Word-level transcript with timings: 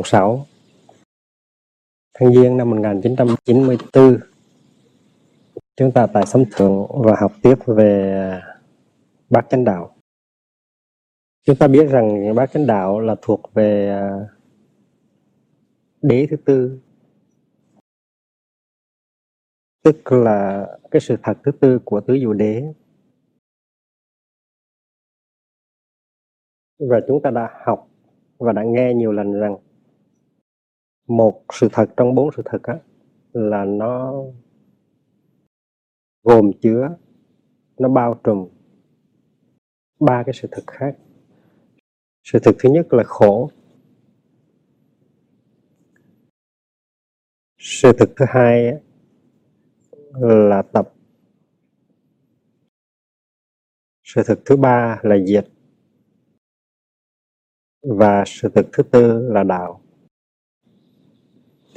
mùng 0.00 0.04
6 0.04 0.46
tháng 2.14 2.32
Giêng 2.34 2.56
năm 2.56 2.70
1994 2.70 4.18
chúng 5.76 5.92
ta 5.92 6.06
tại 6.06 6.26
Sấm 6.26 6.44
Thượng 6.52 6.86
và 7.04 7.16
học 7.20 7.32
tiếp 7.42 7.54
về 7.66 8.12
à, 8.12 8.60
Bát 9.30 9.46
Chánh 9.50 9.64
Đạo. 9.64 9.96
Chúng 11.46 11.56
ta 11.56 11.68
biết 11.68 11.86
rằng 11.90 12.34
Bát 12.34 12.50
Chánh 12.52 12.66
Đạo 12.66 13.00
là 13.00 13.16
thuộc 13.22 13.40
về 13.54 13.88
à, 13.88 14.28
đế 16.02 16.26
thứ 16.30 16.36
tư. 16.36 16.80
Tức 19.84 20.12
là 20.12 20.66
cái 20.90 21.00
sự 21.00 21.16
thật 21.22 21.34
thứ 21.44 21.52
tư 21.60 21.78
của 21.84 22.00
tứ 22.00 22.18
diệu 22.20 22.32
đế. 22.32 22.72
Và 26.78 27.00
chúng 27.08 27.22
ta 27.22 27.30
đã 27.30 27.50
học 27.64 27.88
và 28.38 28.52
đã 28.52 28.62
nghe 28.62 28.94
nhiều 28.94 29.12
lần 29.12 29.32
rằng 29.32 29.56
một 31.10 31.44
sự 31.52 31.68
thật 31.72 31.86
trong 31.96 32.14
bốn 32.14 32.30
sự 32.36 32.42
thật 32.44 32.62
á, 32.62 32.78
là 33.32 33.64
nó 33.64 34.14
gồm 36.22 36.50
chứa 36.62 36.96
nó 37.78 37.88
bao 37.88 38.20
trùm 38.24 38.48
ba 40.00 40.22
cái 40.26 40.32
sự 40.34 40.48
thật 40.50 40.62
khác. 40.66 40.96
Sự 42.24 42.38
thật 42.42 42.52
thứ 42.58 42.70
nhất 42.70 42.92
là 42.92 43.04
khổ. 43.04 43.50
Sự 47.58 47.92
thật 47.98 48.12
thứ 48.16 48.24
hai 48.28 48.72
là 50.12 50.62
tập. 50.62 50.92
Sự 54.02 54.22
thật 54.26 54.40
thứ 54.44 54.56
ba 54.56 55.00
là 55.02 55.16
diệt. 55.26 55.48
Và 57.82 58.24
sự 58.26 58.48
thật 58.54 58.68
thứ 58.72 58.82
tư 58.82 59.28
là 59.32 59.42
đạo 59.44 59.82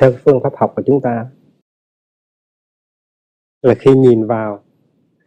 theo 0.04 0.12
phương 0.26 0.40
pháp 0.44 0.54
học 0.56 0.74
của 0.76 0.84
chúng 0.86 1.02
ta, 1.02 1.32
là 3.62 3.76
khi 3.80 3.92
nhìn 3.96 4.28
vào, 4.28 4.64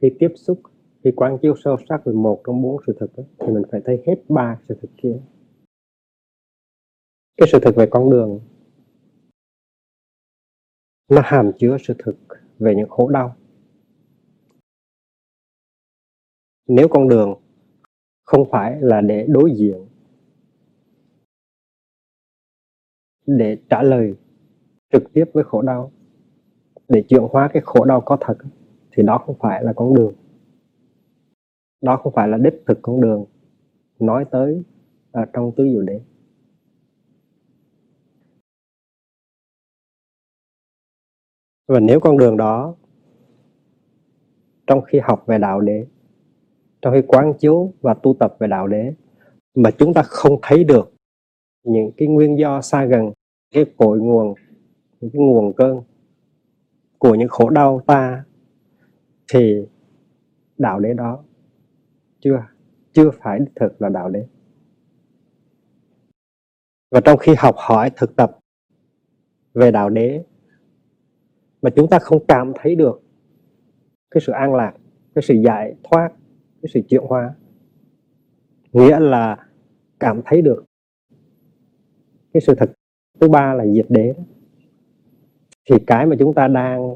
khi 0.01 0.09
tiếp 0.19 0.29
xúc, 0.37 0.61
khi 1.05 1.11
quán 1.17 1.39
chiếu 1.43 1.55
sâu 1.65 1.77
sắc 1.89 2.05
về 2.05 2.13
một 2.13 2.43
trong 2.47 2.63
bốn 2.63 2.81
sự 2.87 2.97
thực 3.01 3.11
thì 3.17 3.47
mình 3.47 3.63
phải 3.71 3.81
thấy 3.85 4.03
hết 4.07 4.15
ba 4.29 4.61
sự 4.69 4.79
thực 4.83 4.91
kia. 4.97 5.19
Cái 7.37 7.49
sự 7.53 7.59
thực 7.63 7.77
về 7.77 7.87
con 7.91 8.11
đường, 8.11 8.41
nó 11.09 11.21
hàm 11.25 11.53
chứa 11.59 11.77
sự 11.81 11.95
thực 11.99 12.17
về 12.59 12.75
những 12.75 12.89
khổ 12.89 13.09
đau. 13.09 13.37
Nếu 16.67 16.89
con 16.91 17.09
đường 17.09 17.35
không 18.25 18.51
phải 18.51 18.81
là 18.81 19.01
để 19.01 19.27
đối 19.29 19.53
diện, 19.57 19.89
để 23.27 23.59
trả 23.70 23.83
lời 23.83 24.15
trực 24.92 25.13
tiếp 25.13 25.24
với 25.33 25.45
khổ 25.45 25.63
đau. 25.63 25.92
Để 26.89 27.05
chuyển 27.08 27.23
hóa 27.30 27.51
cái 27.52 27.63
khổ 27.67 27.85
đau 27.85 28.01
có 28.01 28.17
thật, 28.20 28.36
thì 28.92 29.02
đó 29.02 29.19
không 29.19 29.36
phải 29.39 29.64
là 29.64 29.73
con 29.73 29.95
đường. 29.95 30.14
Đó 31.80 31.97
không 31.97 32.13
phải 32.13 32.29
là 32.29 32.39
đích 32.39 32.63
thực 32.67 32.79
con 32.83 33.01
đường 33.01 33.24
nói 33.98 34.24
tới 34.30 34.63
ở 35.11 35.24
trong 35.33 35.52
tứ 35.57 35.64
diệu 35.64 35.83
đế. 35.83 36.01
Và 41.68 41.80
nếu 41.80 42.01
con 42.01 42.18
đường 42.18 42.36
đó, 42.36 42.74
trong 44.67 44.83
khi 44.83 44.98
học 44.98 45.24
về 45.27 45.39
đạo 45.39 45.61
đế, 45.61 45.86
trong 46.83 46.95
khi 46.95 47.03
quán 47.08 47.33
chiếu 47.39 47.73
và 47.80 47.95
tu 47.95 48.17
tập 48.18 48.36
về 48.39 48.48
đạo 48.48 48.67
đế, 48.67 48.95
mà 49.55 49.70
chúng 49.70 49.95
ta 49.95 50.03
không 50.03 50.39
thấy 50.42 50.64
được 50.64 50.95
những 51.64 51.91
cái 51.97 52.08
nguyên 52.08 52.39
do 52.39 52.61
xa 52.61 52.85
gần, 52.85 53.13
cái 53.55 53.64
cội 53.77 54.01
nguồn 54.01 54.35
những 55.01 55.11
cái 55.11 55.23
nguồn 55.23 55.52
cơn 55.52 55.80
của 56.98 57.14
những 57.14 57.29
khổ 57.29 57.51
đau 57.51 57.80
ta 57.86 58.24
thì 59.33 59.67
đạo 60.58 60.80
đế 60.80 60.95
đó 60.95 61.24
chưa 62.20 62.42
chưa 62.92 63.11
phải 63.11 63.40
thực 63.55 63.83
là 63.83 63.89
đạo 63.89 64.08
đế. 64.08 64.27
Và 66.90 67.01
trong 67.01 67.18
khi 67.18 67.35
học 67.39 67.55
hỏi, 67.58 67.90
thực 67.96 68.17
tập 68.17 68.39
về 69.55 69.70
đạo 69.70 69.90
đế 69.90 70.24
mà 71.62 71.70
chúng 71.77 71.89
ta 71.90 71.98
không 71.98 72.24
cảm 72.29 72.52
thấy 72.55 72.74
được 72.74 73.02
cái 74.11 74.20
sự 74.27 74.33
an 74.33 74.55
lạc, 74.55 74.74
cái 75.14 75.23
sự 75.23 75.35
giải 75.35 75.74
thoát, 75.83 76.08
cái 76.62 76.70
sự 76.74 76.80
chuyển 76.89 77.02
hóa, 77.02 77.35
nghĩa 78.73 79.01
là 79.01 79.46
cảm 80.01 80.20
thấy 80.24 80.42
được 80.42 80.64
cái 82.33 82.40
sự 82.40 82.55
thật. 82.55 82.73
Thứ 83.20 83.29
ba 83.29 83.55
là 83.55 83.67
diệt 83.67 83.86
đế 83.89 84.14
thì 85.71 85.77
cái 85.87 86.07
mà 86.07 86.17
chúng 86.19 86.35
ta 86.35 86.49
đang 86.49 86.95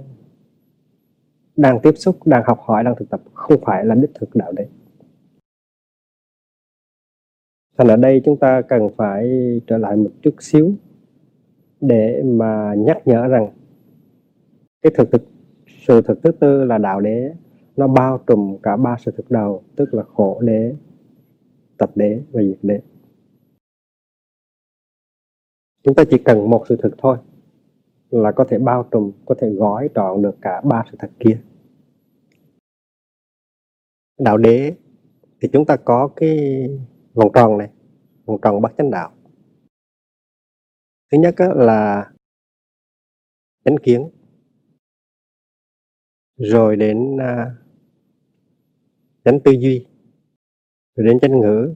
đang 1.57 1.81
tiếp 1.83 1.93
xúc, 1.97 2.27
đang 2.27 2.43
học 2.47 2.59
hỏi, 2.61 2.85
đang 2.85 2.95
thực 2.99 3.11
tập 3.11 3.21
không 3.35 3.61
phải 3.67 3.85
là 3.85 3.95
đích 3.95 4.11
thực 4.15 4.37
đạo 4.37 4.53
đế 4.53 4.69
thành 7.81 7.89
ở 7.89 7.97
đây 7.97 8.23
chúng 8.25 8.37
ta 8.37 8.63
cần 8.63 8.89
phải 8.97 9.31
trở 9.67 9.79
lại 9.79 9.97
một 9.97 10.11
chút 10.23 10.35
xíu 10.41 10.73
để 11.81 12.23
mà 12.23 12.75
nhắc 12.75 13.03
nhở 13.05 13.27
rằng 13.29 13.49
cái 14.83 14.93
thực 14.97 15.13
thực, 15.13 15.23
sự 15.87 16.03
thực 16.03 16.23
thứ 16.23 16.33
tư 16.33 16.65
là 16.65 16.79
đạo 16.79 17.01
đế. 17.01 17.35
Nó 17.77 17.89
bao 17.89 18.19
trùm 18.27 18.59
cả 18.63 18.77
ba 18.77 18.97
sự 19.01 19.11
thực 19.17 19.31
đầu, 19.31 19.63
tức 19.77 19.95
là 19.95 20.03
khổ 20.03 20.41
đế, 20.41 20.75
tập 21.79 21.91
đế 21.95 22.23
và 22.33 22.43
diệt 22.43 22.59
đế. 22.63 22.81
Chúng 25.83 25.95
ta 25.95 26.05
chỉ 26.11 26.19
cần 26.19 26.51
một 26.51 26.65
sự 26.69 26.77
thực 26.77 26.95
thôi 26.99 27.17
là 28.11 28.33
có 28.33 28.45
thể 28.49 28.59
bao 28.59 28.89
trùm, 28.91 29.13
có 29.27 29.35
thể 29.39 29.51
gói 29.51 29.89
trọn 29.95 30.23
được 30.23 30.37
cả 30.43 30.61
ba 30.61 30.85
sự 30.91 30.97
thật 31.01 31.11
kia. 31.21 31.41
Đạo 34.19 34.37
đế, 34.37 34.75
thì 35.41 35.49
chúng 35.53 35.67
ta 35.67 35.77
có 35.77 36.11
cái 36.17 36.67
vòng 37.15 37.33
tròn 37.35 37.59
này, 37.59 37.71
vòng 38.25 38.39
tròn 38.43 38.63
bát 38.63 38.73
chánh 38.79 38.91
đạo. 38.91 39.13
Thứ 41.13 41.19
nhất 41.19 41.35
là 41.57 42.13
chánh 43.65 43.77
kiến. 43.83 44.11
Rồi 46.37 46.77
đến 46.77 47.17
à, 47.21 47.57
chánh 49.25 49.41
tư 49.45 49.53
duy. 49.53 49.87
Rồi 50.95 51.07
đến 51.07 51.21
chánh 51.21 51.41
ngữ. 51.41 51.75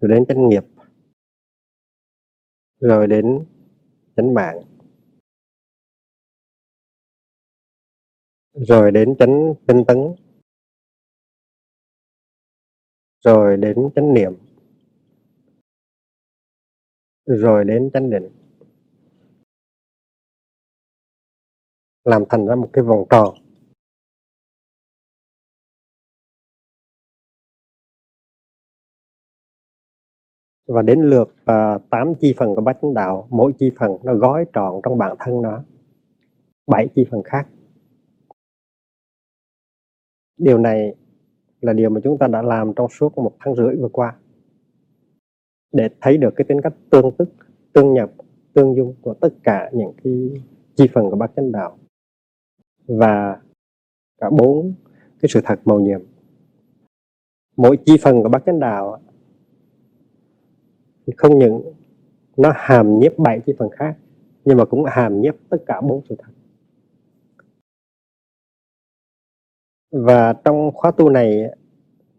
Rồi 0.00 0.10
đến 0.10 0.26
chánh 0.26 0.48
nghiệp. 0.48 0.64
Rồi 2.80 3.06
đến 3.06 3.44
chánh 4.16 4.34
mạng. 4.34 4.62
Rồi 8.52 8.92
đến 8.92 9.16
chánh 9.18 9.54
tinh 9.66 9.84
tấn. 9.88 9.98
Rồi 13.24 13.56
đến 13.56 13.90
chánh 13.94 14.14
niệm. 14.14 14.32
Rồi 17.26 17.64
đến 17.64 17.90
chánh 17.94 18.10
định. 18.10 18.30
Làm 22.04 22.24
thành 22.28 22.46
ra 22.46 22.54
một 22.54 22.70
cái 22.72 22.84
vòng 22.84 23.06
tròn. 23.10 23.45
Và 30.66 30.82
đến 30.82 31.00
lượt 31.00 31.34
à, 31.44 31.74
uh, 31.74 31.90
8 31.90 32.14
chi 32.20 32.34
phần 32.38 32.54
của 32.54 32.60
bát 32.60 32.78
chánh 32.82 32.94
đạo 32.94 33.26
mỗi 33.30 33.52
chi 33.58 33.70
phần 33.78 33.96
nó 34.02 34.14
gói 34.14 34.44
trọn 34.54 34.80
trong 34.82 34.98
bản 34.98 35.16
thân 35.18 35.42
nó. 35.42 35.64
Bảy 36.66 36.88
chi 36.94 37.06
phần 37.10 37.22
khác. 37.22 37.48
Điều 40.38 40.58
này 40.58 40.94
là 41.60 41.72
điều 41.72 41.90
mà 41.90 42.00
chúng 42.04 42.18
ta 42.18 42.26
đã 42.26 42.42
làm 42.42 42.72
trong 42.76 42.88
suốt 42.88 43.18
một 43.18 43.32
tháng 43.40 43.54
rưỡi 43.54 43.76
vừa 43.76 43.88
qua. 43.88 44.16
Để 45.72 45.88
thấy 46.00 46.18
được 46.18 46.34
cái 46.36 46.44
tính 46.44 46.60
cách 46.62 46.74
tương 46.90 47.10
tức 47.18 47.28
tương 47.72 47.94
nhập 47.94 48.10
tương 48.54 48.76
dung 48.76 48.94
của 49.02 49.14
tất 49.14 49.28
cả 49.42 49.70
những 49.72 49.92
cái 50.04 50.30
chi 50.74 50.88
phần 50.94 51.10
của 51.10 51.16
bát 51.16 51.30
chánh 51.36 51.52
đạo. 51.52 51.78
Và 52.86 53.40
cả 54.20 54.30
bốn 54.30 54.74
cái 55.20 55.28
sự 55.28 55.40
thật 55.44 55.60
màu 55.64 55.80
nhiệm. 55.80 56.00
Mỗi 57.56 57.78
chi 57.86 57.96
phần 58.02 58.22
của 58.22 58.28
bát 58.28 58.42
chánh 58.46 58.60
đạo 58.60 59.02
không 61.16 61.38
những 61.38 61.72
nó 62.36 62.52
hàm 62.56 62.98
nhiếp 62.98 63.18
bảy 63.18 63.40
chi 63.46 63.52
phần 63.58 63.70
khác, 63.70 63.96
nhưng 64.44 64.56
mà 64.56 64.64
cũng 64.64 64.84
hàm 64.84 65.20
nhiếp 65.20 65.34
tất 65.50 65.56
cả 65.66 65.80
bốn 65.80 66.02
sự 66.08 66.16
thật. 66.18 66.32
Và 69.90 70.32
trong 70.32 70.70
khóa 70.74 70.90
tu 70.90 71.08
này 71.08 71.56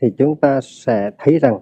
thì 0.02 0.14
chúng 0.18 0.36
ta 0.36 0.60
sẽ 0.62 1.12
thấy 1.18 1.40
rằng 1.40 1.60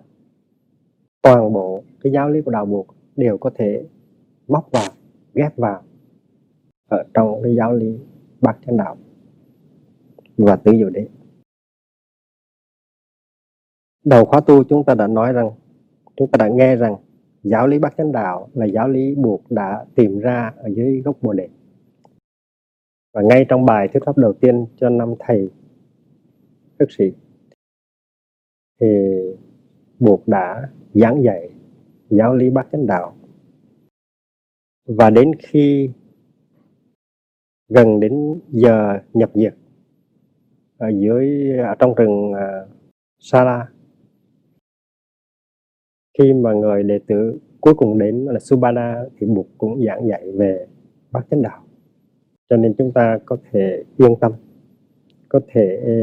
toàn 1.22 1.54
bộ 1.54 1.83
cái 2.01 2.12
giáo 2.12 2.30
lý 2.30 2.42
của 2.42 2.51
đạo 2.51 2.66
buộc 2.66 2.88
đều 3.16 3.38
có 3.38 3.51
thể 3.56 3.86
móc 4.48 4.72
vào, 4.72 4.89
ghép 5.33 5.57
vào 5.57 5.83
ở 6.89 7.04
trong 7.13 7.44
cái 7.44 7.56
giáo 7.56 7.74
lý 7.74 7.98
bát 8.42 8.57
chánh 8.66 8.77
đạo 8.77 8.98
và 10.38 10.56
tứ 10.56 10.72
diệu 10.72 10.89
đế. 10.89 11.07
Đầu 14.04 14.25
khóa 14.25 14.39
tu 14.39 14.63
chúng 14.63 14.83
ta 14.83 14.95
đã 14.95 15.07
nói 15.07 15.33
rằng, 15.33 15.51
chúng 16.16 16.31
ta 16.31 16.38
đã 16.38 16.48
nghe 16.48 16.75
rằng 16.75 16.95
giáo 17.45 17.68
lý 17.68 17.80
bát 17.80 17.94
chánh 17.97 18.12
đạo 18.12 18.50
là 18.53 18.65
giáo 18.65 18.88
lý 18.88 19.15
buộc 19.15 19.51
đã 19.51 19.86
tìm 19.95 20.19
ra 20.19 20.53
ở 20.57 20.69
dưới 20.69 21.01
gốc 21.01 21.18
bồ 21.21 21.33
đề. 21.33 21.50
Và 23.13 23.21
ngay 23.21 23.45
trong 23.50 23.65
bài 23.65 23.88
thuyết 23.88 24.03
pháp 24.06 24.18
đầu 24.18 24.33
tiên 24.33 24.65
cho 24.75 24.89
năm 24.89 25.13
thầy 25.19 25.50
thức 26.80 26.92
sĩ 26.92 27.12
thì 28.81 28.88
buộc 30.00 30.27
đã 30.27 30.69
giảng 30.94 31.24
dạy 31.24 31.50
giáo 32.09 32.36
lý 32.36 32.50
bát 32.50 32.68
chánh 32.71 32.88
đạo. 32.88 33.15
Và 34.88 35.09
đến 35.09 35.31
khi 35.39 35.89
gần 37.69 38.00
đến 38.00 38.41
giờ 38.50 39.00
nhập 39.13 39.31
diệt 39.33 39.56
ở 40.77 40.88
dưới 40.89 41.57
ở 41.57 41.75
trong 41.80 41.95
rừng 41.95 42.31
uh, 42.31 42.69
Sa 43.19 43.44
La 43.44 43.69
khi 46.17 46.33
mà 46.33 46.53
người 46.53 46.83
đệ 46.83 47.00
tử 47.07 47.39
cuối 47.62 47.73
cùng 47.73 48.00
đến 48.00 48.25
là 48.25 48.39
Subhana 48.39 49.03
thì 49.19 49.27
Bụt 49.27 49.45
cũng 49.57 49.85
giảng 49.85 50.07
dạy 50.07 50.31
về 50.31 50.67
bát 51.12 51.25
chánh 51.31 51.41
đạo. 51.41 51.63
Cho 52.50 52.57
nên 52.57 52.73
chúng 52.77 52.91
ta 52.91 53.19
có 53.25 53.38
thể 53.51 53.83
yên 53.97 54.15
tâm, 54.21 54.31
có 55.29 55.39
thể 55.47 55.81
ờ, 55.85 55.94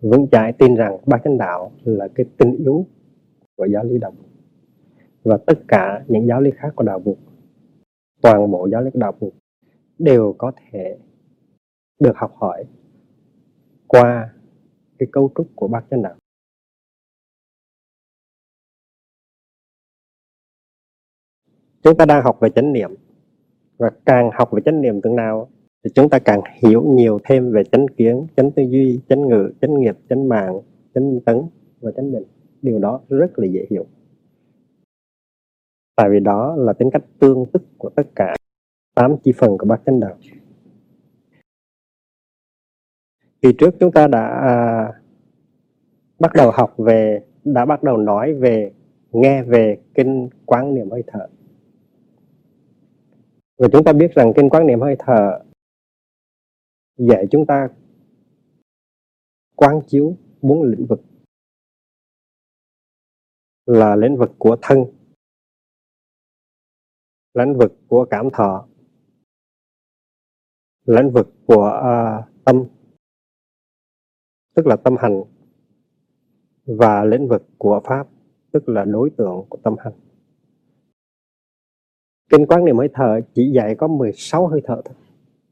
vững 0.00 0.26
chãi 0.32 0.52
tin 0.52 0.74
rằng 0.74 0.98
bát 1.06 1.20
chánh 1.24 1.38
đạo 1.38 1.72
là 1.84 2.08
cái 2.14 2.26
tinh 2.38 2.56
yếu 2.56 2.86
của 3.56 3.66
giáo 3.66 3.84
lý 3.84 3.98
đạo 3.98 4.10
Phật 4.10 4.26
và 5.24 5.38
tất 5.46 5.58
cả 5.68 6.04
những 6.08 6.26
giáo 6.26 6.40
lý 6.40 6.50
khác 6.50 6.72
của 6.76 6.84
đạo 6.84 7.02
Phật 7.04 7.16
toàn 8.22 8.50
bộ 8.50 8.68
giáo 8.72 8.82
lý 8.82 8.90
của 8.90 8.98
đạo 8.98 9.12
Phật 9.20 9.30
đều 9.98 10.34
có 10.38 10.52
thể 10.56 10.98
được 12.00 12.16
học 12.16 12.34
hỏi 12.34 12.64
qua 13.86 14.34
cái 14.98 15.08
cấu 15.12 15.30
trúc 15.34 15.46
của 15.54 15.68
bát 15.68 15.84
chánh 15.90 16.02
đạo. 16.02 16.14
Chúng 21.86 21.96
ta 21.96 22.04
đang 22.06 22.24
học 22.24 22.40
về 22.40 22.50
chánh 22.50 22.72
niệm. 22.72 22.94
Và 23.78 23.90
càng 24.06 24.30
học 24.34 24.50
về 24.52 24.62
chánh 24.64 24.80
niệm 24.80 25.00
từng 25.00 25.16
nào 25.16 25.48
thì 25.84 25.90
chúng 25.94 26.08
ta 26.08 26.18
càng 26.18 26.40
hiểu 26.62 26.82
nhiều 26.82 27.18
thêm 27.24 27.52
về 27.52 27.64
chánh 27.64 27.88
kiến 27.88 28.26
chánh 28.36 28.50
tư 28.50 28.62
duy 28.62 29.00
chánh 29.08 29.28
ngữ 29.28 29.52
chánh 29.60 29.80
nghiệp 29.80 29.96
chánh 30.08 30.28
mạng 30.28 30.60
chánh 30.94 31.20
tấn 31.20 31.42
và 31.80 31.90
chánh 31.96 32.12
định. 32.12 32.22
Điều 32.62 32.78
đó 32.78 33.00
rất 33.08 33.38
là 33.38 33.46
dễ 33.46 33.66
hiểu. 33.70 33.86
Tại 35.96 36.10
vì 36.10 36.20
đó 36.20 36.56
là 36.56 36.72
tính 36.72 36.90
cách 36.92 37.02
tương 37.18 37.46
tức 37.52 37.62
của 37.78 37.88
tất 37.88 38.06
cả 38.16 38.36
tám 38.94 39.16
chi 39.24 39.32
phần 39.36 39.58
của 39.58 39.66
bát 39.66 39.80
chánh 39.86 40.00
đạo. 40.00 40.16
Thì 43.42 43.52
trước 43.58 43.74
chúng 43.80 43.92
ta 43.92 44.06
đã 44.06 44.26
à, 44.26 44.92
bắt 46.18 46.32
đầu 46.34 46.50
học 46.50 46.74
về 46.78 47.20
đã 47.44 47.64
bắt 47.64 47.82
đầu 47.82 47.96
nói 47.96 48.34
về 48.34 48.72
nghe 49.12 49.42
về 49.42 49.78
kinh 49.94 50.28
quán 50.46 50.74
niệm 50.74 50.90
hơi 50.90 51.02
thở 51.06 51.28
và 53.58 53.68
chúng 53.72 53.84
ta 53.84 53.92
biết 53.92 54.10
rằng 54.14 54.32
kinh 54.36 54.48
quán 54.50 54.66
niệm 54.66 54.80
hơi 54.80 54.96
thở 54.98 55.40
dạy 56.96 57.24
chúng 57.30 57.46
ta 57.46 57.68
quán 59.54 59.80
chiếu 59.86 60.16
bốn 60.42 60.62
lĩnh 60.62 60.86
vực. 60.86 61.00
Là 63.66 63.96
lĩnh 63.96 64.16
vực 64.16 64.30
của 64.38 64.56
thân 64.62 64.78
lĩnh 67.34 67.58
vực 67.58 67.72
của 67.88 68.06
cảm 68.10 68.28
thọ 68.32 68.68
lĩnh 70.84 71.10
vực 71.10 71.28
của 71.46 71.80
uh, 71.80 72.44
tâm 72.44 72.64
tức 74.54 74.66
là 74.66 74.76
tâm 74.76 74.96
hành 74.98 75.22
và 76.66 77.04
lĩnh 77.04 77.28
vực 77.28 77.42
của 77.58 77.80
pháp 77.84 78.08
tức 78.52 78.68
là 78.68 78.84
đối 78.84 79.10
tượng 79.10 79.44
của 79.48 79.58
tâm 79.64 79.76
hành. 79.78 80.05
Kinh 82.30 82.46
quán 82.46 82.64
niệm 82.64 82.78
hơi 82.78 82.88
thở 82.94 83.20
chỉ 83.34 83.50
dạy 83.50 83.74
có 83.74 83.86
16 83.86 84.46
hơi 84.46 84.60
thở 84.64 84.82
thôi 84.84 84.94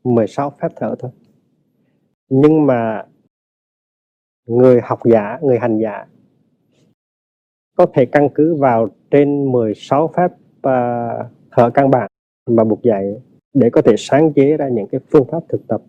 16 0.04 0.50
phép 0.50 0.68
thở 0.76 0.94
thôi. 0.98 1.10
Nhưng 2.28 2.66
mà 2.66 3.06
Người 4.46 4.80
học 4.80 5.00
giả, 5.04 5.38
người 5.42 5.58
hành 5.58 5.78
giả 5.78 6.06
Có 7.76 7.86
thể 7.94 8.06
căn 8.06 8.28
cứ 8.34 8.54
vào 8.54 8.88
trên 9.10 9.52
16 9.52 10.08
phép 10.16 10.32
uh, 10.32 11.26
thở 11.50 11.70
căn 11.74 11.90
bản 11.90 12.10
Mà 12.50 12.64
buộc 12.64 12.82
dạy 12.82 13.22
Để 13.54 13.70
có 13.72 13.82
thể 13.82 13.94
sáng 13.98 14.32
chế 14.32 14.56
ra 14.56 14.68
những 14.68 14.86
cái 14.86 15.00
phương 15.10 15.24
pháp 15.30 15.40
thực 15.48 15.66
tập. 15.68 15.82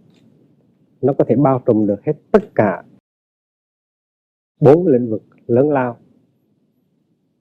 Nó 1.01 1.13
có 1.17 1.25
thể 1.27 1.35
bao 1.35 1.61
trùm 1.65 1.87
được 1.87 2.05
hết 2.05 2.13
tất 2.31 2.43
cả 2.55 2.83
bốn 4.61 4.87
lĩnh 4.87 5.09
vực 5.09 5.23
lớn 5.47 5.69
lao 5.69 5.97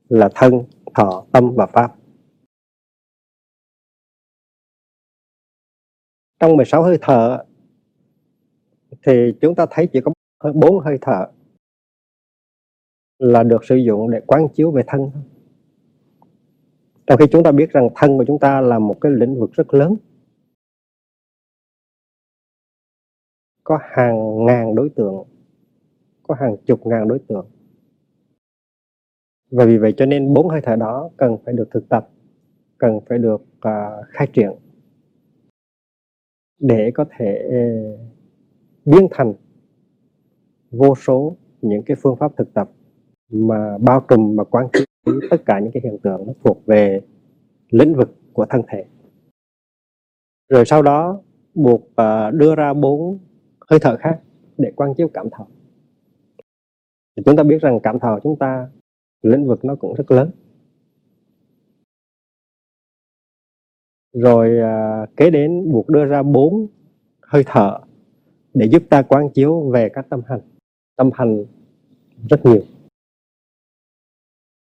là 0.08 0.28
thân, 0.34 0.64
thọ, 0.94 1.24
tâm 1.32 1.54
và 1.54 1.66
pháp. 1.66 1.94
Trong 6.44 6.56
16 6.56 6.82
hơi 6.82 6.98
thở 7.00 7.44
thì 9.06 9.32
chúng 9.40 9.54
ta 9.54 9.66
thấy 9.70 9.88
chỉ 9.92 10.00
có 10.00 10.12
bốn 10.54 10.78
hơi 10.78 10.98
thở 11.00 11.26
là 13.18 13.42
được 13.42 13.64
sử 13.64 13.76
dụng 13.76 14.10
để 14.10 14.20
quán 14.26 14.48
chiếu 14.54 14.70
về 14.70 14.82
thân. 14.86 15.10
Trong 17.06 17.18
khi 17.18 17.26
chúng 17.32 17.42
ta 17.42 17.52
biết 17.52 17.70
rằng 17.70 17.88
thân 17.94 18.18
của 18.18 18.24
chúng 18.24 18.38
ta 18.38 18.60
là 18.60 18.78
một 18.78 18.96
cái 19.00 19.12
lĩnh 19.12 19.40
vực 19.40 19.52
rất 19.52 19.74
lớn 19.74 19.96
có 23.64 23.78
hàng 23.82 24.44
ngàn 24.44 24.74
đối 24.74 24.88
tượng 24.88 25.24
có 26.22 26.34
hàng 26.34 26.56
chục 26.66 26.86
ngàn 26.86 27.08
đối 27.08 27.18
tượng. 27.18 27.46
Và 29.50 29.64
vì 29.64 29.78
vậy 29.78 29.94
cho 29.96 30.06
nên 30.06 30.34
bốn 30.34 30.48
hơi 30.48 30.60
thở 30.64 30.76
đó 30.76 31.10
cần 31.16 31.36
phải 31.44 31.54
được 31.54 31.68
thực 31.70 31.88
tập 31.88 32.08
cần 32.78 33.00
phải 33.08 33.18
được 33.18 33.42
uh, 33.42 34.08
khai 34.08 34.28
triển 34.32 34.63
để 36.58 36.90
có 36.94 37.04
thể 37.18 37.48
ờ, 37.50 37.58
biến 38.84 39.08
thành 39.10 39.34
vô 40.70 40.94
số 40.94 41.36
những 41.62 41.82
cái 41.82 41.96
phương 42.02 42.16
pháp 42.16 42.32
thực 42.36 42.54
tập 42.54 42.70
mà 43.30 43.78
bao 43.78 44.04
trùm 44.08 44.36
mà 44.36 44.44
quan 44.44 44.68
chiếu 44.72 45.20
tất 45.30 45.42
cả 45.46 45.58
những 45.58 45.72
cái 45.72 45.80
hiện 45.84 45.98
tượng 46.02 46.26
nó 46.26 46.32
thuộc 46.44 46.66
về 46.66 47.00
lĩnh 47.70 47.94
vực 47.94 48.14
của 48.32 48.46
thân 48.50 48.62
thể. 48.68 48.84
Rồi 50.48 50.64
sau 50.64 50.82
đó 50.82 51.22
buộc 51.54 51.80
uh, 51.80 52.34
đưa 52.34 52.54
ra 52.54 52.74
bốn 52.74 53.18
hơi 53.70 53.78
thở 53.82 53.96
khác 53.96 54.20
để 54.58 54.72
quan 54.76 54.94
chiếu 54.94 55.08
cảm 55.08 55.30
thọ. 55.30 55.46
Chúng 57.24 57.36
ta 57.36 57.42
biết 57.42 57.58
rằng 57.62 57.80
cảm 57.82 57.98
thọ 57.98 58.18
chúng 58.22 58.38
ta 58.38 58.68
lĩnh 59.22 59.46
vực 59.46 59.64
nó 59.64 59.74
cũng 59.74 59.94
rất 59.94 60.10
lớn. 60.10 60.30
Rồi 64.14 64.58
à, 64.60 65.06
kế 65.16 65.30
đến 65.30 65.72
buộc 65.72 65.88
đưa 65.88 66.04
ra 66.04 66.22
bốn 66.22 66.66
hơi 67.22 67.42
thở 67.46 67.80
để 68.54 68.66
giúp 68.66 68.82
ta 68.90 69.02
quán 69.02 69.30
chiếu 69.34 69.70
về 69.70 69.88
các 69.88 70.06
tâm 70.10 70.20
hành. 70.26 70.40
Tâm 70.96 71.10
hành 71.14 71.44
rất 72.30 72.46
nhiều 72.46 72.62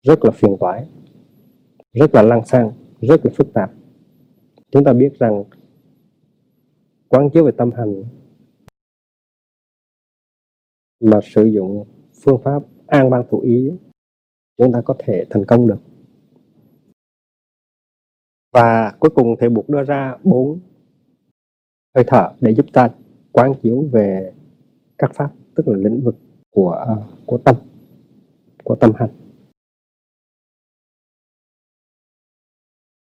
rất 0.03 0.25
là 0.25 0.31
phiền 0.31 0.57
toái 0.61 0.89
rất 1.93 2.15
là 2.15 2.23
lăng 2.23 2.45
xăng 2.45 2.73
rất 3.01 3.27
là 3.27 3.33
phức 3.37 3.53
tạp. 3.53 3.73
Chúng 4.71 4.85
ta 4.85 4.93
biết 4.93 5.13
rằng 5.19 5.45
quán 7.09 7.31
chiếu 7.31 7.45
về 7.45 7.53
tâm 7.57 7.71
hành 7.73 8.05
mà 11.01 11.21
sử 11.23 11.45
dụng 11.45 11.87
phương 12.25 12.41
pháp 12.45 12.63
an 12.87 13.11
ban 13.11 13.25
thủ 13.31 13.41
ý 13.41 13.73
chúng 14.57 14.73
ta 14.73 14.83
có 14.85 14.97
thể 14.99 15.25
thành 15.31 15.45
công 15.45 15.69
được 15.69 15.79
và 18.53 18.93
cuối 19.01 19.11
cùng 19.15 19.37
thầy 19.41 19.49
buộc 19.49 19.69
đưa 19.69 19.83
ra 19.83 20.17
bốn 20.25 20.61
hơi 21.95 22.05
thở 22.07 22.33
để 22.41 22.55
giúp 22.55 22.67
ta 22.73 22.91
quán 23.33 23.55
chiếu 23.63 23.89
về 23.93 24.33
các 24.99 25.11
pháp, 25.15 25.31
tức 25.55 25.69
là 25.69 25.77
lĩnh 25.77 26.01
vực 26.05 26.17
của 26.51 26.71
ờ, 26.71 27.03
của 27.27 27.39
tâm 27.39 27.57
của 28.65 28.75
tâm 28.75 28.93
hành. 28.97 29.11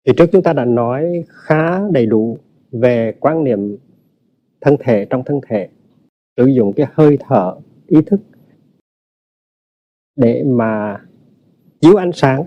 Thì 0.06 0.14
trước 0.18 0.26
chúng 0.32 0.44
ta 0.44 0.54
đã 0.54 0.66
nói 0.66 1.24
khá 1.28 1.90
đầy 1.92 2.06
đủ 2.06 2.38
về 2.72 3.14
quan 3.20 3.44
niệm 3.44 3.78
thân 4.62 4.76
thể, 4.80 5.08
trong 5.10 5.24
thân 5.26 5.40
thể, 5.48 5.70
sử 6.38 6.46
dụng 6.46 6.74
cái 6.76 6.88
hơi 6.94 7.18
thở 7.20 7.56
ý 7.88 8.02
thức 8.06 8.22
để 10.16 10.44
mà 10.44 11.02
chiếu 11.82 11.96
ánh 11.96 12.12
sáng 12.14 12.44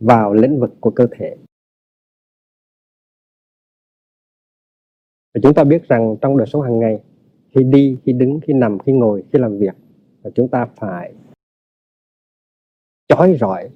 vào 0.00 0.32
lĩnh 0.32 0.60
vực 0.60 0.70
của 0.80 0.90
cơ 0.90 1.06
thể. 1.18 1.36
Và 5.34 5.40
chúng 5.42 5.54
ta 5.54 5.64
biết 5.64 5.88
rằng 5.88 6.16
trong 6.20 6.36
đời 6.36 6.46
sống 6.46 6.62
hàng 6.62 6.78
ngày, 6.78 7.02
khi 7.54 7.64
đi, 7.64 7.98
khi 8.04 8.12
đứng, 8.12 8.40
khi 8.42 8.52
nằm, 8.52 8.78
khi 8.78 8.92
ngồi, 8.92 9.24
khi 9.32 9.38
làm 9.38 9.58
việc, 9.58 9.74
là 10.22 10.30
chúng 10.34 10.48
ta 10.48 10.66
phải 10.76 11.14
chói 13.08 13.36
rọi 13.40 13.70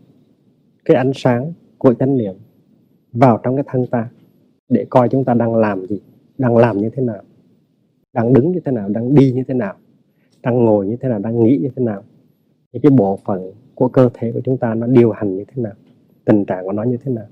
cái 0.84 0.96
ánh 0.96 1.12
sáng 1.14 1.52
của 1.78 1.94
chánh 1.94 2.16
niệm 2.16 2.34
vào 3.12 3.40
trong 3.42 3.56
cái 3.56 3.64
thân 3.66 3.86
ta 3.86 4.10
để 4.68 4.86
coi 4.90 5.08
chúng 5.08 5.24
ta 5.24 5.34
đang 5.34 5.54
làm 5.54 5.86
gì, 5.86 6.00
đang 6.38 6.56
làm 6.56 6.78
như 6.78 6.90
thế 6.90 7.02
nào, 7.02 7.22
đang 8.12 8.32
đứng 8.32 8.52
như 8.52 8.60
thế 8.64 8.72
nào, 8.72 8.88
đang 8.88 9.14
đi 9.14 9.32
như 9.32 9.42
thế 9.48 9.54
nào, 9.54 9.76
đang 10.42 10.64
ngồi 10.64 10.86
như 10.86 10.96
thế 10.96 11.08
nào, 11.08 11.18
đang 11.18 11.42
nghĩ 11.42 11.58
như 11.62 11.68
thế 11.76 11.84
nào. 11.84 12.02
Những 12.72 12.82
cái 12.82 12.90
bộ 12.90 13.18
phận 13.24 13.52
của 13.74 13.88
cơ 13.88 14.10
thể 14.14 14.32
của 14.32 14.40
chúng 14.44 14.58
ta 14.58 14.74
nó 14.74 14.86
điều 14.86 15.10
hành 15.10 15.36
như 15.36 15.44
thế 15.44 15.62
nào, 15.62 15.72
tình 16.24 16.44
trạng 16.44 16.64
của 16.64 16.72
nó 16.72 16.82
như 16.82 16.96
thế 16.96 17.12
nào. 17.12 17.26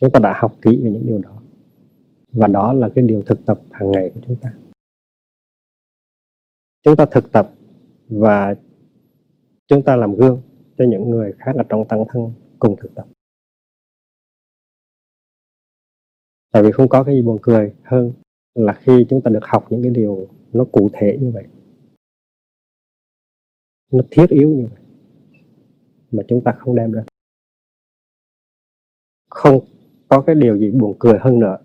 Chúng 0.00 0.10
ta 0.10 0.20
đã 0.20 0.34
học 0.36 0.52
kỹ 0.62 0.80
về 0.84 0.90
những 0.90 1.06
điều 1.06 1.18
đó 1.18 1.41
và 2.32 2.46
đó 2.46 2.72
là 2.72 2.88
cái 2.94 3.04
điều 3.04 3.22
thực 3.22 3.46
tập 3.46 3.60
hàng 3.70 3.90
ngày 3.90 4.10
của 4.14 4.20
chúng 4.26 4.36
ta. 4.36 4.54
Chúng 6.82 6.96
ta 6.96 7.06
thực 7.10 7.32
tập 7.32 7.52
và 8.08 8.54
chúng 9.66 9.82
ta 9.84 9.96
làm 9.96 10.14
gương 10.14 10.42
cho 10.78 10.84
những 10.88 11.10
người 11.10 11.32
khác 11.38 11.52
ở 11.56 11.62
trong 11.68 11.88
tăng 11.88 12.04
thân 12.08 12.32
cùng 12.58 12.76
thực 12.80 12.94
tập. 12.94 13.06
Tại 16.52 16.62
vì 16.62 16.72
không 16.72 16.88
có 16.88 17.04
cái 17.04 17.14
gì 17.14 17.22
buồn 17.22 17.38
cười 17.42 17.74
hơn 17.84 18.12
là 18.54 18.72
khi 18.72 19.06
chúng 19.08 19.22
ta 19.22 19.30
được 19.30 19.44
học 19.44 19.66
những 19.70 19.82
cái 19.82 19.90
điều 19.90 20.28
nó 20.52 20.64
cụ 20.72 20.90
thể 20.92 21.18
như 21.20 21.30
vậy. 21.30 21.46
Nó 23.92 24.00
thiết 24.10 24.26
yếu 24.30 24.48
như 24.48 24.66
vậy 24.66 24.80
mà 26.10 26.22
chúng 26.28 26.44
ta 26.44 26.52
không 26.58 26.74
đem 26.74 26.92
ra. 26.92 27.04
Không 29.30 29.60
có 30.08 30.22
cái 30.26 30.34
điều 30.34 30.58
gì 30.58 30.70
buồn 30.70 30.96
cười 30.98 31.18
hơn 31.18 31.38
nữa 31.38 31.58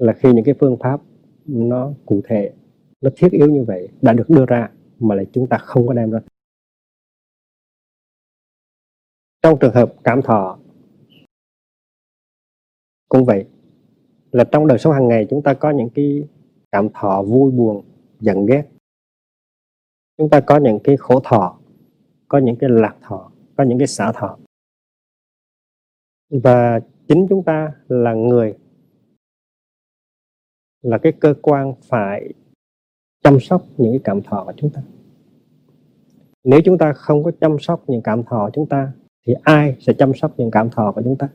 là 0.00 0.12
khi 0.12 0.32
những 0.32 0.44
cái 0.44 0.54
phương 0.60 0.76
pháp 0.80 1.00
nó 1.46 1.92
cụ 2.06 2.20
thể, 2.24 2.52
nó 3.00 3.10
thiết 3.16 3.28
yếu 3.32 3.50
như 3.50 3.64
vậy 3.64 3.88
đã 4.02 4.12
được 4.12 4.24
đưa 4.28 4.46
ra 4.46 4.70
mà 4.98 5.14
lại 5.14 5.26
chúng 5.32 5.46
ta 5.48 5.58
không 5.58 5.86
có 5.86 5.94
đem 5.94 6.10
ra. 6.10 6.20
Trong 9.42 9.58
trường 9.60 9.74
hợp 9.74 9.94
cảm 10.04 10.22
thọ 10.22 10.58
cũng 13.08 13.24
vậy, 13.24 13.46
là 14.32 14.44
trong 14.44 14.66
đời 14.66 14.78
sống 14.78 14.92
hàng 14.92 15.08
ngày 15.08 15.26
chúng 15.30 15.42
ta 15.42 15.54
có 15.54 15.70
những 15.70 15.88
cái 15.94 16.28
cảm 16.72 16.88
thọ 16.94 17.22
vui 17.22 17.50
buồn, 17.50 17.84
giận 18.20 18.46
ghét. 18.46 18.64
Chúng 20.18 20.30
ta 20.30 20.40
có 20.40 20.56
những 20.58 20.78
cái 20.84 20.96
khổ 20.96 21.20
thọ, 21.24 21.58
có 22.28 22.38
những 22.38 22.56
cái 22.56 22.70
lạc 22.70 22.96
thọ, 23.02 23.32
có 23.56 23.64
những 23.64 23.78
cái 23.78 23.86
xả 23.86 24.12
thọ. 24.12 24.38
Và 26.30 26.80
chính 27.08 27.26
chúng 27.28 27.44
ta 27.44 27.72
là 27.88 28.14
người 28.14 28.58
là 30.82 30.98
cái 30.98 31.12
cơ 31.12 31.34
quan 31.42 31.74
phải 31.82 32.32
chăm 33.22 33.40
sóc 33.40 33.62
những 33.76 33.92
cái 33.92 34.00
cảm 34.04 34.22
thọ 34.22 34.44
của 34.44 34.52
chúng 34.56 34.70
ta. 34.70 34.82
Nếu 36.44 36.60
chúng 36.64 36.78
ta 36.78 36.92
không 36.92 37.24
có 37.24 37.30
chăm 37.40 37.56
sóc 37.60 37.84
những 37.86 38.02
cảm 38.02 38.22
thọ 38.24 38.50
chúng 38.52 38.66
ta 38.68 38.92
thì 39.26 39.34
ai 39.42 39.76
sẽ 39.80 39.92
chăm 39.98 40.12
sóc 40.14 40.32
những 40.36 40.50
cảm 40.50 40.70
thọ 40.70 40.92
của 40.92 41.02
chúng 41.04 41.16
ta? 41.18 41.28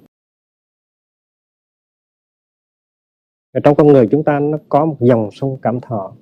Ở 3.51 3.59
trong 3.63 3.75
con 3.75 3.87
người 3.87 4.07
chúng 4.11 4.23
ta 4.23 4.39
nó 4.39 4.57
có 4.69 4.85
một 4.85 4.97
dòng 4.99 5.29
sông 5.31 5.57
cảm 5.61 5.79
thọ. 5.79 6.15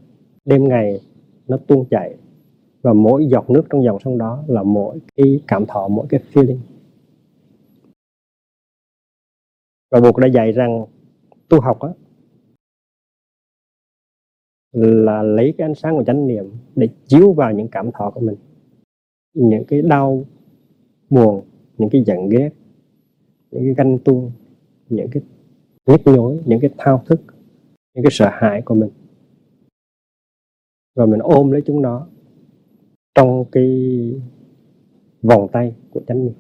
Đêm 0.46 0.68
ngày 0.68 1.02
nó 1.48 1.58
tuôn 1.68 1.86
chảy 1.90 2.16
và 2.82 2.94
mỗi 2.94 3.26
giọt 3.26 3.50
nước 3.50 3.64
trong 3.70 3.84
dòng 3.84 4.00
sông 4.00 4.18
đó 4.18 4.44
là 4.48 4.64
mỗi 4.64 5.00
cái 5.16 5.40
cảm 5.48 5.66
thọ 5.66 5.88
mỗi 5.88 6.06
cái 6.10 6.20
feeling. 6.34 6.58
Và 9.92 10.00
buộc 10.00 10.18
đã 10.18 10.28
dạy 10.28 10.52
rằng 10.52 10.86
tu 11.50 11.62
học 11.62 11.80
á, 11.80 11.90
là 14.74 15.24
lấy 15.24 15.54
cái 15.58 15.66
ánh 15.66 15.76
sáng 15.76 15.98
của 15.98 16.04
chánh 16.04 16.28
niệm 16.28 16.46
để 16.76 16.90
chiếu 17.06 17.34
vào 17.34 17.52
những 17.52 17.68
cảm 17.68 17.92
thọ 17.92 18.12
của 18.12 18.22
mình. 18.22 18.36
Những 19.34 19.64
cái 19.66 19.82
đau, 19.82 20.26
buồn, 21.10 21.46
những 21.78 21.90
cái 21.90 22.04
giận 22.04 22.30
ghét, 22.30 22.50
những 23.52 23.64
cái 23.64 23.74
ganh 23.78 24.00
tuông, 24.00 24.32
những 24.90 25.08
cái 25.12 25.24
nhức 25.86 26.02
nhối 26.06 26.40
những 26.46 26.60
cái 26.60 26.70
thao 26.78 27.04
thức, 27.06 27.22
những 27.96 28.04
cái 28.04 28.12
sợ 28.12 28.30
hãi 28.32 28.62
của 28.62 28.76
mình. 28.76 28.90
Rồi 30.96 31.08
mình 31.08 31.20
ôm 31.20 31.52
lấy 31.52 31.62
chúng 31.66 31.82
nó 31.82 32.08
trong 33.16 33.46
cái 33.52 33.70
vòng 35.22 35.48
tay 35.52 35.76
của 35.92 36.02
chánh 36.08 36.26
niệm. 36.26 36.34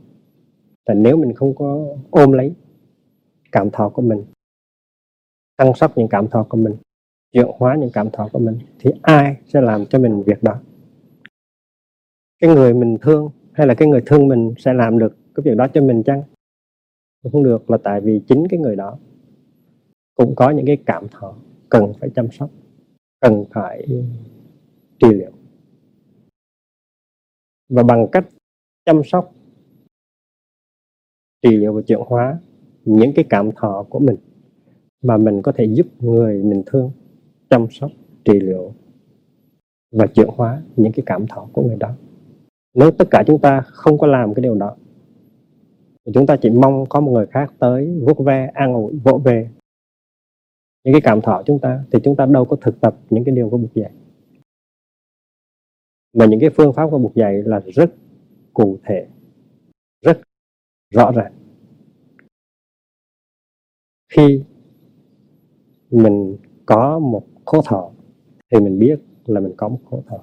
Tại 0.86 0.96
nếu 0.96 1.18
mình 1.18 1.34
không 1.34 1.56
có 1.56 1.96
ôm 2.10 2.32
lấy 2.32 2.54
cảm 3.52 3.70
thọ 3.72 3.90
của 3.90 4.02
mình 4.02 4.24
chăm 5.58 5.74
sóc 5.76 5.98
những 5.98 6.08
cảm 6.08 6.28
thọ 6.28 6.46
của 6.50 6.58
mình 6.58 6.76
chuyển 7.34 7.48
hóa 7.58 7.76
những 7.80 7.90
cảm 7.94 8.10
thọ 8.12 8.30
của 8.32 8.40
mình, 8.40 8.60
thì 8.80 8.92
ai 9.02 9.38
sẽ 9.46 9.62
làm 9.62 9.86
cho 9.86 10.00
mình 10.00 10.24
việc 10.24 10.44
đó? 10.44 10.60
Cái 12.40 12.56
người 12.56 12.74
mình 12.74 12.98
thương 13.02 13.30
hay 13.54 13.68
là 13.68 13.74
cái 13.74 13.88
người 13.88 14.02
thương 14.06 14.28
mình 14.28 14.54
sẽ 14.58 14.74
làm 14.74 15.00
được 15.00 15.18
cái 15.36 15.42
việc 15.44 15.58
đó 15.58 15.68
cho 15.74 15.82
mình 15.82 16.04
chăng? 16.04 16.24
Không 17.32 17.44
được, 17.44 17.72
là 17.72 17.78
tại 17.84 18.02
vì 18.02 18.22
chính 18.28 18.48
cái 18.50 18.60
người 18.60 18.76
đó 18.76 18.98
cũng 20.16 20.36
có 20.36 20.50
những 20.50 20.66
cái 20.66 20.78
cảm 20.86 21.08
thọ 21.08 21.36
cần 21.70 21.94
phải 22.00 22.10
chăm 22.16 22.32
sóc, 22.32 22.50
cần 23.20 23.46
phải 23.52 23.86
trị 25.00 25.08
liệu. 25.12 25.32
Và 27.70 27.84
bằng 27.84 28.08
cách 28.12 28.28
chăm 28.86 29.02
sóc, 29.04 29.34
trị 31.42 31.58
liệu 31.58 31.74
và 31.74 31.82
chuyển 31.82 32.00
hóa 32.06 32.40
những 32.86 33.14
cái 33.16 33.26
cảm 33.30 33.52
thọ 33.52 33.86
của 33.90 34.00
mình 34.00 34.16
mà 35.04 35.18
mình 35.18 35.42
có 35.42 35.52
thể 35.52 35.66
giúp 35.66 35.88
người 36.00 36.44
mình 36.44 36.64
thương 36.66 36.92
chăm 37.54 37.68
sóc, 37.70 37.92
trị 38.26 38.40
liệu 38.40 38.74
và 39.92 40.08
chuyển 40.08 40.28
hóa 40.28 40.62
những 40.76 40.92
cái 40.92 41.04
cảm 41.06 41.28
thọ 41.28 41.48
của 41.54 41.64
người 41.64 41.76
đó. 41.76 41.96
Nếu 42.74 42.92
tất 42.92 43.08
cả 43.12 43.24
chúng 43.28 43.42
ta 43.42 43.62
không 43.62 43.98
có 43.98 44.08
làm 44.08 44.34
cái 44.34 44.44
điều 44.44 44.56
đó, 44.56 44.76
thì 46.06 46.12
chúng 46.14 46.26
ta 46.26 46.38
chỉ 46.42 46.50
mong 46.50 46.86
có 46.90 47.00
một 47.00 47.12
người 47.12 47.26
khác 47.26 47.54
tới 47.60 48.00
vuốt 48.00 48.24
ve, 48.24 48.52
an 48.54 48.74
ủi, 48.74 49.00
vỗ 49.04 49.18
về 49.26 49.50
những 50.84 50.94
cái 50.94 51.02
cảm 51.02 51.22
thọ 51.22 51.44
chúng 51.46 51.60
ta, 51.60 51.84
thì 51.92 52.00
chúng 52.04 52.16
ta 52.16 52.26
đâu 52.26 52.46
có 52.46 52.56
thực 52.56 52.82
tập 52.82 52.98
những 53.10 53.24
cái 53.24 53.36
điều 53.36 53.50
của 53.50 53.58
Bụt 53.58 53.74
dạy. 53.74 53.92
Mà 56.14 56.26
những 56.26 56.40
cái 56.40 56.50
phương 56.50 56.74
pháp 56.74 56.88
của 56.92 57.00
Bụt 57.00 57.16
dạy 57.16 57.34
là 57.46 57.60
rất 57.60 57.96
cụ 58.54 58.78
thể, 58.84 59.08
rất 60.02 60.22
rõ 60.94 61.12
ràng. 61.12 61.34
Khi 64.14 64.44
mình 65.92 66.38
có 66.66 67.00
một 67.00 67.28
khổ 67.46 67.62
thọ 67.66 67.92
thì 68.52 68.60
mình 68.60 68.80
biết 68.80 69.00
là 69.26 69.40
mình 69.40 69.54
có 69.58 69.70
một 69.70 69.80
khổ 69.86 70.04
thọ 70.08 70.18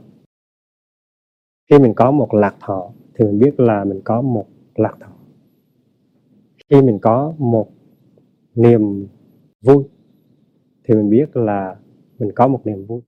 khi 1.71 1.79
mình 1.79 1.95
có 1.95 2.11
một 2.11 2.35
lạc 2.35 2.57
thọ 2.61 2.91
thì 3.15 3.25
mình 3.25 3.39
biết 3.39 3.61
là 3.61 3.85
mình 3.85 4.01
có 4.05 4.23
một 4.23 4.47
lạc 4.75 4.97
thọ 5.01 5.13
khi 6.71 6.83
mình 6.83 6.99
có 7.03 7.35
một 7.39 7.69
niềm 8.55 9.07
vui, 9.63 9.85
thì 10.85 10.95
mình 10.95 11.11
biết 11.11 11.37
là 11.37 11.77
mình 12.19 12.33
có 12.35 12.49
một 12.49 12.67
niềm 12.67 12.87
vui. 12.87 13.01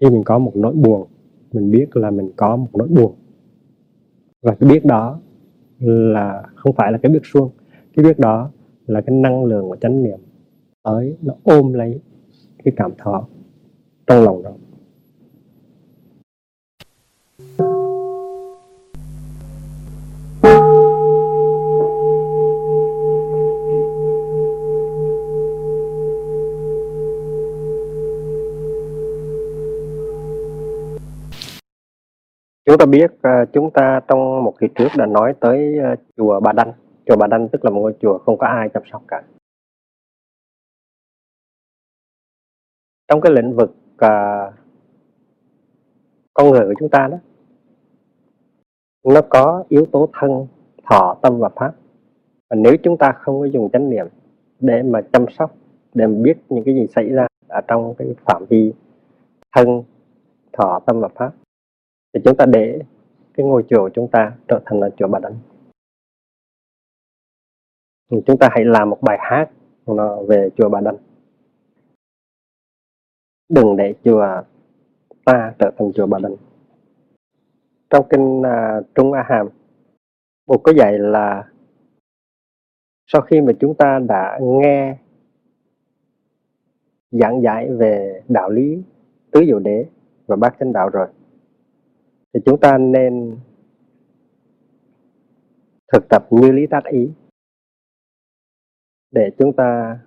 Khi 0.00 0.10
mình 0.10 0.22
có 0.24 0.38
một 0.38 0.52
nỗi 0.54 0.74
buồn, 0.74 1.06
mình 1.52 1.70
biết 1.70 1.96
là 1.96 2.10
mình 2.10 2.30
có 2.36 2.56
một 2.56 2.68
nỗi 2.72 2.88
buồn. 2.88 3.14
Và 4.42 4.54
cái 4.60 4.70
biết 4.70 4.84
đó 4.84 5.20
là 5.78 6.42
không 6.54 6.72
phải 6.72 6.92
là 6.92 6.98
cái 7.02 7.12
biết 7.12 7.20
suông 7.24 7.50
cái 7.96 8.04
biết 8.04 8.18
đó 8.18 8.50
là 8.86 9.00
cái 9.00 9.16
năng 9.16 9.44
lượng 9.44 9.68
của 9.68 9.76
chánh 9.76 10.02
niệm 10.02 10.18
tới, 10.82 11.16
nó 11.22 11.34
ôm 11.42 11.72
lấy 11.72 12.00
cái 12.64 12.74
cảm 12.76 12.90
thọ 12.98 13.26
trong 14.06 14.24
lòng 14.24 14.42
đó. 14.42 14.50
Chúng 32.72 32.78
ta 32.78 32.86
biết 32.86 33.10
à, 33.22 33.44
chúng 33.52 33.70
ta 33.70 34.00
trong 34.08 34.44
một 34.44 34.54
kỳ 34.60 34.66
trước 34.74 34.88
đã 34.96 35.06
nói 35.06 35.34
tới 35.40 35.78
à, 35.78 35.96
chùa 36.16 36.40
Bà 36.40 36.52
Đanh. 36.52 36.72
Chùa 37.06 37.16
Bà 37.16 37.26
Đanh 37.26 37.48
tức 37.48 37.64
là 37.64 37.70
một 37.70 37.80
ngôi 37.80 37.94
chùa 38.00 38.18
không 38.18 38.38
có 38.38 38.46
ai 38.46 38.68
chăm 38.68 38.82
sóc 38.92 39.02
cả. 39.08 39.22
Trong 43.12 43.20
cái 43.20 43.32
lĩnh 43.32 43.56
vực 43.56 43.70
uh, 43.94 44.54
con 46.34 46.50
người 46.50 46.60
của 46.60 46.74
chúng 46.78 46.88
ta 46.88 47.08
đó 47.08 47.18
nó 49.04 49.20
có 49.30 49.64
yếu 49.68 49.86
tố 49.86 50.08
thân 50.12 50.46
thọ 50.90 51.16
tâm 51.22 51.38
và 51.38 51.48
pháp. 51.48 51.74
Và 52.50 52.56
nếu 52.56 52.76
chúng 52.82 52.96
ta 52.96 53.12
không 53.12 53.40
có 53.40 53.46
dùng 53.46 53.70
chánh 53.72 53.90
niệm 53.90 54.06
để 54.60 54.82
mà 54.82 55.00
chăm 55.12 55.26
sóc 55.38 55.54
để 55.94 56.06
mà 56.06 56.14
biết 56.22 56.38
những 56.48 56.64
cái 56.64 56.74
gì 56.74 56.86
xảy 56.94 57.08
ra 57.08 57.26
ở 57.48 57.60
trong 57.68 57.94
cái 57.98 58.14
phạm 58.24 58.44
vi 58.48 58.72
thân 59.56 59.82
thọ 60.52 60.80
tâm 60.86 61.00
và 61.00 61.08
pháp 61.08 61.32
thì 62.14 62.20
chúng 62.24 62.36
ta 62.36 62.46
để 62.46 62.80
cái 63.34 63.46
ngôi 63.46 63.64
chùa 63.68 63.80
của 63.80 63.90
chúng 63.94 64.08
ta 64.08 64.32
trở 64.48 64.60
thành 64.66 64.80
là 64.80 64.90
chùa 64.96 65.08
Bà 65.08 65.18
đánh 65.18 65.34
chúng 68.26 68.38
ta 68.38 68.48
hãy 68.50 68.64
làm 68.64 68.90
một 68.90 68.98
bài 69.02 69.18
hát 69.20 69.50
về 70.28 70.48
chùa 70.56 70.68
Bà 70.68 70.80
Đanh 70.80 70.96
đừng 73.52 73.76
để 73.76 73.94
chùa 74.04 74.42
ta 75.24 75.54
trở 75.58 75.70
thành 75.78 75.92
chùa 75.92 76.06
Bà 76.06 76.18
đình. 76.18 76.36
trong 77.90 78.06
kinh 78.10 78.40
uh, 78.40 78.86
Trung 78.94 79.12
A 79.12 79.22
Hàm 79.28 79.48
một 80.46 80.60
có 80.64 80.72
dạy 80.72 80.98
là 80.98 81.48
sau 83.06 83.22
khi 83.22 83.40
mà 83.40 83.52
chúng 83.60 83.74
ta 83.74 83.98
đã 84.08 84.38
nghe 84.42 84.96
giảng 87.10 87.42
giải 87.42 87.70
về 87.70 88.22
đạo 88.28 88.50
lý 88.50 88.82
tứ 89.30 89.44
diệu 89.46 89.58
đế 89.58 89.86
và 90.26 90.36
bát 90.36 90.56
chánh 90.60 90.72
đạo 90.72 90.88
rồi 90.88 91.08
thì 92.34 92.40
chúng 92.44 92.60
ta 92.60 92.78
nên 92.78 93.36
thực 95.92 96.08
tập 96.08 96.26
như 96.30 96.52
lý 96.52 96.66
tác 96.66 96.84
ý 96.84 97.10
để 99.10 99.30
chúng 99.38 99.52
ta 99.52 99.98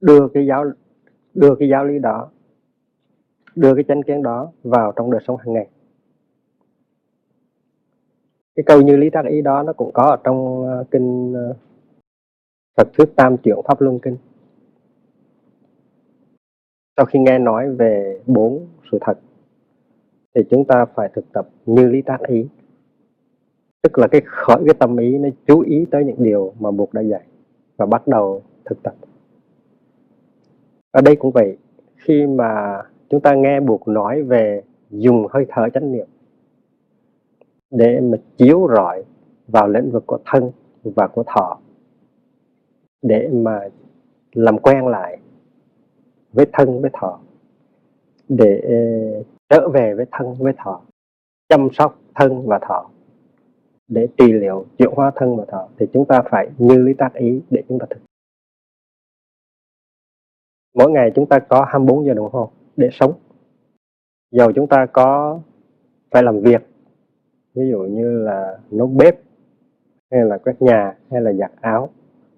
đưa 0.00 0.28
cái 0.28 0.46
giáo, 0.46 0.64
đưa 1.34 1.54
cái 1.54 1.68
giáo 1.68 1.84
lý 1.84 1.98
đó, 1.98 2.30
đưa 3.54 3.74
cái 3.74 3.84
chánh 3.88 4.02
kiến 4.02 4.22
đó 4.22 4.52
vào 4.62 4.92
trong 4.96 5.10
đời 5.10 5.20
sống 5.26 5.36
hàng 5.36 5.52
ngày. 5.52 5.68
Cái 8.56 8.64
câu 8.66 8.82
như 8.82 8.96
lý 8.96 9.10
tác 9.10 9.24
ý 9.26 9.42
đó 9.42 9.62
nó 9.62 9.72
cũng 9.72 9.90
có 9.92 10.02
ở 10.02 10.16
trong 10.24 10.66
ờ, 10.66 10.84
kinh 10.90 11.34
ờ, 11.34 11.54
Phật 12.76 12.88
thuyết 12.92 13.16
tam 13.16 13.36
chuyển 13.36 13.56
pháp 13.64 13.80
luân 13.80 13.98
kinh. 13.98 14.16
Sau 16.96 17.06
khi 17.06 17.18
nghe 17.18 17.38
nói 17.38 17.74
về 17.74 18.20
bốn 18.26 18.66
sự 18.92 18.98
thật, 19.00 19.18
thì 20.34 20.42
chúng 20.50 20.64
ta 20.64 20.84
phải 20.84 21.08
thực 21.14 21.32
tập 21.32 21.48
như 21.66 21.86
lý 21.86 22.02
tác 22.02 22.18
ý. 22.28 22.48
Tức 23.82 23.98
là 23.98 24.08
cái 24.08 24.20
khởi 24.24 24.58
cái 24.66 24.74
tâm 24.78 24.96
ý, 24.96 25.18
nó 25.18 25.28
chú 25.46 25.60
ý 25.60 25.86
tới 25.90 26.04
những 26.04 26.22
điều 26.22 26.52
mà 26.60 26.70
buộc 26.70 26.94
đã 26.94 27.00
dạy 27.00 27.22
và 27.76 27.86
bắt 27.86 28.08
đầu 28.08 28.42
thực 28.64 28.82
tập 28.82 28.94
ở 30.90 31.00
đây 31.00 31.16
cũng 31.16 31.30
vậy, 31.30 31.56
khi 31.96 32.26
mà 32.26 32.82
chúng 33.10 33.20
ta 33.20 33.34
nghe 33.34 33.60
buộc 33.60 33.88
nói 33.88 34.22
về 34.22 34.62
dùng 34.90 35.26
hơi 35.30 35.46
thở 35.48 35.68
chánh 35.74 35.92
niệm 35.92 36.06
để 37.70 38.00
mà 38.00 38.18
chiếu 38.36 38.68
rọi 38.76 39.04
vào 39.48 39.68
lĩnh 39.68 39.90
vực 39.90 40.06
của 40.06 40.18
thân 40.24 40.50
và 40.84 41.06
của 41.06 41.22
thọ, 41.26 41.58
để 43.02 43.28
mà 43.32 43.60
làm 44.32 44.58
quen 44.58 44.86
lại 44.86 45.18
với 46.32 46.46
thân 46.52 46.80
với 46.80 46.90
thọ, 46.92 47.20
để 48.28 48.60
ờ, 48.68 49.22
trở 49.48 49.68
về 49.68 49.94
với 49.94 50.06
thân 50.12 50.34
với 50.34 50.52
thọ, 50.58 50.80
chăm 51.48 51.68
sóc 51.72 51.98
thân 52.14 52.46
và 52.46 52.58
thọ, 52.68 52.90
để 53.88 54.08
trị 54.16 54.32
liệu, 54.32 54.66
chuyển 54.78 54.90
hóa 54.92 55.12
thân 55.14 55.36
và 55.36 55.44
thọ, 55.44 55.68
thì 55.78 55.86
chúng 55.92 56.04
ta 56.04 56.22
phải 56.30 56.48
như 56.58 56.76
lý 56.78 56.94
tác 56.94 57.14
ý 57.14 57.40
để 57.50 57.62
chúng 57.68 57.78
ta 57.78 57.86
thực 57.90 58.07
mỗi 60.74 60.90
ngày 60.90 61.12
chúng 61.14 61.26
ta 61.26 61.38
có 61.38 61.64
24 61.68 62.06
giờ 62.06 62.14
đồng 62.14 62.32
hồ 62.32 62.50
để 62.76 62.88
sống. 62.92 63.12
Dầu 64.30 64.52
chúng 64.52 64.66
ta 64.66 64.86
có 64.86 65.40
phải 66.10 66.22
làm 66.22 66.40
việc 66.40 66.66
ví 67.54 67.70
dụ 67.70 67.78
như 67.78 68.22
là 68.24 68.58
nấu 68.70 68.86
bếp 68.86 69.20
hay 70.10 70.24
là 70.24 70.38
quét 70.38 70.62
nhà 70.62 70.96
hay 71.10 71.20
là 71.20 71.32
giặt 71.32 71.52
áo 71.60 71.90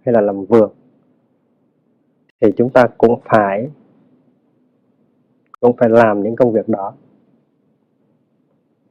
hay 0.04 0.12
là 0.12 0.20
làm 0.20 0.44
vườn 0.44 0.72
thì 2.40 2.48
chúng 2.56 2.70
ta 2.70 2.86
cũng 2.98 3.20
phải 3.24 3.70
cũng 5.60 5.76
phải 5.76 5.88
làm 5.88 6.22
những 6.22 6.36
công 6.36 6.52
việc 6.52 6.68
đó 6.68 6.94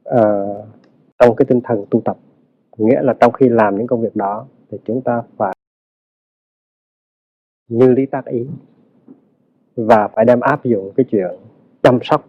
à, 0.04 0.22
trong 1.18 1.36
cái 1.36 1.46
tinh 1.48 1.60
thần 1.64 1.84
tu 1.90 2.00
tập. 2.04 2.16
Nghĩa 2.76 3.02
là 3.02 3.14
trong 3.20 3.32
khi 3.32 3.48
làm 3.48 3.78
những 3.78 3.86
công 3.86 4.02
việc 4.02 4.16
đó 4.16 4.46
thì 4.70 4.78
chúng 4.84 5.02
ta 5.02 5.22
phải 5.36 5.54
như 7.68 7.92
lý 7.92 8.06
tác 8.06 8.24
ý 8.24 8.46
và 9.76 10.08
phải 10.08 10.24
đem 10.24 10.40
áp 10.40 10.64
dụng 10.64 10.92
cái 10.96 11.06
chuyện 11.10 11.30
chăm 11.82 11.98
sóc 12.02 12.28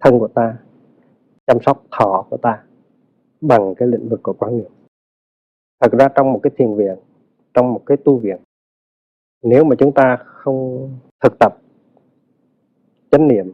thân 0.00 0.18
của 0.18 0.28
ta 0.28 0.58
chăm 1.46 1.58
sóc 1.66 1.84
thọ 1.90 2.26
của 2.30 2.36
ta 2.36 2.64
bằng 3.40 3.74
cái 3.74 3.88
lĩnh 3.88 4.08
vực 4.08 4.20
của 4.22 4.32
quán 4.32 4.58
niệm. 4.58 4.70
Thật 5.80 5.92
ra 5.92 6.08
trong 6.08 6.32
một 6.32 6.40
cái 6.42 6.50
thiền 6.56 6.74
viện 6.74 6.96
trong 7.54 7.72
một 7.72 7.82
cái 7.86 7.96
tu 7.96 8.18
viện 8.18 8.40
nếu 9.42 9.64
mà 9.64 9.76
chúng 9.78 9.92
ta 9.92 10.16
không 10.24 10.90
thực 11.24 11.38
tập 11.38 11.56
chánh 13.10 13.28
niệm 13.28 13.52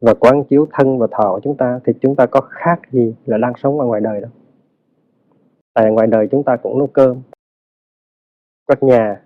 và 0.00 0.14
quán 0.14 0.44
chiếu 0.44 0.66
thân 0.72 0.98
và 0.98 1.06
thọ 1.10 1.32
của 1.34 1.40
chúng 1.42 1.56
ta 1.56 1.80
thì 1.84 1.92
chúng 2.00 2.16
ta 2.16 2.26
có 2.26 2.40
khác 2.40 2.80
gì 2.92 3.14
là 3.26 3.38
đang 3.38 3.52
sống 3.56 3.80
ở 3.80 3.86
ngoài 3.86 4.00
đời 4.00 4.20
đâu. 4.20 4.30
Tại 5.74 5.90
ngoài 5.90 6.06
đời 6.06 6.28
chúng 6.30 6.44
ta 6.44 6.56
cũng 6.56 6.78
nấu 6.78 6.86
cơm 6.86 7.22
quét 8.66 8.82
nhà 8.82 9.22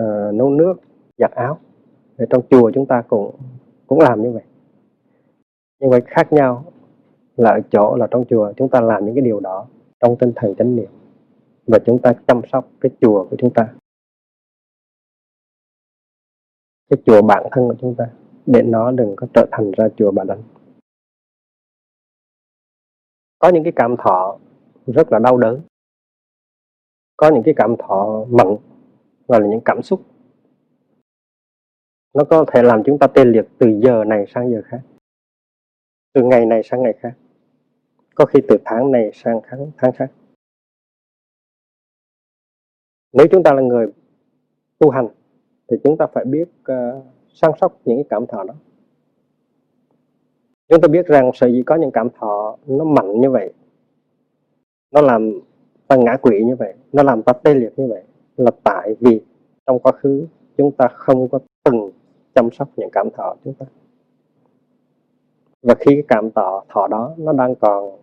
uh, 0.00 0.34
nấu 0.34 0.50
nước 0.50 0.74
giặt 1.18 1.30
áo. 1.30 1.58
Ở 2.18 2.26
trong 2.30 2.42
chùa 2.50 2.70
chúng 2.74 2.86
ta 2.86 3.02
cũng 3.08 3.36
cũng 3.86 4.00
làm 4.00 4.22
như 4.22 4.32
vậy. 4.32 4.42
Nhưng 5.80 5.90
mà 5.90 5.98
khác 6.06 6.32
nhau 6.32 6.64
là 7.36 7.50
ở 7.50 7.60
chỗ 7.70 7.96
là 7.96 8.06
trong 8.10 8.24
chùa 8.30 8.52
chúng 8.56 8.68
ta 8.68 8.80
làm 8.80 9.06
những 9.06 9.14
cái 9.14 9.24
điều 9.24 9.40
đó 9.40 9.66
trong 10.00 10.16
tinh 10.18 10.32
thần 10.36 10.54
chánh 10.58 10.76
niệm. 10.76 10.90
Và 11.66 11.78
chúng 11.86 11.98
ta 12.02 12.14
chăm 12.26 12.40
sóc 12.52 12.68
cái 12.80 12.90
chùa 13.00 13.26
của 13.30 13.36
chúng 13.38 13.54
ta. 13.54 13.74
Cái 16.90 17.02
chùa 17.06 17.22
bản 17.22 17.46
thân 17.50 17.68
của 17.68 17.74
chúng 17.80 17.94
ta, 17.94 18.04
để 18.46 18.62
nó 18.62 18.90
đừng 18.90 19.14
có 19.16 19.26
trở 19.34 19.46
thành 19.52 19.70
ra 19.76 19.88
chùa 19.96 20.10
bà 20.10 20.24
đanh 20.24 20.42
có 23.38 23.48
những 23.48 23.64
cái 23.64 23.72
cảm 23.76 23.96
thọ 23.96 24.38
rất 24.86 25.12
là 25.12 25.18
đau 25.18 25.36
đớn. 25.36 25.60
Có 27.16 27.30
những 27.30 27.42
cái 27.42 27.54
cảm 27.56 27.74
thọ 27.78 28.24
mạnh 28.30 28.56
và 29.26 29.38
là 29.38 29.46
những 29.46 29.60
cảm 29.64 29.82
xúc 29.82 30.00
nó 32.16 32.24
có 32.24 32.44
thể 32.52 32.62
làm 32.62 32.82
chúng 32.86 32.98
ta 32.98 33.06
tê 33.06 33.24
liệt 33.24 33.44
từ 33.58 33.66
giờ 33.82 34.04
này 34.04 34.24
sang 34.34 34.50
giờ 34.50 34.62
khác. 34.64 34.80
Từ 36.12 36.22
ngày 36.22 36.46
này 36.46 36.62
sang 36.62 36.82
ngày 36.82 36.94
khác. 37.00 37.12
Có 38.14 38.26
khi 38.26 38.40
từ 38.48 38.56
tháng 38.64 38.92
này 38.92 39.10
sang 39.14 39.40
tháng, 39.44 39.70
tháng 39.76 39.92
khác. 39.92 40.12
Nếu 43.12 43.26
chúng 43.30 43.42
ta 43.42 43.52
là 43.52 43.62
người 43.62 43.86
tu 44.78 44.90
hành 44.90 45.08
thì 45.68 45.76
chúng 45.84 45.96
ta 45.96 46.06
phải 46.12 46.24
biết 46.24 46.48
uh, 46.72 47.04
săn 47.28 47.50
sóc 47.60 47.80
những 47.84 47.96
cái 47.96 48.04
cảm 48.10 48.26
thọ 48.26 48.44
đó. 48.44 48.54
Chúng 50.68 50.80
ta 50.80 50.88
biết 50.88 51.06
rằng 51.06 51.30
sở 51.34 51.46
dĩ 51.46 51.62
có 51.66 51.74
những 51.74 51.90
cảm 51.90 52.08
thọ 52.10 52.56
nó 52.66 52.84
mạnh 52.84 53.20
như 53.20 53.30
vậy 53.30 53.52
nó 54.90 55.00
làm 55.00 55.40
ta 55.88 55.96
ngã 55.96 56.16
quỵ 56.16 56.44
như 56.44 56.56
vậy 56.56 56.74
nó 56.92 57.02
làm 57.02 57.22
ta 57.22 57.32
tê 57.32 57.54
liệt 57.54 57.72
như 57.76 57.86
vậy 57.88 58.02
là 58.36 58.50
tại 58.64 58.94
vì 59.00 59.20
trong 59.66 59.78
quá 59.78 59.92
khứ 59.92 60.26
chúng 60.56 60.72
ta 60.72 60.88
không 60.88 61.28
có 61.28 61.38
từng 61.64 61.90
chăm 62.36 62.48
sóc 62.52 62.68
những 62.76 62.90
cảm 62.92 63.08
thọ 63.16 63.36
chúng 63.44 63.54
ta 63.54 63.66
và 65.62 65.74
khi 65.74 65.94
cái 65.94 66.04
cảm 66.08 66.30
thọ 66.30 66.64
thọ 66.68 66.88
đó 66.88 67.14
nó 67.18 67.32
đang 67.32 67.54
còn 67.54 67.98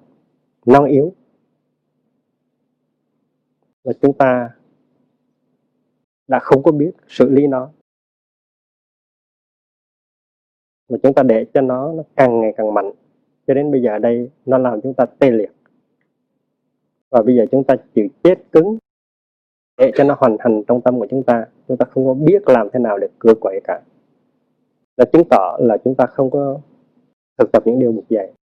non 0.66 0.86
yếu 0.86 1.14
và 3.84 3.94
chúng 4.02 4.18
ta 4.18 4.50
đã 6.28 6.40
không 6.40 6.64
có 6.64 6.72
biết 6.72 6.92
xử 7.08 7.30
lý 7.30 7.48
nó. 7.48 7.72
Mà 10.90 10.98
chúng 11.04 11.14
ta 11.14 11.24
để 11.24 11.46
cho 11.54 11.62
nó 11.62 11.94
nó 11.94 12.04
càng 12.16 12.42
ngày 12.42 12.54
càng 12.58 12.74
mạnh. 12.74 12.92
Cho 13.48 13.54
đến 13.54 13.72
bây 13.72 13.82
giờ 13.82 14.00
đây, 14.00 14.32
nó 14.46 14.58
làm 14.58 14.82
chúng 14.82 14.94
ta 14.94 15.06
tê 15.06 15.32
liệt. 15.32 15.52
Và 17.10 17.22
bây 17.22 17.36
giờ 17.36 17.46
chúng 17.52 17.64
ta 17.64 17.76
chịu 17.96 18.08
chết 18.24 18.36
cứng, 18.52 18.78
để 19.78 19.92
cho 19.96 20.04
nó 20.04 20.16
hoàn 20.20 20.38
thành 20.40 20.64
trong 20.68 20.82
tâm 20.82 21.00
của 21.00 21.08
chúng 21.10 21.24
ta. 21.24 21.46
Chúng 21.68 21.78
ta 21.78 21.86
không 21.86 22.06
có 22.06 22.14
biết 22.14 22.50
làm 22.50 22.68
thế 22.74 22.80
nào 22.80 22.98
để 22.98 23.08
cưa 23.20 23.34
quậy 23.42 23.62
cả 23.64 23.82
là 24.98 25.06
chứng 25.14 25.24
tỏ 25.30 25.58
là 25.60 25.78
chúng 25.84 25.96
ta 25.96 26.06
không 26.06 26.32
có 26.32 26.60
thực 27.38 27.52
tập 27.52 27.64
những 27.66 27.80
điều 27.80 27.92
buộc 27.92 28.10
dạy. 28.10 28.34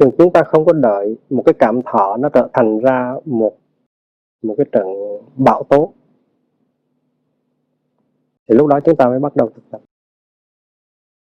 Thường 0.00 0.10
chúng 0.18 0.32
ta 0.32 0.42
không 0.42 0.64
có 0.64 0.72
đợi 0.72 1.16
một 1.30 1.42
cái 1.46 1.54
cảm 1.58 1.80
thọ 1.84 2.16
nó 2.16 2.28
trở 2.28 2.48
thành 2.52 2.78
ra 2.78 3.14
một 3.24 3.58
một 4.42 4.54
cái 4.58 4.66
trận 4.72 4.86
bão 5.36 5.62
tố. 5.64 5.94
Thì 8.48 8.54
lúc 8.54 8.66
đó 8.66 8.80
chúng 8.84 8.96
ta 8.96 9.08
mới 9.08 9.20
bắt 9.20 9.36
đầu 9.36 9.50
thực 9.50 9.62
tập. 9.70 9.80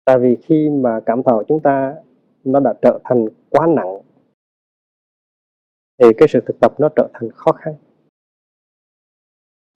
Tại 0.05 0.19
vì 0.19 0.37
khi 0.43 0.69
mà 0.69 0.99
cảm 1.05 1.23
thọ 1.23 1.43
chúng 1.47 1.59
ta 1.59 1.95
nó 2.43 2.59
đã 2.59 2.73
trở 2.81 2.99
thành 3.03 3.27
quá 3.49 3.67
nặng, 3.67 4.01
thì 5.97 6.05
cái 6.17 6.27
sự 6.27 6.39
thực 6.45 6.59
tập 6.59 6.79
nó 6.79 6.89
trở 6.95 7.09
thành 7.13 7.29
khó 7.31 7.51
khăn. 7.51 7.75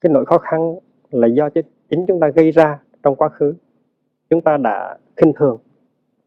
Cái 0.01 0.11
nỗi 0.11 0.25
khó 0.25 0.37
khăn 0.37 0.75
là 1.09 1.27
do 1.27 1.49
chính 1.89 2.05
chúng 2.07 2.19
ta 2.19 2.27
gây 2.35 2.51
ra 2.51 2.83
trong 3.03 3.15
quá 3.15 3.29
khứ. 3.29 3.53
Chúng 4.29 4.41
ta 4.41 4.57
đã 4.57 4.97
khinh 5.17 5.33
thường. 5.35 5.57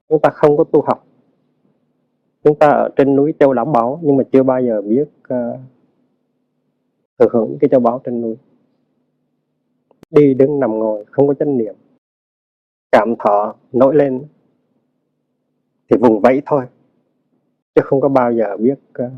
Chúng 0.09 0.21
ta 0.23 0.31
không 0.31 0.57
có 0.57 0.65
tu 0.65 0.83
học. 0.83 1.07
Chúng 2.45 2.59
ta 2.59 2.69
ở 2.69 2.89
trên 2.97 3.17
núi 3.17 3.35
châu 3.39 3.53
đảo 3.53 3.65
bảo 3.65 4.01
nhưng 4.03 4.17
mà 4.17 4.25
chưa 4.33 4.43
bao 4.43 4.63
giờ 4.63 4.83
biết 4.83 5.09
uh, 5.35 5.61
thừa 7.19 7.27
hưởng 7.33 7.57
cái 7.61 7.69
châu 7.69 7.81
báu 7.81 8.01
trên 8.05 8.21
núi. 8.21 8.37
Đi 10.11 10.35
đứng 10.35 10.61
nằm 10.61 10.79
ngồi 10.79 11.05
không 11.11 11.29
có 11.29 11.35
chánh 11.35 11.59
niệm. 11.59 11.75
Cảm 12.93 13.15
thọ 13.19 13.55
nổi 13.73 13.97
lên 13.97 14.25
thì 15.91 15.97
vùng 16.01 16.21
vẫy 16.21 16.43
thôi 16.47 16.67
chứ 17.75 17.83
không 17.85 18.01
có 18.01 18.09
bao 18.09 18.33
giờ 18.33 18.57
biết 18.57 18.79
uh, 19.05 19.13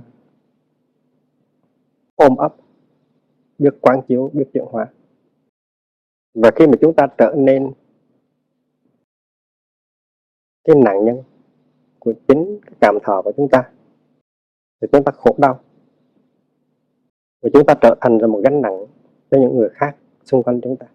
ôm 2.17 2.37
ấp 2.37 2.55
biết 3.59 3.75
quán 3.81 4.01
chiếu 4.09 4.31
biết 4.33 4.45
chuyển 4.53 4.65
hóa 4.71 4.87
và 6.43 6.51
khi 6.57 6.67
mà 6.67 6.73
chúng 6.81 6.95
ta 6.95 7.07
trở 7.19 7.35
nên 7.37 7.73
cái 10.65 10.77
nạn 10.85 11.05
nhân 11.05 11.23
của 11.99 12.15
chính 12.29 12.61
cái 12.67 12.75
cảm 12.81 12.99
thọ 13.03 13.23
của 13.23 13.33
chúng 13.37 13.49
ta, 13.49 13.71
thì 14.81 14.89
chúng 14.93 15.05
ta 15.05 15.13
khổ 15.13 15.35
đau. 15.39 15.61
Và 17.43 17.51
chúng 17.53 17.67
ta 17.67 17.75
trở 17.81 17.95
thành 18.01 18.19
ra 18.19 18.27
một 18.27 18.41
gánh 18.45 18.63
nặng 18.63 18.85
cho 19.31 19.39
những 19.41 19.57
người 19.57 19.69
khác 19.73 19.97
xung 20.25 20.43
quanh 20.43 20.61
chúng 20.61 20.77
ta. 20.77 20.87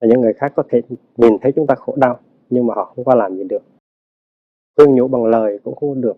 Và 0.00 0.08
những 0.08 0.20
người 0.20 0.32
khác 0.32 0.52
có 0.56 0.62
thể 0.68 0.82
nhìn 1.16 1.32
thấy 1.42 1.52
chúng 1.56 1.66
ta 1.66 1.74
khổ 1.74 1.96
đau, 1.96 2.20
nhưng 2.50 2.66
mà 2.66 2.74
họ 2.74 2.92
không 2.96 3.04
có 3.04 3.14
làm 3.14 3.36
gì 3.36 3.44
được. 3.44 3.62
Khuyên 4.76 4.94
nhủ 4.94 5.08
bằng 5.08 5.24
lời 5.24 5.58
cũng 5.64 5.76
không 5.76 6.00
được. 6.00 6.16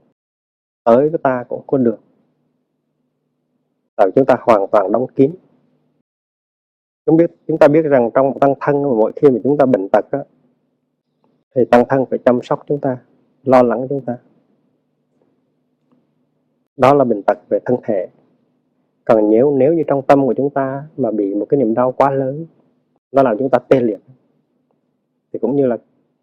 Tới 0.85 1.09
với 1.09 1.19
ta 1.23 1.45
cũng 1.49 1.67
không 1.67 1.85
được. 1.85 1.99
Rồi 3.97 4.11
chúng 4.15 4.27
ta 4.27 4.37
hoàn 4.41 4.67
toàn 4.73 4.93
đóng 4.93 5.07
kín 5.15 5.35
chúng 7.07 7.17
biết 7.17 7.31
chúng 7.49 7.59
ta 7.59 7.69
biết 7.69 7.83
rằng 7.83 8.11
trong 8.15 8.39
tăng 8.39 8.55
thân 8.61 8.83
mỗi 8.83 9.13
khi 9.17 9.31
mà 9.31 9.39
chúng 9.45 9.59
ta 9.59 9.67
bệnh 9.67 9.89
tật 9.89 10.05
á, 10.11 10.25
thì 11.55 11.65
tăng 11.65 11.85
thân 11.89 12.05
phải 12.11 12.19
chăm 12.25 12.43
sóc 12.43 12.65
chúng 12.69 12.81
ta 12.81 12.99
lo 13.45 13.63
lắng 13.63 13.87
chúng 13.89 14.01
ta. 14.01 14.17
Đó 16.77 16.95
là 16.95 17.05
bệnh 17.05 17.23
tật 17.23 17.39
về 17.51 17.59
thân 17.65 17.77
thể. 17.83 18.09
Còn 19.05 19.31
nếu 19.31 19.57
nếu 19.57 19.75
như 19.75 19.83
trong 19.87 20.03
tâm 20.03 20.27
của 20.27 20.35
chúng 20.35 20.51
ta 20.51 20.85
mà 20.97 21.11
bị 21.11 21.35
một 21.35 21.47
cái 21.49 21.59
niềm 21.59 21.75
đau 21.75 21.93
quá 21.93 22.11
lớn 22.11 22.47
nó 23.13 23.23
làm 23.23 23.39
chúng 23.39 23.51
ta 23.51 23.59
tê 23.59 23.81
liệt 23.81 24.01
thì 25.33 25.39
cũng 25.39 25.57
như 25.57 25.67
là 25.67 25.77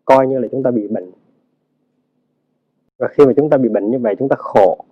coi 0.05 0.27
như 0.27 0.39
là 0.39 0.47
chúng 0.51 0.63
ta 0.63 0.71
bị 0.71 0.87
bệnh. 0.87 1.11
Và 2.97 3.07
khi 3.07 3.25
mà 3.25 3.33
chúng 3.37 3.49
ta 3.49 3.57
bị 3.57 3.69
bệnh 3.69 3.91
như 3.91 3.99
vậy 3.99 4.15
chúng 4.19 4.29
ta 4.29 4.35
khổ. 4.39 4.85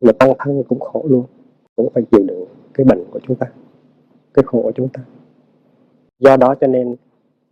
Mà 0.00 0.12
tăng 0.12 0.32
thân 0.38 0.62
cũng 0.68 0.80
khổ 0.80 1.04
luôn 1.08 1.24
cũng 1.76 1.90
phải 1.94 2.02
chịu 2.10 2.22
đựng 2.26 2.44
cái 2.74 2.84
bệnh 2.84 3.04
của 3.10 3.20
chúng 3.22 3.36
ta 3.36 3.46
cái 4.34 4.42
khổ 4.46 4.62
của 4.62 4.72
chúng 4.72 4.88
ta 4.88 5.02
do 6.22 6.36
đó 6.36 6.54
cho 6.60 6.66
nên 6.66 6.96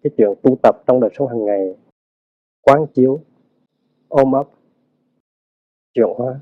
cái 0.02 0.11
chuyện 0.16 0.28
tu 0.42 0.59
tập 0.62 0.83
trong 0.87 1.00
đời 1.00 1.11
sống 1.18 1.28
hàng 1.28 1.44
ngày, 1.44 1.76
quán 2.61 2.87
chiếu, 2.94 3.20
ôm 4.09 4.33
ấp, 4.33 4.48
chuyển 5.94 6.06
hóa 6.16 6.40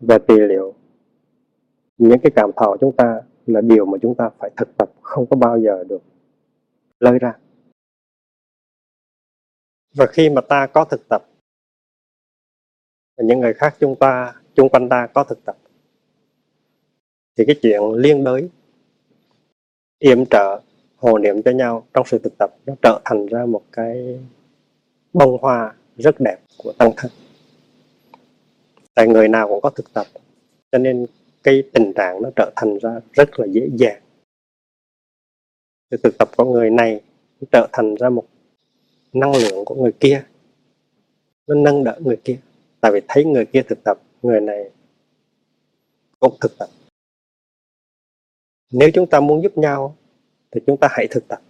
và 0.00 0.18
trị 0.18 0.34
liệu, 0.48 0.74
những 1.98 2.18
cái 2.22 2.32
cảm 2.36 2.50
thọ 2.56 2.76
chúng 2.80 2.96
ta 2.96 3.20
là 3.46 3.60
điều 3.60 3.86
mà 3.86 3.98
chúng 4.02 4.14
ta 4.14 4.30
phải 4.38 4.50
thực 4.56 4.76
tập, 4.76 4.90
không 5.02 5.26
có 5.30 5.36
bao 5.36 5.60
giờ 5.60 5.84
được 5.84 6.02
lơi 7.00 7.18
ra. 7.18 7.38
Và 9.94 10.06
khi 10.06 10.30
mà 10.30 10.40
ta 10.40 10.66
có 10.66 10.84
thực 10.84 11.08
tập 11.08 11.22
và 13.16 13.24
những 13.24 13.40
người 13.40 13.54
khác 13.54 13.76
chúng 13.80 13.96
ta, 14.00 14.34
chung 14.54 14.68
quanh 14.68 14.88
ta 14.88 15.06
có 15.14 15.24
thực 15.24 15.44
tập, 15.44 15.56
thì 17.36 17.44
cái 17.46 17.56
chuyện 17.62 17.82
liên 17.96 18.24
đới, 18.24 18.50
yểm 19.98 20.26
trợ 20.26 20.60
hồ 21.04 21.18
niệm 21.18 21.42
cho 21.42 21.50
nhau, 21.50 21.86
trong 21.94 22.06
sự 22.06 22.18
thực 22.18 22.38
tập 22.38 22.50
nó 22.66 22.74
trở 22.82 23.00
thành 23.04 23.26
ra 23.26 23.46
một 23.46 23.62
cái 23.72 24.20
bông 25.12 25.38
hoa 25.40 25.74
rất 25.96 26.20
đẹp 26.20 26.38
của 26.58 26.72
tăng 26.78 26.92
thân. 26.96 27.10
Tại 28.94 29.08
người 29.08 29.28
nào 29.28 29.48
cũng 29.48 29.60
có 29.60 29.70
thực 29.70 29.92
tập, 29.92 30.06
cho 30.72 30.78
nên 30.78 31.06
cái 31.42 31.62
tình 31.72 31.92
trạng 31.96 32.22
nó 32.22 32.30
trở 32.36 32.52
thành 32.56 32.78
ra 32.78 33.00
rất 33.12 33.40
là 33.40 33.46
dễ 33.46 33.68
dàng. 33.74 34.02
Sự 35.90 35.96
thực 36.02 36.18
tập 36.18 36.28
của 36.36 36.44
người 36.44 36.70
này 36.70 37.00
trở 37.52 37.68
thành 37.72 37.94
ra 37.94 38.08
một 38.08 38.24
năng 39.12 39.32
lượng 39.36 39.64
của 39.64 39.74
người 39.74 39.92
kia, 39.92 40.24
nó 41.46 41.54
nâng 41.54 41.84
đỡ 41.84 41.98
người 42.00 42.16
kia. 42.24 42.38
Tại 42.80 42.92
vì 42.94 43.00
thấy 43.08 43.24
người 43.24 43.46
kia 43.46 43.62
thực 43.62 43.78
tập, 43.84 43.98
người 44.22 44.40
này 44.40 44.70
cũng 46.20 46.36
thực 46.40 46.58
tập. 46.58 46.68
Nếu 48.72 48.90
chúng 48.94 49.06
ta 49.06 49.20
muốn 49.20 49.42
giúp 49.42 49.58
nhau 49.58 49.96
thì 50.54 50.60
chúng 50.66 50.76
ta 50.76 50.88
hãy 50.90 51.06
thực 51.10 51.28
tập 51.28 51.40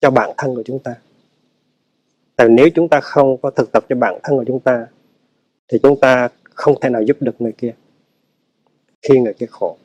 cho 0.00 0.10
bản 0.10 0.30
thân 0.36 0.54
của 0.54 0.62
chúng 0.66 0.78
ta. 0.82 0.94
Tại 2.36 2.48
nếu 2.48 2.68
chúng 2.74 2.88
ta 2.88 3.00
không 3.00 3.36
có 3.42 3.50
thực 3.50 3.72
tập 3.72 3.84
cho 3.88 3.96
bản 3.96 4.20
thân 4.22 4.36
của 4.36 4.44
chúng 4.46 4.60
ta, 4.60 4.86
thì 5.68 5.78
chúng 5.82 6.00
ta 6.00 6.28
không 6.44 6.74
thể 6.80 6.90
nào 6.90 7.02
giúp 7.02 7.16
được 7.20 7.40
người 7.40 7.52
kia 7.52 7.74
khi 9.02 9.18
người 9.20 9.34
kia 9.34 9.46
khổ. 9.46 9.76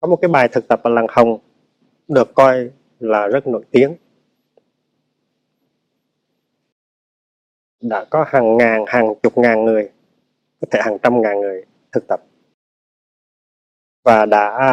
Có 0.00 0.08
một 0.08 0.16
cái 0.22 0.28
bài 0.28 0.48
thực 0.52 0.68
tập 0.68 0.80
ở 0.82 0.90
làng 0.90 1.06
hồng 1.08 1.38
được 2.08 2.34
coi 2.34 2.70
là 3.00 3.26
rất 3.26 3.46
nổi 3.46 3.64
tiếng. 3.70 3.96
Đã 7.80 8.04
có 8.10 8.24
hàng 8.28 8.56
ngàn, 8.56 8.84
hàng 8.86 9.14
chục 9.22 9.38
ngàn 9.38 9.64
người, 9.64 9.90
có 10.60 10.66
thể 10.70 10.80
hàng 10.82 10.98
trăm 11.02 11.22
ngàn 11.22 11.40
người 11.40 11.64
thực 11.92 12.06
tập 12.08 12.25
và 14.06 14.26
đã 14.26 14.56
à, 14.58 14.72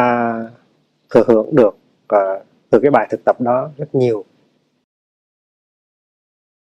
thừa 1.10 1.24
hưởng 1.26 1.54
được 1.56 1.74
uh, 2.14 2.46
từ 2.70 2.78
cái 2.82 2.90
bài 2.90 3.06
thực 3.10 3.24
tập 3.24 3.40
đó 3.40 3.70
rất 3.76 3.94
nhiều. 3.94 4.24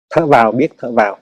Thở 0.10 0.26
vào 0.26 0.52
biết 0.52 0.70
thở 0.78 0.92
vào. 0.92 1.20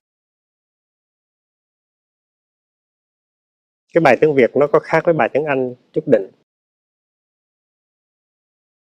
Cái 3.93 4.01
bài 4.01 4.17
tiếng 4.21 4.35
Việt 4.35 4.51
nó 4.55 4.67
có 4.67 4.79
khác 4.79 5.01
với 5.05 5.13
bài 5.13 5.29
tiếng 5.33 5.45
Anh 5.45 5.75
chút 5.93 6.03
định 6.07 6.31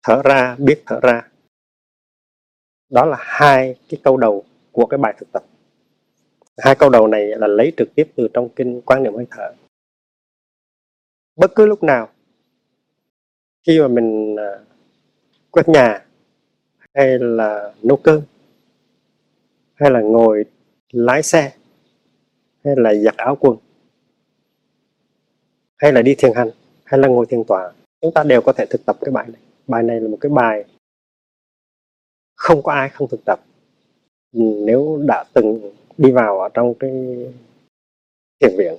thở 0.03 0.23
ra 0.25 0.57
biết 0.59 0.83
thở 0.87 1.01
ra. 1.03 1.29
Đó 2.89 3.05
là 3.05 3.17
hai 3.21 3.75
cái 3.89 4.01
câu 4.05 4.17
đầu 4.17 4.45
của 4.73 4.87
cái 4.87 4.99
bài 4.99 5.15
thực 5.19 5.33
tập. 5.33 5.45
Hai 6.59 6.75
câu 6.79 6.91
đầu 6.91 7.07
này 7.07 7.27
là 7.27 7.47
lấy 7.47 7.73
trực 7.77 7.89
tiếp 7.95 8.13
từ 8.17 8.29
trong 8.35 8.49
kinh 8.57 8.81
quan 8.87 9.03
niệm 9.03 9.15
hơi 9.15 9.27
thở. 9.31 9.55
Bất 11.37 11.51
cứ 11.55 11.67
lúc 11.67 11.83
nào 11.83 12.13
khi 13.67 13.81
mà 13.81 13.89
mình 13.89 14.37
à, 14.37 14.59
quét 15.51 15.69
nhà 15.69 16.05
hay 16.95 17.19
là 17.19 17.73
nấu 17.83 17.97
cơm 17.97 18.23
hay 19.75 19.91
là 19.91 20.01
ngồi 20.01 20.45
lái 20.93 21.23
xe 21.23 21.53
hay 22.65 22.75
là 22.77 22.95
giặt 22.95 23.17
áo 23.17 23.37
quần 23.41 23.57
hay 25.77 25.93
là 25.93 26.03
đi 26.03 26.15
thiền 26.15 26.33
hành 26.35 26.51
hay 26.85 27.01
là 27.01 27.09
ngồi 27.09 27.27
thiền 27.27 27.45
tọa, 27.45 27.73
chúng 28.01 28.13
ta 28.15 28.23
đều 28.23 28.41
có 28.41 28.53
thể 28.53 28.67
thực 28.71 28.87
tập 28.87 28.97
cái 29.01 29.11
bài 29.11 29.27
này. 29.29 29.41
Bài 29.67 29.83
này 29.83 30.01
là 30.01 30.09
một 30.09 30.19
cái 30.21 30.31
bài 30.31 30.65
không 32.35 32.63
có 32.63 32.73
ai 32.73 32.89
không 32.89 33.09
thực 33.09 33.21
tập. 33.25 33.41
Nếu 34.33 35.03
đã 35.07 35.25
từng 35.33 35.73
đi 35.99 36.13
vào 36.13 36.41
ở 36.41 36.49
trong 36.55 36.75
cái 36.75 36.91
thiền 38.41 38.51
viện, 38.59 38.75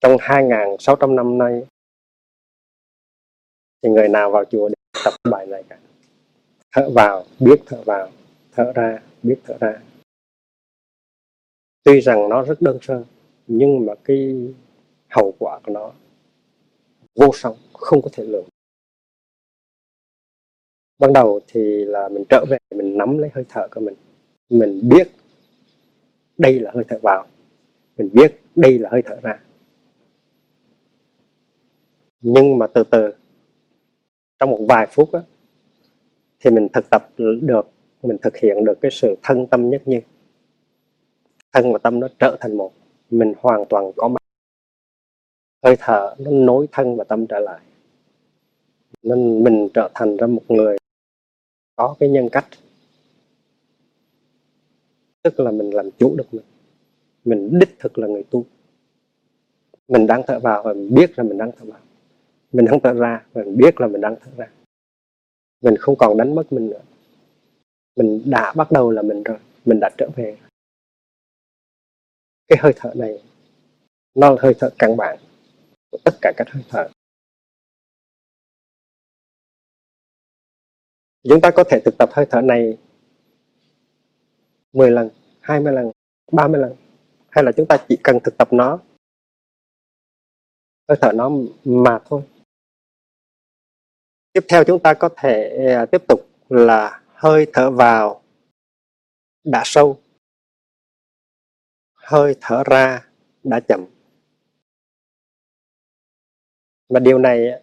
trong 0.00 0.16
2.600 0.16 1.14
năm 1.14 1.38
nay 1.38 1.66
thì 3.82 3.88
người 3.88 4.08
nào 4.08 4.30
vào 4.30 4.44
chùa 4.44 4.68
để 4.68 4.74
tập 5.04 5.14
bài 5.30 5.46
này 5.46 5.62
cả? 5.68 5.78
Thở 6.72 6.90
vào, 6.90 7.24
biết 7.40 7.60
thở 7.66 7.82
vào, 7.86 8.10
thở 8.52 8.72
ra, 8.74 9.02
biết 9.22 9.38
thở 9.44 9.56
ra. 9.60 9.82
Tuy 11.84 12.00
rằng 12.00 12.28
nó 12.28 12.42
rất 12.42 12.60
đơn 12.60 12.78
sơ, 12.82 13.04
nhưng 13.46 13.86
mà 13.86 13.94
cái 14.04 14.52
hậu 15.08 15.34
quả 15.38 15.60
của 15.64 15.72
nó 15.72 15.92
vô 17.14 17.30
song, 17.34 17.56
không 17.72 18.02
có 18.02 18.10
thể 18.12 18.24
lượng 18.24 18.48
ban 20.98 21.12
đầu 21.12 21.40
thì 21.46 21.84
là 21.84 22.08
mình 22.08 22.24
trở 22.28 22.44
về, 22.50 22.58
mình 22.74 22.98
nắm 22.98 23.18
lấy 23.18 23.30
hơi 23.34 23.44
thở 23.48 23.68
của 23.70 23.80
mình. 23.80 23.94
Mình 24.50 24.88
biết 24.88 25.08
đây 26.38 26.60
là 26.60 26.70
hơi 26.74 26.84
thở 26.88 26.98
vào. 27.02 27.26
Mình 27.96 28.10
biết 28.12 28.40
đây 28.56 28.78
là 28.78 28.88
hơi 28.92 29.02
thở 29.02 29.20
ra. 29.22 29.40
Nhưng 32.20 32.58
mà 32.58 32.66
từ 32.66 32.84
từ 32.90 33.12
trong 34.38 34.50
một 34.50 34.64
vài 34.68 34.86
phút 34.90 35.08
đó, 35.12 35.22
thì 36.40 36.50
mình 36.50 36.68
thực 36.72 36.90
tập 36.90 37.08
được 37.16 37.62
mình 38.02 38.16
thực 38.22 38.36
hiện 38.36 38.64
được 38.64 38.78
cái 38.80 38.90
sự 38.90 39.16
thân 39.22 39.46
tâm 39.46 39.70
nhất 39.70 39.82
như 39.84 40.00
thân 41.52 41.72
và 41.72 41.78
tâm 41.78 42.00
nó 42.00 42.08
trở 42.18 42.36
thành 42.40 42.56
một 42.56 42.72
mình 43.10 43.32
hoàn 43.38 43.64
toàn 43.68 43.92
có 43.96 44.08
mặt. 44.08 44.22
Hơi 45.64 45.76
thở 45.78 46.14
nó 46.18 46.30
nối 46.30 46.68
thân 46.72 46.96
và 46.96 47.04
tâm 47.04 47.26
trở 47.26 47.38
lại. 47.38 47.60
Nên 49.02 49.44
mình 49.44 49.68
trở 49.74 49.90
thành 49.94 50.16
ra 50.16 50.26
một 50.26 50.42
người 50.48 50.76
có 51.76 51.96
cái 52.00 52.08
nhân 52.08 52.28
cách. 52.32 52.46
Tức 55.22 55.40
là 55.40 55.50
mình 55.50 55.70
làm 55.70 55.90
chủ 55.98 56.16
được 56.16 56.34
mình. 56.34 56.44
Mình 57.24 57.58
đích 57.58 57.78
thực 57.78 57.98
là 57.98 58.06
người 58.06 58.24
tu. 58.30 58.44
Mình 59.88 60.06
đang 60.06 60.22
thở 60.26 60.40
vào 60.40 60.62
và 60.62 60.72
mình 60.72 60.94
biết 60.94 61.18
là 61.18 61.24
mình 61.24 61.38
đang 61.38 61.50
thở 61.58 61.64
vào 61.64 61.80
mình 62.52 62.66
đang 62.66 62.80
thở 62.80 62.92
ra, 62.92 63.26
mình 63.34 63.56
biết 63.56 63.80
là 63.80 63.86
mình 63.86 64.00
đang 64.00 64.16
thở 64.20 64.30
ra. 64.36 64.50
Mình 65.60 65.74
không 65.78 65.96
còn 65.98 66.16
đánh 66.16 66.34
mất 66.34 66.52
mình 66.52 66.70
nữa. 66.70 66.82
Mình 67.96 68.22
đã 68.26 68.52
bắt 68.56 68.72
đầu 68.72 68.90
là 68.90 69.02
mình 69.02 69.22
rồi, 69.22 69.38
mình 69.64 69.80
đã 69.80 69.90
trở 69.98 70.08
về. 70.16 70.38
Cái 72.48 72.58
hơi 72.62 72.72
thở 72.76 72.92
này, 72.94 73.22
nó 74.14 74.30
là 74.30 74.36
hơi 74.40 74.54
thở 74.58 74.70
căn 74.78 74.96
bản 74.96 75.18
của 75.90 75.98
tất 76.04 76.14
cả 76.20 76.32
các 76.36 76.48
hơi 76.50 76.64
thở. 76.68 76.88
Chúng 81.28 81.40
ta 81.40 81.50
có 81.50 81.64
thể 81.70 81.80
thực 81.84 81.98
tập 81.98 82.08
hơi 82.12 82.26
thở 82.30 82.40
này 82.40 82.78
10 84.72 84.90
lần 84.90 85.10
20 85.40 85.72
lần 85.72 85.90
30 86.32 86.60
lần, 86.60 86.74
hay 87.30 87.44
là 87.44 87.52
chúng 87.56 87.66
ta 87.66 87.84
chỉ 87.88 87.98
cần 88.04 88.18
thực 88.24 88.38
tập 88.38 88.52
nó. 88.52 88.78
Hơi 90.88 90.98
thở 91.00 91.12
nó 91.14 91.30
mà 91.64 91.98
thôi 92.04 92.22
tiếp 94.38 94.44
theo 94.48 94.64
chúng 94.64 94.82
ta 94.82 94.94
có 94.94 95.08
thể 95.16 95.66
à, 95.74 95.86
tiếp 95.86 96.02
tục 96.08 96.26
là 96.48 97.00
hơi 97.14 97.46
thở 97.52 97.70
vào 97.70 98.22
đã 99.44 99.62
sâu. 99.64 99.98
Hơi 101.94 102.34
thở 102.40 102.62
ra 102.66 103.06
đã 103.44 103.60
chậm. 103.60 103.84
Và 106.88 107.00
điều 107.00 107.18
này 107.18 107.62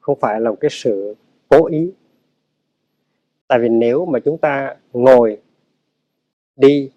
không 0.00 0.18
phải 0.20 0.40
là 0.40 0.50
một 0.50 0.56
cái 0.60 0.68
sự 0.72 1.14
cố 1.48 1.66
ý. 1.66 1.92
Tại 3.48 3.58
vì 3.58 3.68
nếu 3.68 4.06
mà 4.06 4.18
chúng 4.24 4.38
ta 4.38 4.76
ngồi 4.92 5.40
đi 6.56 6.90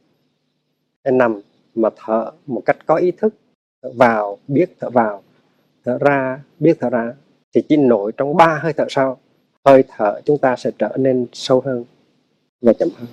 hay 1.03 1.11
nằm 1.11 1.41
mà 1.75 1.89
thở 1.95 2.31
một 2.45 2.61
cách 2.65 2.77
có 2.85 2.95
ý 2.95 3.11
thức, 3.11 3.33
thở 3.81 3.91
vào, 3.95 4.37
biết 4.47 4.69
thở 4.79 4.89
vào, 4.89 5.23
thở 5.83 5.97
ra, 6.01 6.43
biết 6.59 6.77
thở 6.79 6.89
ra 6.89 7.13
thì 7.57 7.63
chỉ 7.69 7.77
nổi 7.77 8.11
trong 8.17 8.37
ba 8.37 8.59
hơi 8.63 8.73
thở 8.73 8.85
sau, 8.89 9.17
hơi 9.65 9.83
thở 9.87 10.21
chúng 10.25 10.37
ta 10.37 10.55
sẽ 10.55 10.71
trở 10.79 10.97
nên 10.97 11.27
sâu 11.33 11.61
hơn 11.65 11.85
và 12.61 12.73
chậm 12.73 12.89
hơn 12.97 13.07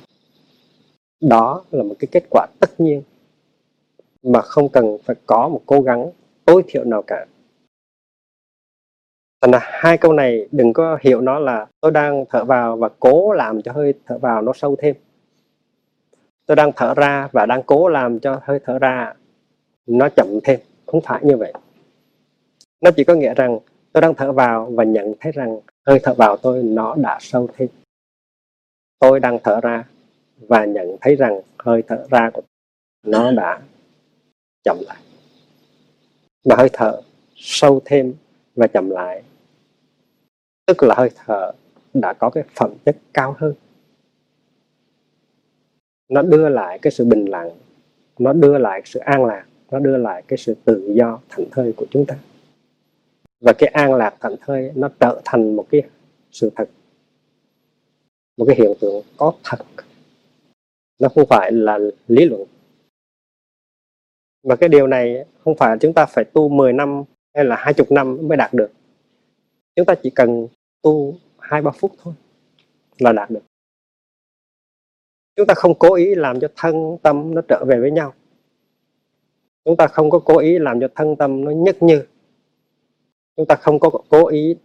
đó 1.20 1.64
là 1.70 1.83
một 1.83 1.94
cái 1.98 2.09
kết 2.12 2.24
quả 2.30 2.46
tất 2.61 2.80
nhiên 2.80 3.02
mà 4.22 4.42
không 4.42 4.68
cần 4.68 4.98
phải 5.04 5.16
có 5.26 5.48
một 5.48 5.61
cố 5.66 5.80
gắng 5.80 6.11
tối 6.44 6.62
thiểu 6.66 6.85
nào 6.85 7.02
cả 7.02 7.26
Thành 9.42 9.50
là 9.50 9.59
hai 9.62 9.98
câu 9.98 10.12
này 10.12 10.48
đừng 10.52 10.72
có 10.72 10.98
hiểu 11.00 11.20
nó 11.20 11.38
là 11.38 11.66
tôi 11.80 11.90
đang 11.90 12.24
thở 12.30 12.44
vào 12.44 12.76
và 12.76 12.88
cố 13.00 13.33
làm 13.33 13.62
cho 13.62 13.72
hơi 13.72 13.94
thở 14.07 14.18
vào 14.18 14.42
nó 14.42 14.52
sâu 14.54 14.76
thêm. 14.78 14.96
Tôi 16.46 16.57
đang 16.57 16.72
thở 16.76 16.94
ra 16.94 17.28
và 17.33 17.46
đang 17.46 17.62
cố 17.62 17.88
làm 17.88 18.20
cho 18.20 18.40
hơi 18.42 18.59
thở 18.64 18.78
ra 18.78 19.14
nó 19.87 20.09
chậm 20.09 20.38
thêm. 20.44 20.61
Không 20.87 21.00
phải 21.00 21.20
như 21.22 21.37
vậy. 21.37 21.52
Nó 22.80 22.90
chỉ 22.90 23.04
có 23.04 23.14
nghĩa 23.14 23.35
rằng 23.35 23.59
tôi 23.94 24.00
đang 24.00 24.14
thở 24.14 24.33
vào 24.33 24.70
và 24.70 24.85
nhận 24.85 25.12
thấy 25.20 25.33
rằng 25.33 25.61
hơi 25.87 26.00
thở 26.02 26.14
vào 26.14 26.37
tôi 26.37 26.62
nó 26.62 26.94
đã 26.94 27.18
sâu 27.20 27.48
thêm. 27.57 27.68
Tôi 28.98 29.20
đang 29.20 29.38
thở 29.44 29.61
ra 29.61 29.85
và 30.48 30.64
nhận 30.64 30.96
thấy 31.00 31.16
rằng 31.16 31.40
hơi 31.59 31.83
thở 31.88 32.07
ra 32.11 32.30
của 32.30 32.42
nó 33.07 33.30
đã 33.30 33.61
chậm 34.64 34.76
lại. 34.87 34.96
Và 36.44 36.57
hơi 36.57 36.68
thở 36.72 37.00
sâu 37.37 37.83
thêm 37.85 38.14
và 38.54 38.66
chậm 38.66 38.90
lại, 38.90 39.22
tức 40.66 40.83
là 40.83 40.94
hơi 40.98 41.11
thở 41.14 41.52
đã 41.94 42.12
có 42.12 42.30
cái 42.30 42.44
phẩm 42.54 42.74
chất 42.85 42.96
cao 43.12 43.37
hơn 43.38 43.54
nó 46.09 46.22
đưa 46.22 46.48
lại 46.48 46.78
cái 46.83 46.90
sự 46.90 47.04
bình 47.04 47.24
lặng, 47.24 47.50
nó 48.18 48.33
đưa 48.33 48.59
lại 48.59 48.83
sự 48.85 49.00
an 49.00 49.24
lạc, 49.24 49.44
nó 49.70 49.78
đưa 49.78 49.96
lại 49.96 50.22
cái 50.28 50.37
sự 50.37 50.54
tự 50.64 50.92
do 50.94 51.20
thảnh 51.28 51.46
thơi 51.50 51.74
của 51.76 51.87
chúng 51.90 52.07
ta 52.07 52.16
và 53.44 53.52
cái 53.52 53.68
an 53.68 53.94
lạc 53.94 54.16
thảnh 54.20 54.37
thơi 54.40 54.72
nó 54.74 54.90
trở 55.00 55.20
thành 55.24 55.57
một 55.57 55.66
cái 55.70 55.83
sự 56.33 56.50
thật, 56.57 56.70
một 58.37 58.44
cái 58.48 58.57
hiện 58.57 58.72
tượng 58.80 59.04
có 59.16 59.33
thật. 59.44 59.59
Nó 60.98 61.09
không 61.09 61.24
phải 61.30 61.52
là 61.52 61.78
lý 62.09 62.24
luận. 62.24 62.44
Và 64.42 64.57
cái 64.57 64.68
điều 64.68 64.87
này 64.87 65.24
không 65.44 65.57
phải 65.57 65.76
chúng 65.80 65.92
ta 65.92 66.07
phải 66.07 66.24
tu 66.24 66.48
10 66.48 66.72
năm 66.72 67.02
hay 67.35 67.44
là 67.44 67.57
20 67.57 67.87
năm 67.90 68.28
mới 68.28 68.37
đạt 68.37 68.54
được. 68.54 68.70
Chúng 69.76 69.87
ta 69.87 69.94
chỉ 70.02 70.11
cần 70.11 70.48
tu 70.83 71.14
hai, 71.38 71.62
ba 71.62 71.70
phút 71.70 71.92
thôi 72.02 72.14
là 72.98 73.12
đạt 73.12 73.30
được. 73.30 73.42
Chúng 75.37 75.46
ta 75.46 75.54
không 75.54 75.74
cố 75.78 75.94
ý 75.94 76.14
làm 76.14 76.40
cho 76.40 76.48
thân 76.57 76.96
tâm 77.02 77.35
nó 77.35 77.42
trở 77.48 77.64
về 77.64 77.80
với 77.80 77.90
nhau. 77.90 78.14
Chúng 79.64 79.76
ta 79.76 79.87
không 79.87 80.11
có 80.11 80.18
cố 80.18 80.38
ý 80.38 80.59
làm 80.59 80.80
cho 80.80 80.88
thân 80.94 81.16
tâm 81.16 81.44
nó 81.44 81.50
nhất 81.50 81.83
như 81.83 82.04
chúng 83.37 83.47
ta 83.47 83.55
không 83.55 83.81
có 83.81 83.90
cố 84.09 84.27
ý 84.29 84.57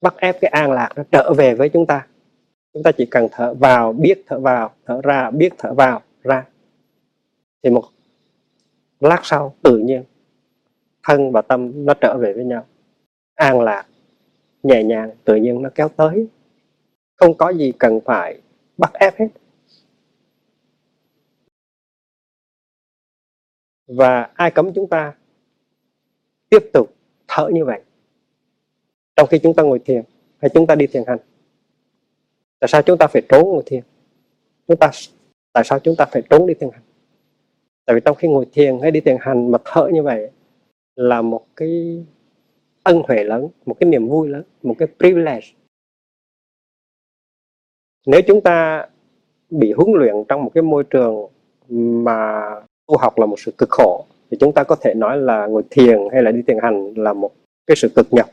bắt 0.00 0.14
ép 0.16 0.36
cái 0.40 0.50
an 0.50 0.72
lạc 0.72 0.88
nó 0.96 1.02
trở 1.10 1.32
về 1.36 1.54
với 1.54 1.68
chúng 1.68 1.86
ta. 1.86 2.06
Chúng 2.72 2.82
ta 2.82 2.92
chỉ 2.92 3.06
cần 3.06 3.28
thở 3.32 3.54
vào, 3.54 3.92
biết 3.92 4.22
thở 4.26 4.38
vào, 4.38 4.74
thở 4.86 5.00
ra, 5.04 5.30
biết 5.30 5.52
thở 5.58 5.74
vào, 5.74 6.02
ra. 6.22 6.46
Thì 7.62 7.70
một 7.70 7.84
lát 9.00 9.20
sau, 9.22 9.54
tự 9.62 9.78
nhiên, 9.78 10.04
thân 11.02 11.32
và 11.32 11.42
tâm 11.42 11.86
nó 11.86 11.94
trở 11.94 12.18
về 12.18 12.32
với 12.32 12.44
nhau. 12.44 12.66
An 13.34 13.60
lạc 13.60 13.86
nhẹ 14.62 14.82
nhàng, 14.82 15.10
tự 15.24 15.34
nhiên 15.34 15.62
nó 15.62 15.70
kéo 15.74 15.88
tới. 15.88 16.28
Không 17.16 17.36
có 17.36 17.50
gì 17.50 17.72
cần 17.78 18.00
phải 18.04 18.40
bắt 18.78 18.92
ép 18.92 19.18
hết. 19.18 19.28
Và 23.86 24.30
ai 24.34 24.50
cấm 24.50 24.74
chúng 24.74 24.88
ta 24.88 25.14
tiếp 26.50 26.70
tục 26.72 26.97
thở 27.28 27.48
như 27.52 27.64
vậy. 27.64 27.80
Trong 29.16 29.28
khi 29.30 29.38
chúng 29.38 29.54
ta 29.54 29.62
ngồi 29.62 29.78
thiền, 29.78 30.02
hay 30.38 30.50
chúng 30.54 30.66
ta 30.66 30.74
đi 30.74 30.86
thiền 30.86 31.02
hành, 31.06 31.18
tại 32.60 32.68
sao 32.68 32.82
chúng 32.82 32.98
ta 32.98 33.06
phải 33.06 33.22
trốn 33.28 33.42
ngồi 33.42 33.62
thiền? 33.66 33.82
Chúng 34.68 34.76
ta, 34.76 34.90
tại 35.52 35.64
sao 35.64 35.78
chúng 35.78 35.96
ta 35.96 36.04
phải 36.04 36.22
trốn 36.30 36.46
đi 36.46 36.54
thiền 36.54 36.70
hành? 36.72 36.82
Tại 37.84 37.94
vì 37.94 38.00
trong 38.04 38.16
khi 38.16 38.28
ngồi 38.28 38.46
thiền 38.52 38.78
hay 38.82 38.90
đi 38.90 39.00
thiền 39.00 39.16
hành 39.20 39.50
mà 39.50 39.58
thở 39.64 39.88
như 39.92 40.02
vậy 40.02 40.30
là 40.96 41.22
một 41.22 41.46
cái 41.56 42.04
ân 42.82 43.02
huệ 43.08 43.24
lớn, 43.24 43.48
một 43.66 43.76
cái 43.80 43.88
niềm 43.88 44.08
vui 44.08 44.28
lớn, 44.28 44.42
một 44.62 44.74
cái 44.78 44.88
privilege. 44.98 45.46
Nếu 48.06 48.20
chúng 48.26 48.40
ta 48.40 48.88
bị 49.50 49.72
huấn 49.72 49.92
luyện 49.92 50.14
trong 50.28 50.44
một 50.44 50.50
cái 50.54 50.62
môi 50.62 50.84
trường 50.84 51.26
mà 52.04 52.42
tu 52.86 52.96
học 52.96 53.18
là 53.18 53.26
một 53.26 53.40
sự 53.40 53.52
cực 53.58 53.68
khổ 53.70 54.06
thì 54.30 54.36
chúng 54.40 54.52
ta 54.52 54.64
có 54.64 54.76
thể 54.76 54.94
nói 54.94 55.18
là 55.18 55.46
ngồi 55.46 55.62
thiền 55.70 55.98
hay 56.12 56.22
là 56.22 56.30
đi 56.30 56.42
thiền 56.46 56.56
hành 56.62 56.94
là 56.96 57.12
một 57.12 57.30
cái 57.66 57.76
sự 57.76 57.88
cực 57.96 58.06
nhọc. 58.10 58.30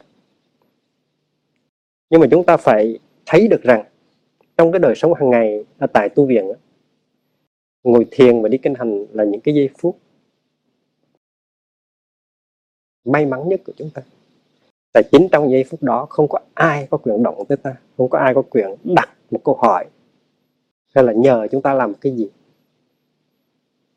Nhưng 2.09 2.21
mà 2.21 2.27
chúng 2.31 2.45
ta 2.45 2.57
phải 2.57 2.99
thấy 3.25 3.47
được 3.47 3.63
rằng 3.63 3.83
trong 4.57 4.71
cái 4.71 4.79
đời 4.79 4.95
sống 4.95 5.13
hàng 5.13 5.29
ngày 5.29 5.65
ở 5.77 5.87
tại 5.87 6.09
tu 6.09 6.25
viện 6.25 6.51
ngồi 7.83 8.07
thiền 8.11 8.41
và 8.41 8.49
đi 8.49 8.57
kinh 8.57 8.73
hành 8.75 9.05
là 9.11 9.23
những 9.23 9.41
cái 9.41 9.55
giây 9.55 9.69
phút 9.77 9.97
may 13.05 13.25
mắn 13.25 13.49
nhất 13.49 13.61
của 13.65 13.73
chúng 13.77 13.89
ta. 13.93 14.01
Tại 14.93 15.03
chính 15.11 15.27
trong 15.31 15.51
giây 15.51 15.63
phút 15.63 15.83
đó 15.83 16.05
không 16.09 16.27
có 16.27 16.39
ai 16.53 16.87
có 16.89 16.97
quyền 16.97 17.23
động 17.23 17.45
tới 17.47 17.57
ta, 17.57 17.75
không 17.97 18.09
có 18.09 18.19
ai 18.19 18.33
có 18.33 18.41
quyền 18.41 18.75
đặt 18.83 19.09
một 19.31 19.39
câu 19.43 19.55
hỏi 19.55 19.85
hay 20.95 21.03
là 21.03 21.13
nhờ 21.13 21.47
chúng 21.51 21.61
ta 21.61 21.73
làm 21.73 21.93
cái 21.93 22.15
gì 22.15 22.29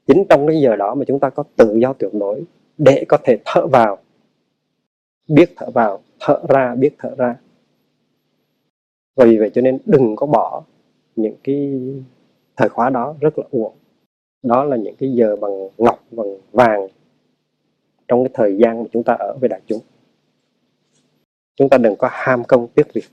chính 0.08 0.24
trong 0.28 0.46
cái 0.46 0.60
giờ 0.60 0.76
đó 0.76 0.94
mà 0.94 1.04
chúng 1.08 1.20
ta 1.20 1.30
có 1.30 1.44
tự 1.56 1.76
do 1.82 1.92
tuyệt 1.92 2.10
đối 2.14 2.44
để 2.78 3.04
có 3.08 3.18
thể 3.24 3.38
thở 3.44 3.66
vào. 3.66 3.98
Biết 5.28 5.52
thở 5.56 5.70
vào, 5.70 6.02
thở 6.20 6.42
ra, 6.48 6.74
biết 6.74 6.90
thở 6.98 7.14
ra. 7.18 7.36
Vì 9.16 9.38
vậy 9.38 9.50
cho 9.54 9.60
nên 9.60 9.78
đừng 9.84 10.16
có 10.16 10.26
bỏ 10.26 10.64
những 11.16 11.34
cái 11.44 11.80
thời 12.56 12.68
khóa 12.68 12.90
đó 12.90 13.14
rất 13.20 13.38
là 13.38 13.44
uổng. 13.50 13.74
Đó 14.42 14.64
là 14.64 14.76
những 14.76 14.94
cái 14.98 15.12
giờ 15.12 15.36
bằng 15.36 15.68
ngọc, 15.78 16.04
bằng 16.10 16.36
vàng 16.52 16.88
trong 18.08 18.24
cái 18.24 18.30
thời 18.34 18.56
gian 18.56 18.82
mà 18.82 18.88
chúng 18.92 19.02
ta 19.02 19.16
ở 19.18 19.36
với 19.40 19.48
đại 19.48 19.60
chúng. 19.66 19.80
Chúng 21.56 21.68
ta 21.68 21.78
đừng 21.78 21.96
có 21.96 22.08
ham 22.12 22.44
công 22.44 22.68
tiếc 22.74 22.94
việc. 22.94 23.04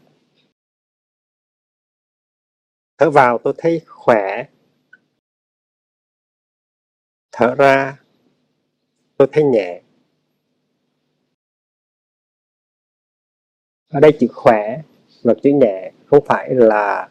Thở 2.98 3.10
vào 3.10 3.38
tôi 3.38 3.54
thấy 3.58 3.82
khỏe 3.88 4.44
thở 7.38 7.56
ra 7.56 7.98
tôi 9.18 9.28
thấy 9.32 9.44
nhẹ. 9.44 9.82
Ở 13.90 14.00
đây 14.00 14.12
chữ 14.20 14.28
khỏe 14.34 14.82
và 15.24 15.34
chữ 15.44 15.50
nhẹ 15.50 15.92
không 16.06 16.26
phải 16.26 16.50
là 16.56 17.10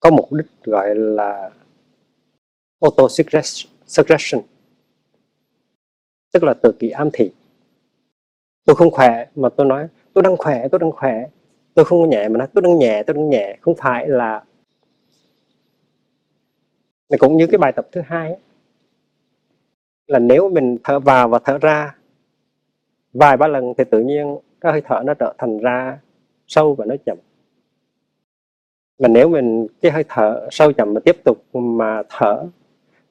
có 0.00 0.10
mục 0.10 0.32
đích 0.32 0.46
gọi 0.64 0.94
là 0.94 1.50
auto 2.80 3.08
suggestion 3.86 4.42
tức 6.32 6.44
là 6.44 6.54
tự 6.62 6.72
kỷ 6.78 6.90
ám 6.90 7.10
thị. 7.12 7.30
Tôi 8.64 8.76
không 8.76 8.90
khỏe 8.90 9.26
mà 9.34 9.48
tôi 9.56 9.66
nói 9.66 9.88
tôi 10.12 10.22
đang 10.22 10.36
khỏe 10.36 10.68
tôi 10.68 10.78
đang 10.78 10.92
khỏe. 10.92 11.26
Tôi 11.74 11.84
không 11.84 12.10
nhẹ 12.10 12.28
mà 12.28 12.38
nói 12.38 12.48
tôi 12.54 12.62
đang 12.62 12.78
nhẹ 12.78 13.02
tôi 13.06 13.14
đang 13.14 13.30
nhẹ. 13.30 13.56
Không 13.60 13.74
phải 13.78 14.08
là 14.08 14.44
này 17.08 17.18
cũng 17.18 17.36
như 17.36 17.46
cái 17.46 17.58
bài 17.58 17.72
tập 17.72 17.88
thứ 17.92 18.00
hai 18.06 18.28
ấy, 18.28 18.40
là 20.06 20.18
nếu 20.18 20.48
mình 20.48 20.76
thở 20.84 21.00
vào 21.00 21.28
và 21.28 21.38
thở 21.44 21.58
ra 21.58 21.96
vài 23.12 23.36
ba 23.36 23.48
lần 23.48 23.74
thì 23.78 23.84
tự 23.90 24.00
nhiên 24.00 24.38
cái 24.60 24.72
hơi 24.72 24.82
thở 24.84 25.02
nó 25.04 25.14
trở 25.14 25.34
thành 25.38 25.58
ra 25.58 25.98
sâu 26.46 26.74
và 26.74 26.84
nó 26.84 26.94
chậm. 27.06 27.18
Mà 28.98 29.08
nếu 29.08 29.28
mình, 29.28 29.66
cái 29.80 29.92
hơi 29.92 30.04
thở 30.08 30.48
sâu 30.50 30.72
chậm 30.72 30.94
mà 30.94 31.00
tiếp 31.04 31.16
tục 31.24 31.44
mà 31.52 32.02
thở 32.08 32.46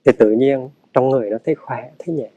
thì 0.06 0.12
tự 0.18 0.32
nhiên 0.32 0.70
trong 0.94 1.10
người 1.10 1.30
nó 1.30 1.38
thấy 1.46 1.56
khỏe, 1.56 1.92
thấy 2.00 2.16
nhẹ. 2.16 2.30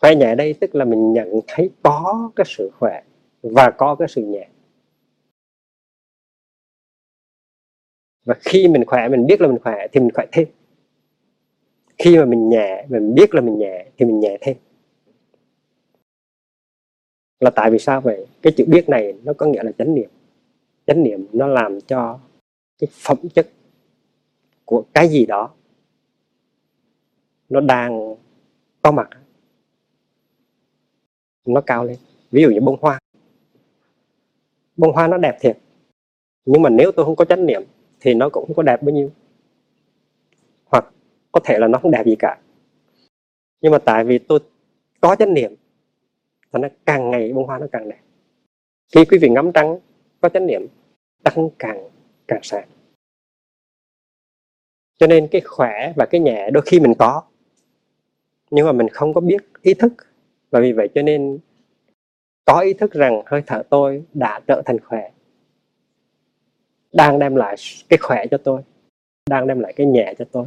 Khỏe 0.00 0.14
nhẹ 0.14 0.34
đây 0.34 0.54
tức 0.60 0.74
là 0.74 0.84
mình 0.84 1.12
nhận 1.12 1.40
thấy 1.46 1.70
có 1.82 2.30
cái 2.36 2.44
sự 2.48 2.70
khỏe 2.78 3.02
và 3.42 3.70
có 3.70 3.94
cái 3.94 4.08
sự 4.08 4.22
nhẹ. 4.22 4.48
Và 8.24 8.34
khi 8.40 8.68
mình 8.68 8.84
khỏe, 8.84 9.08
mình 9.08 9.26
biết 9.26 9.40
là 9.40 9.48
mình 9.48 9.58
khỏe 9.62 9.86
thì 9.92 10.00
mình 10.00 10.10
khỏe 10.14 10.26
thêm 10.32 10.48
khi 11.98 12.18
mà 12.18 12.24
mình 12.24 12.48
nhẹ, 12.48 12.86
mình 12.88 13.14
biết 13.14 13.34
là 13.34 13.40
mình 13.40 13.58
nhẹ, 13.58 13.86
thì 13.96 14.06
mình 14.06 14.20
nhẹ 14.20 14.38
thêm. 14.40 14.56
Là 17.40 17.50
tại 17.50 17.70
vì 17.70 17.78
sao 17.78 18.00
vậy? 18.00 18.26
Cái 18.42 18.52
chữ 18.56 18.64
biết 18.68 18.88
này 18.88 19.14
nó 19.24 19.32
có 19.32 19.46
nghĩa 19.46 19.62
là 19.62 19.72
chánh 19.78 19.94
niệm. 19.94 20.10
Chánh 20.86 21.02
niệm 21.02 21.26
nó 21.32 21.46
làm 21.46 21.80
cho 21.80 22.18
cái 22.78 22.88
phẩm 22.92 23.16
chất 23.34 23.48
của 24.64 24.84
cái 24.94 25.08
gì 25.08 25.26
đó 25.26 25.50
nó 27.48 27.60
đang 27.60 28.14
có 28.82 28.92
mặt, 28.92 29.08
nó 31.46 31.60
cao 31.60 31.84
lên. 31.84 31.96
Ví 32.30 32.42
dụ 32.42 32.50
như 32.50 32.60
bông 32.60 32.76
hoa. 32.80 32.98
Bông 34.76 34.92
hoa 34.92 35.08
nó 35.08 35.18
đẹp 35.18 35.36
thiệt, 35.40 35.58
nhưng 36.44 36.62
mà 36.62 36.70
nếu 36.70 36.92
tôi 36.92 37.04
không 37.04 37.16
có 37.16 37.24
chánh 37.24 37.46
niệm 37.46 37.62
thì 38.00 38.14
nó 38.14 38.28
cũng 38.28 38.46
không 38.46 38.56
có 38.56 38.62
đẹp 38.62 38.82
bao 38.82 38.94
nhiêu 38.94 39.10
có 41.36 41.40
thể 41.44 41.58
là 41.58 41.68
nó 41.68 41.78
không 41.78 41.90
đẹp 41.90 42.06
gì 42.06 42.16
cả. 42.18 42.38
Nhưng 43.60 43.72
mà 43.72 43.78
tại 43.78 44.04
vì 44.04 44.18
tôi 44.18 44.38
có 45.00 45.16
chánh 45.16 45.34
niệm 45.34 45.54
thì 46.52 46.60
nó 46.60 46.68
càng 46.86 47.10
ngày 47.10 47.32
bông 47.32 47.46
hoa 47.46 47.58
nó 47.58 47.66
càng 47.72 47.88
đẹp. 47.88 48.00
Khi 48.94 49.04
quý 49.04 49.18
vị 49.18 49.28
ngắm 49.28 49.52
trăng, 49.52 49.78
có 50.20 50.28
chánh 50.28 50.46
niệm, 50.46 50.66
trăng 51.24 51.48
càng 51.58 51.88
càng 52.28 52.40
sáng. 52.42 52.68
Cho 54.98 55.06
nên 55.06 55.28
cái 55.30 55.40
khỏe 55.40 55.92
và 55.96 56.06
cái 56.06 56.20
nhẹ 56.20 56.50
đôi 56.50 56.62
khi 56.66 56.80
mình 56.80 56.94
có, 56.98 57.22
nhưng 58.50 58.66
mà 58.66 58.72
mình 58.72 58.88
không 58.88 59.14
có 59.14 59.20
biết 59.20 59.42
ý 59.62 59.74
thức. 59.74 59.92
Và 60.50 60.60
vì 60.60 60.72
vậy 60.72 60.88
cho 60.94 61.02
nên 61.02 61.38
có 62.44 62.60
ý 62.60 62.72
thức 62.72 62.92
rằng 62.92 63.22
hơi 63.26 63.42
thở 63.46 63.62
tôi 63.70 64.04
đã 64.14 64.40
trở 64.46 64.62
thành 64.64 64.80
khỏe. 64.80 65.10
Đang 66.92 67.18
đem 67.18 67.36
lại 67.36 67.56
cái 67.88 67.98
khỏe 68.02 68.26
cho 68.30 68.38
tôi, 68.38 68.62
đang 69.30 69.46
đem 69.46 69.60
lại 69.60 69.72
cái 69.76 69.86
nhẹ 69.86 70.14
cho 70.18 70.24
tôi 70.32 70.46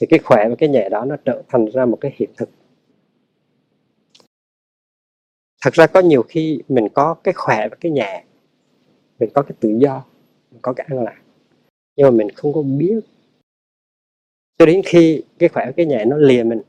thì 0.00 0.06
cái 0.10 0.18
khỏe 0.18 0.48
và 0.48 0.54
cái 0.58 0.68
nhẹ 0.68 0.88
đó 0.88 1.04
nó 1.04 1.16
trở 1.24 1.42
thành 1.48 1.66
ra 1.66 1.86
một 1.86 1.98
cái 2.00 2.12
hiện 2.16 2.30
thực. 2.36 2.50
Thật 5.62 5.74
ra 5.74 5.86
có 5.86 6.00
nhiều 6.00 6.22
khi 6.22 6.60
mình 6.68 6.88
có 6.94 7.14
cái 7.14 7.34
khỏe 7.34 7.68
và 7.68 7.76
cái 7.80 7.92
nhẹ, 7.92 8.24
mình 9.18 9.30
có 9.34 9.42
cái 9.42 9.56
tự 9.60 9.68
do, 9.78 10.04
mình 10.50 10.60
có 10.62 10.72
cái 10.72 10.86
an 10.90 11.04
lạc, 11.04 11.22
nhưng 11.96 12.06
mà 12.06 12.10
mình 12.10 12.30
không 12.30 12.52
có 12.52 12.62
biết. 12.62 13.00
Cho 14.58 14.66
đến 14.66 14.82
khi 14.84 15.22
cái 15.38 15.48
khỏe 15.48 15.66
và 15.66 15.72
cái 15.76 15.86
nhẹ 15.86 16.04
nó 16.04 16.16
lìa 16.16 16.42
mình, 16.42 16.60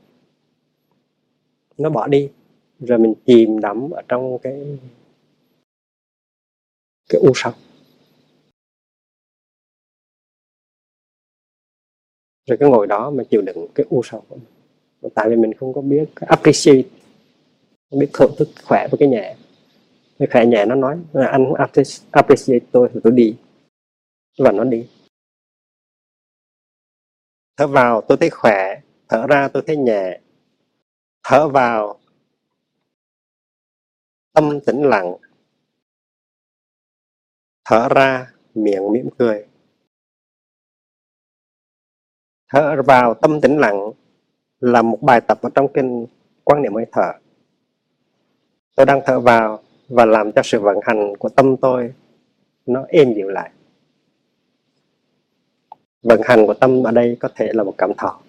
nó 1.78 1.90
bỏ 1.90 2.06
đi, 2.06 2.30
rồi 2.78 2.98
mình 2.98 3.14
chìm 3.26 3.60
đắm 3.60 3.90
ở 3.90 4.02
trong 4.08 4.38
cái 4.42 4.78
cái 7.08 7.20
u 7.20 7.32
sầu. 7.34 7.52
Rồi 12.46 12.56
cái 12.60 12.70
ngồi 12.70 12.86
đó 12.86 13.10
mà 13.10 13.24
chịu 13.24 13.42
đựng 13.42 13.66
cái 13.74 13.86
u 13.90 14.02
sầu 14.04 14.24
của 14.28 14.36
mình. 14.36 15.12
Tại 15.14 15.28
vì 15.30 15.36
mình 15.36 15.54
không 15.54 15.74
có 15.74 15.80
biết 15.80 16.08
appreciate, 16.14 16.88
không 17.90 18.00
biết 18.00 18.10
thưởng 18.12 18.34
thức 18.38 18.48
khỏe 18.64 18.88
với 18.90 18.98
cái 18.98 19.08
nhẹ 19.08 19.36
cái 20.18 20.28
khỏe 20.32 20.46
nhẹ 20.46 20.64
nó 20.64 20.74
nói 20.74 20.98
là 21.12 21.26
anh 21.26 21.52
appreciate 22.10 22.66
tôi 22.72 22.90
thì 22.94 23.00
tôi 23.04 23.12
đi. 23.12 23.36
Và 24.38 24.52
nó 24.52 24.64
đi. 24.64 24.88
Thở 27.56 27.66
vào, 27.66 28.00
tôi 28.00 28.18
thấy 28.18 28.30
khỏe. 28.30 28.80
Thở 29.08 29.26
ra, 29.26 29.48
tôi 29.48 29.62
thấy 29.66 29.76
nhẹ 29.76 30.20
thở 31.24 31.48
vào, 31.48 31.98
tâm 34.32 34.60
tĩnh 34.60 34.82
lặng. 34.82 35.16
Thở 37.64 37.88
ra, 37.88 38.32
miệng 38.54 38.92
mỉm 38.92 39.08
cười 39.18 39.46
thở 42.48 42.82
vào 42.82 43.14
tâm 43.14 43.40
tĩnh 43.40 43.58
lặng 43.58 43.90
là 44.60 44.82
một 44.82 44.98
bài 45.02 45.20
tập 45.20 45.38
ở 45.42 45.50
trong 45.54 45.72
kinh 45.74 46.06
quan 46.44 46.62
niệm 46.62 46.74
hơi 46.74 46.86
thở. 46.92 47.12
Tôi 48.76 48.86
đang 48.86 49.00
thở 49.06 49.20
vào 49.20 49.62
và 49.88 50.04
làm 50.04 50.32
cho 50.32 50.42
sự 50.44 50.60
vận 50.60 50.76
hành 50.82 51.16
của 51.18 51.28
tâm 51.28 51.56
tôi 51.56 51.94
nó 52.66 52.84
êm 52.88 53.14
dịu 53.14 53.28
lại. 53.28 53.50
Vận 56.02 56.20
hành 56.24 56.46
của 56.46 56.54
tâm 56.54 56.82
ở 56.82 56.90
đây 56.90 57.16
có 57.20 57.28
thể 57.34 57.52
là 57.52 57.64
một 57.64 57.74
cảm 57.78 57.92
thọ. 57.98 58.20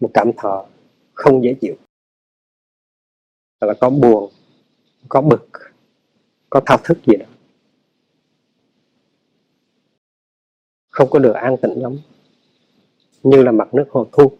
Một 0.00 0.10
cảm 0.14 0.30
thọ 0.36 0.66
không 1.14 1.44
dễ 1.44 1.54
chịu. 1.60 1.74
Là 3.60 3.74
có 3.80 3.90
buồn, 3.90 4.30
có 5.08 5.20
bực, 5.20 5.48
có 6.50 6.60
thao 6.66 6.78
thức 6.84 6.98
gì 7.06 7.16
đó. 7.16 7.26
Không 10.88 11.10
có 11.10 11.18
được 11.18 11.32
an 11.32 11.56
tĩnh 11.62 11.74
lắm 11.74 11.96
như 13.26 13.42
là 13.42 13.52
mặt 13.52 13.74
nước 13.74 13.86
hồ 13.90 14.06
thu. 14.12 14.32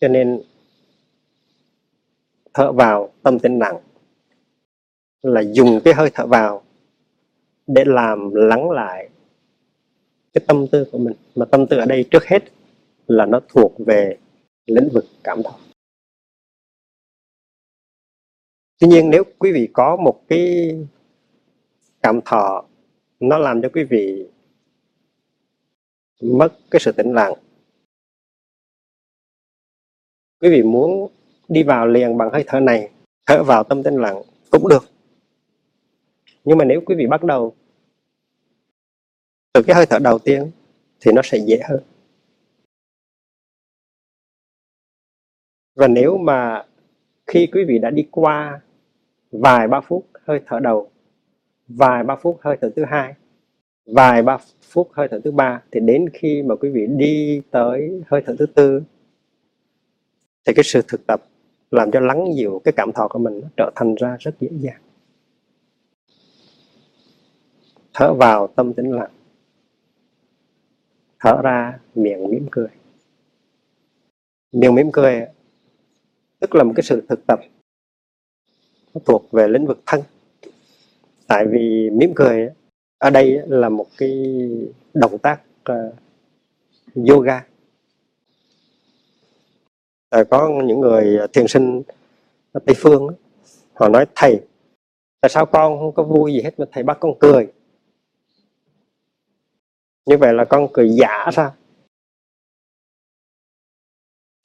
Cho 0.00 0.08
nên, 0.08 0.42
thở 2.54 2.72
vào 2.72 3.12
tâm 3.22 3.38
tĩnh 3.38 3.58
lặng 3.58 3.76
là 5.22 5.40
dùng 5.40 5.80
cái 5.84 5.94
hơi 5.94 6.10
thở 6.14 6.26
vào 6.26 6.62
để 7.66 7.84
làm 7.86 8.30
lắng 8.34 8.70
lại 8.70 9.08
cái 10.32 10.44
tâm 10.46 10.66
tư 10.72 10.84
của 10.92 10.98
mình. 10.98 11.14
Mà 11.34 11.44
tâm 11.44 11.66
tư 11.66 11.78
ở 11.78 11.86
đây 11.86 12.04
trước 12.10 12.24
hết 12.24 12.44
là 13.06 13.26
nó 13.26 13.40
thuộc 13.48 13.72
về 13.86 14.16
lĩnh 14.66 14.88
vực 14.92 15.04
cảm 15.24 15.42
thọ 15.42 15.58
tuy 18.78 18.88
nhiên, 18.88 19.10
nếu 19.10 19.24
quý 19.38 19.52
vị 19.52 19.68
có 19.72 19.96
một 19.96 20.22
cái 20.28 20.76
cảm 22.02 22.20
thọ 22.24 22.64
nó 23.20 23.38
làm 23.38 23.62
cho 23.62 23.68
quý 23.72 23.84
vị 23.84 24.26
mất 26.20 26.58
cái 26.70 26.80
sự 26.80 26.92
tĩnh 26.92 27.12
lặng. 27.12 27.32
Quý 30.40 30.50
vị 30.50 30.62
muốn 30.62 31.10
đi 31.48 31.62
vào 31.62 31.86
liền 31.86 32.18
bằng 32.18 32.30
hơi 32.32 32.44
thở 32.46 32.60
này, 32.60 32.90
thở 33.26 33.42
vào 33.42 33.64
tâm 33.64 33.82
tĩnh 33.82 33.96
lặng 33.96 34.22
cũng 34.50 34.68
được. 34.68 34.84
Nhưng 36.44 36.58
mà 36.58 36.64
nếu 36.64 36.80
quý 36.86 36.94
vị 36.98 37.06
bắt 37.06 37.24
đầu 37.24 37.54
từ 39.52 39.62
cái 39.66 39.76
hơi 39.76 39.86
thở 39.86 39.98
đầu 39.98 40.18
tiên 40.18 40.50
thì 41.00 41.12
nó 41.12 41.22
sẽ 41.24 41.38
dễ 41.38 41.60
hơn. 41.68 41.82
Và 45.74 45.88
nếu 45.88 46.18
mà 46.18 46.66
khi 47.26 47.48
quý 47.52 47.64
vị 47.68 47.78
đã 47.78 47.90
đi 47.90 48.08
qua 48.10 48.60
vài 49.30 49.68
ba 49.68 49.80
phút 49.80 50.06
hơi 50.26 50.40
thở 50.46 50.60
đầu, 50.60 50.90
vài 51.68 52.04
ba 52.04 52.16
phút 52.16 52.38
hơi 52.40 52.56
thở 52.60 52.70
thứ 52.76 52.84
hai 52.84 53.14
vài 53.86 54.22
ba 54.22 54.38
phút 54.62 54.88
hơi 54.92 55.08
thở 55.10 55.20
thứ 55.24 55.30
ba, 55.30 55.62
thì 55.70 55.80
đến 55.80 56.08
khi 56.12 56.42
mà 56.42 56.54
quý 56.56 56.70
vị 56.70 56.86
đi 56.86 57.42
tới 57.50 58.02
hơi 58.06 58.22
thở 58.26 58.36
thứ 58.38 58.46
tư, 58.46 58.82
thì 60.44 60.52
cái 60.56 60.64
sự 60.64 60.82
thực 60.88 61.06
tập 61.06 61.22
làm 61.70 61.90
cho 61.90 62.00
lắng 62.00 62.34
dịu 62.36 62.60
cái 62.64 62.72
cảm 62.76 62.92
thọ 62.92 63.08
của 63.08 63.18
mình 63.18 63.40
nó 63.40 63.48
trở 63.56 63.70
thành 63.76 63.94
ra 63.94 64.16
rất 64.20 64.40
dễ 64.40 64.48
dàng. 64.52 64.82
Thở 67.94 68.14
vào 68.14 68.46
tâm 68.46 68.74
tĩnh 68.74 68.92
lặng, 68.92 69.10
thở 71.20 71.42
ra 71.42 71.78
miệng 71.94 72.30
mỉm 72.30 72.46
cười. 72.50 72.68
Miệng 74.52 74.74
mỉm 74.74 74.90
cười 74.92 75.26
tức 76.40 76.54
là 76.54 76.64
một 76.64 76.72
cái 76.76 76.82
sự 76.82 77.06
thực 77.08 77.26
tập 77.26 77.40
nó 78.94 79.00
thuộc 79.04 79.30
về 79.32 79.48
lĩnh 79.48 79.66
vực 79.66 79.78
thân. 79.86 80.00
Tại 81.26 81.46
vì 81.46 81.90
mỉm 81.90 82.12
cười 82.16 82.48
ở 83.06 83.10
đây 83.10 83.42
là 83.46 83.68
một 83.68 83.86
cái 83.98 84.38
động 84.94 85.18
tác 85.18 85.40
uh, 85.72 85.94
yoga. 87.08 87.46
À, 90.10 90.24
có 90.30 90.62
những 90.64 90.80
người 90.80 91.18
thiền 91.32 91.48
sinh 91.48 91.82
ở 92.52 92.60
tây 92.66 92.74
phương 92.78 93.08
họ 93.74 93.88
nói 93.88 94.06
thầy 94.14 94.40
tại 95.20 95.28
sao 95.28 95.46
con 95.46 95.78
không 95.78 95.94
có 95.94 96.02
vui 96.02 96.32
gì 96.32 96.42
hết 96.42 96.58
mà 96.58 96.66
thầy 96.72 96.82
bắt 96.82 96.96
con 97.00 97.18
cười? 97.18 97.52
Như 100.06 100.16
vậy 100.16 100.34
là 100.34 100.44
con 100.44 100.68
cười 100.72 100.90
giả 100.90 101.30
sao 101.32 101.54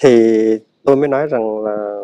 thì 0.03 0.41
tôi 0.83 0.95
mới 0.95 1.07
nói 1.07 1.27
rằng 1.27 1.63
là 1.63 2.01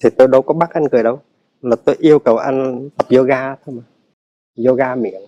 thì 0.00 0.10
tôi 0.18 0.28
đâu 0.28 0.42
có 0.42 0.54
bắt 0.54 0.70
anh 0.70 0.88
cười 0.92 1.02
đâu 1.02 1.20
là 1.62 1.76
tôi 1.76 1.96
yêu 1.98 2.18
cầu 2.18 2.36
anh 2.36 2.88
tập 2.96 3.06
yoga 3.10 3.56
thôi 3.56 3.74
mà. 3.74 3.82
Yoga 4.66 4.94
miệng 4.94 5.22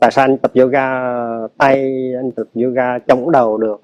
tại 0.00 0.10
sao 0.10 0.24
anh 0.24 0.38
tập 0.38 0.52
yoga 0.54 0.88
tay 1.58 1.76
anh 2.16 2.30
tập 2.36 2.46
yoga 2.54 2.98
chống 2.98 3.30
đầu 3.30 3.58
được? 3.58 3.80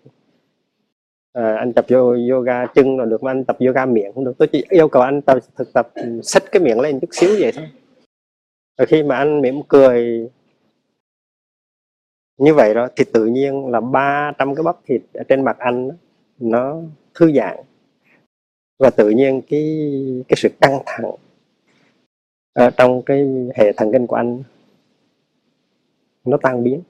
À, 1.33 1.57
anh 1.57 1.73
tập 1.73 1.87
yoga 2.31 2.67
chân 2.67 2.99
là 2.99 3.05
được 3.05 3.23
mà 3.23 3.31
anh 3.31 3.45
tập 3.45 3.57
yoga 3.61 3.87
miệng 3.87 4.13
không 4.15 4.25
được. 4.25 4.33
Tôi 4.39 4.49
chỉ 4.53 4.65
yêu 4.69 4.89
cầu 4.89 5.03
anh 5.03 5.23
tập 5.23 5.39
thực 5.57 5.73
tập 5.73 5.89
ừ, 5.95 6.21
xích 6.23 6.43
cái 6.53 6.63
miệng 6.63 6.81
lên 6.81 7.01
chút 7.01 7.09
xíu 7.13 7.31
vậy 7.41 7.53
thôi. 7.53 7.69
Rồi 8.79 8.87
khi 8.87 9.03
mà 9.03 9.17
anh 9.17 9.41
mỉm 9.41 9.63
cười 9.69 10.29
như 12.39 12.55
vậy 12.55 12.75
đó 12.75 12.89
thì 12.97 13.05
tự 13.13 13.27
nhiên 13.27 13.67
là 13.67 13.81
300 13.81 14.55
cái 14.55 14.63
bắp 14.63 14.77
thịt 14.87 15.03
ở 15.15 15.23
trên 15.29 15.45
mặt 15.45 15.57
anh 15.59 15.91
nó 16.39 16.77
thư 17.15 17.33
giãn. 17.33 17.57
Và 18.79 18.91
tự 18.91 19.11
nhiên 19.11 19.43
cái 19.49 20.25
cái 20.29 20.37
sự 20.37 20.49
căng 20.61 20.79
thẳng 20.87 21.11
ở 22.53 22.71
trong 22.71 23.03
cái 23.03 23.27
hệ 23.55 23.73
thần 23.73 23.93
kinh 23.93 24.07
của 24.07 24.17
anh 24.17 24.43
nó 26.25 26.37
tan 26.43 26.65
biến. 26.65 26.83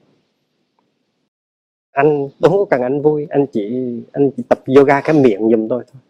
Anh, 1.91 2.29
tôi 2.41 2.51
có 2.51 2.65
cần 2.69 2.81
anh 2.81 3.01
vui, 3.01 3.27
anh 3.29 3.45
chỉ 3.51 3.93
anh 4.11 4.31
chỉ 4.37 4.43
tập 4.49 4.59
yoga 4.75 5.01
cái 5.01 5.21
miệng 5.21 5.49
giùm 5.51 5.67
tôi 5.67 5.83
thôi. 5.91 6.01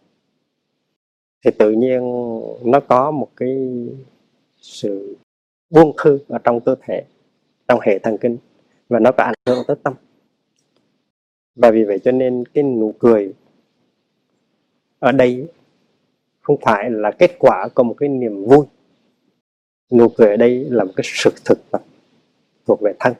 Thì 1.44 1.50
tự 1.58 1.72
nhiên 1.72 2.00
nó 2.64 2.80
có 2.80 3.10
một 3.10 3.28
cái 3.36 3.78
sự 4.60 5.16
buông 5.70 5.92
thư 6.04 6.18
ở 6.28 6.38
trong 6.38 6.60
cơ 6.60 6.74
thể, 6.80 7.04
trong 7.68 7.80
hệ 7.82 7.98
thần 7.98 8.18
kinh, 8.18 8.38
và 8.88 8.98
nó 8.98 9.12
có 9.12 9.24
ảnh 9.24 9.34
hưởng 9.46 9.64
tới 9.66 9.76
tâm. 9.82 9.94
Và 11.54 11.70
vì 11.70 11.84
vậy 11.84 11.98
cho 12.04 12.12
nên 12.12 12.44
cái 12.54 12.64
nụ 12.64 12.94
cười 12.98 13.34
ở 14.98 15.12
đây 15.12 15.48
không 16.40 16.56
phải 16.62 16.90
là 16.90 17.10
kết 17.10 17.30
quả 17.38 17.68
của 17.74 17.82
một 17.82 17.94
cái 17.98 18.08
niềm 18.08 18.44
vui. 18.44 18.66
Nụ 19.92 20.08
cười 20.08 20.28
ở 20.28 20.36
đây 20.36 20.64
là 20.64 20.84
một 20.84 20.92
cái 20.96 21.04
sự 21.04 21.30
thực 21.44 21.58
tập 21.70 21.82
thuộc 22.66 22.80
về 22.82 22.92
thân. 23.00 23.14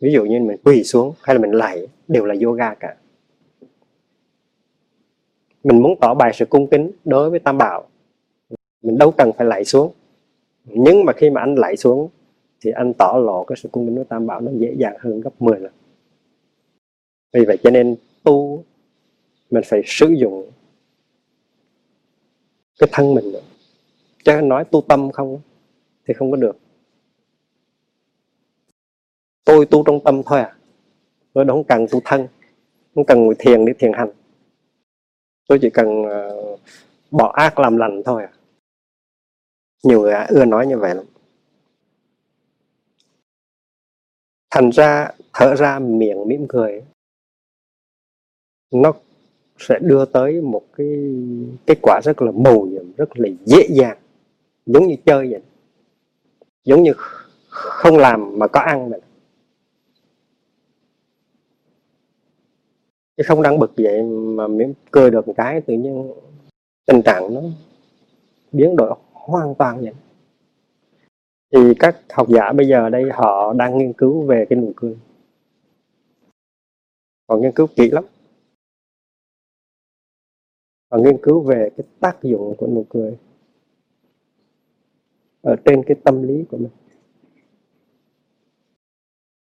Ví 0.00 0.12
dụ 0.12 0.24
như 0.24 0.40
mình 0.40 0.56
quỳ 0.64 0.84
xuống 0.84 1.14
hay 1.22 1.36
là 1.36 1.42
mình 1.42 1.52
lạy 1.52 1.86
đều 2.08 2.24
là 2.24 2.34
yoga 2.42 2.74
cả. 2.74 2.96
Mình 5.64 5.82
muốn 5.82 5.98
tỏ 6.00 6.14
bài 6.14 6.32
sự 6.34 6.46
cung 6.46 6.66
kính 6.66 6.90
đối 7.04 7.30
với 7.30 7.38
tam 7.38 7.58
bảo, 7.58 7.88
mình 8.82 8.98
đâu 8.98 9.10
cần 9.10 9.32
phải 9.36 9.46
lạy 9.46 9.64
xuống. 9.64 9.92
Nhưng 10.64 11.04
mà 11.04 11.12
khi 11.12 11.30
mà 11.30 11.40
anh 11.40 11.54
lạy 11.54 11.76
xuống 11.76 12.08
thì 12.60 12.70
anh 12.70 12.92
tỏ 12.94 13.20
lộ 13.24 13.44
cái 13.44 13.56
sự 13.62 13.68
cung 13.72 13.86
kính 13.86 13.94
với 13.94 14.04
tam 14.04 14.26
bảo 14.26 14.40
nó 14.40 14.52
dễ 14.54 14.74
dàng 14.78 14.96
hơn 14.98 15.20
gấp 15.20 15.42
10 15.42 15.60
lần. 15.60 15.72
Vì 17.32 17.44
vậy 17.44 17.58
cho 17.62 17.70
nên 17.70 17.96
tu, 18.24 18.64
mình 19.50 19.64
phải 19.66 19.82
sử 19.86 20.06
dụng 20.08 20.50
cái 22.78 22.88
thân 22.92 23.14
mình 23.14 23.32
nữa. 23.32 23.40
Chứ 24.24 24.40
nói 24.42 24.64
tu 24.64 24.80
tâm 24.88 25.10
không 25.10 25.40
thì 26.06 26.14
không 26.14 26.30
có 26.30 26.36
được 26.36 26.56
tôi 29.48 29.66
tu 29.66 29.82
trong 29.86 30.00
tâm 30.04 30.22
thôi 30.26 30.40
à. 30.40 30.56
Tôi 31.32 31.46
không 31.46 31.64
cần 31.64 31.86
tu 31.90 32.00
thân 32.04 32.28
không 32.94 33.04
cần 33.04 33.24
ngồi 33.24 33.34
thiền 33.38 33.64
để 33.64 33.72
thiền 33.78 33.92
hành. 33.92 34.10
Tôi 35.48 35.58
chỉ 35.62 35.70
cần 35.70 35.88
uh, 35.88 36.60
bỏ 37.10 37.32
ác 37.32 37.58
làm 37.58 37.76
lành 37.76 38.02
thôi 38.04 38.22
à. 38.22 38.32
Nhiều 39.84 40.00
người 40.00 40.14
ưa 40.28 40.44
nói 40.44 40.66
như 40.66 40.78
vậy 40.78 40.94
lắm. 40.94 41.04
Thành 44.50 44.70
ra 44.70 45.10
thở 45.32 45.54
ra 45.54 45.78
miệng 45.78 46.28
mỉm 46.28 46.46
cười 46.48 46.82
nó 48.70 48.92
sẽ 49.58 49.78
đưa 49.82 50.04
tới 50.04 50.40
một 50.40 50.62
cái 50.76 50.86
kết 51.66 51.78
quả 51.82 52.00
rất 52.04 52.22
là 52.22 52.30
mầu 52.30 52.66
nhiệm 52.66 52.92
rất 52.96 53.18
là 53.18 53.28
dễ 53.44 53.66
dàng 53.70 53.98
giống 54.66 54.86
như 54.88 54.96
chơi 55.06 55.30
vậy. 55.30 55.42
Giống 56.64 56.82
như 56.82 56.92
không 57.48 57.96
làm 57.96 58.38
mà 58.38 58.46
có 58.46 58.60
ăn 58.60 58.90
vậy. 58.90 59.00
Chứ 63.18 63.24
không 63.26 63.42
đang 63.42 63.58
bực 63.58 63.72
vậy 63.76 64.02
mà 64.02 64.48
mỉm 64.48 64.72
cười 64.90 65.10
được 65.10 65.28
một 65.28 65.34
cái 65.36 65.60
tự 65.60 65.74
nhiên 65.74 66.12
tình 66.86 67.02
trạng 67.02 67.34
nó 67.34 67.40
biến 68.52 68.76
đổi 68.76 68.94
hoàn 69.12 69.54
toàn 69.54 69.80
vậy. 69.80 69.94
Thì 71.52 71.74
các 71.78 71.96
học 72.10 72.28
giả 72.28 72.52
bây 72.52 72.68
giờ 72.68 72.90
đây 72.90 73.04
họ 73.12 73.52
đang 73.52 73.78
nghiên 73.78 73.92
cứu 73.92 74.26
về 74.26 74.46
cái 74.50 74.58
nụ 74.58 74.72
cười. 74.76 74.98
Họ 77.28 77.36
nghiên 77.36 77.52
cứu 77.52 77.66
kỹ 77.76 77.90
lắm. 77.90 78.04
Họ 80.90 80.98
nghiên 80.98 81.16
cứu 81.22 81.40
về 81.40 81.70
cái 81.76 81.86
tác 82.00 82.22
dụng 82.22 82.54
của 82.58 82.66
nụ 82.66 82.86
cười 82.88 83.18
ở 85.42 85.56
trên 85.64 85.82
cái 85.86 85.96
tâm 86.04 86.22
lý 86.22 86.44
của 86.50 86.56
mình. 86.56 86.72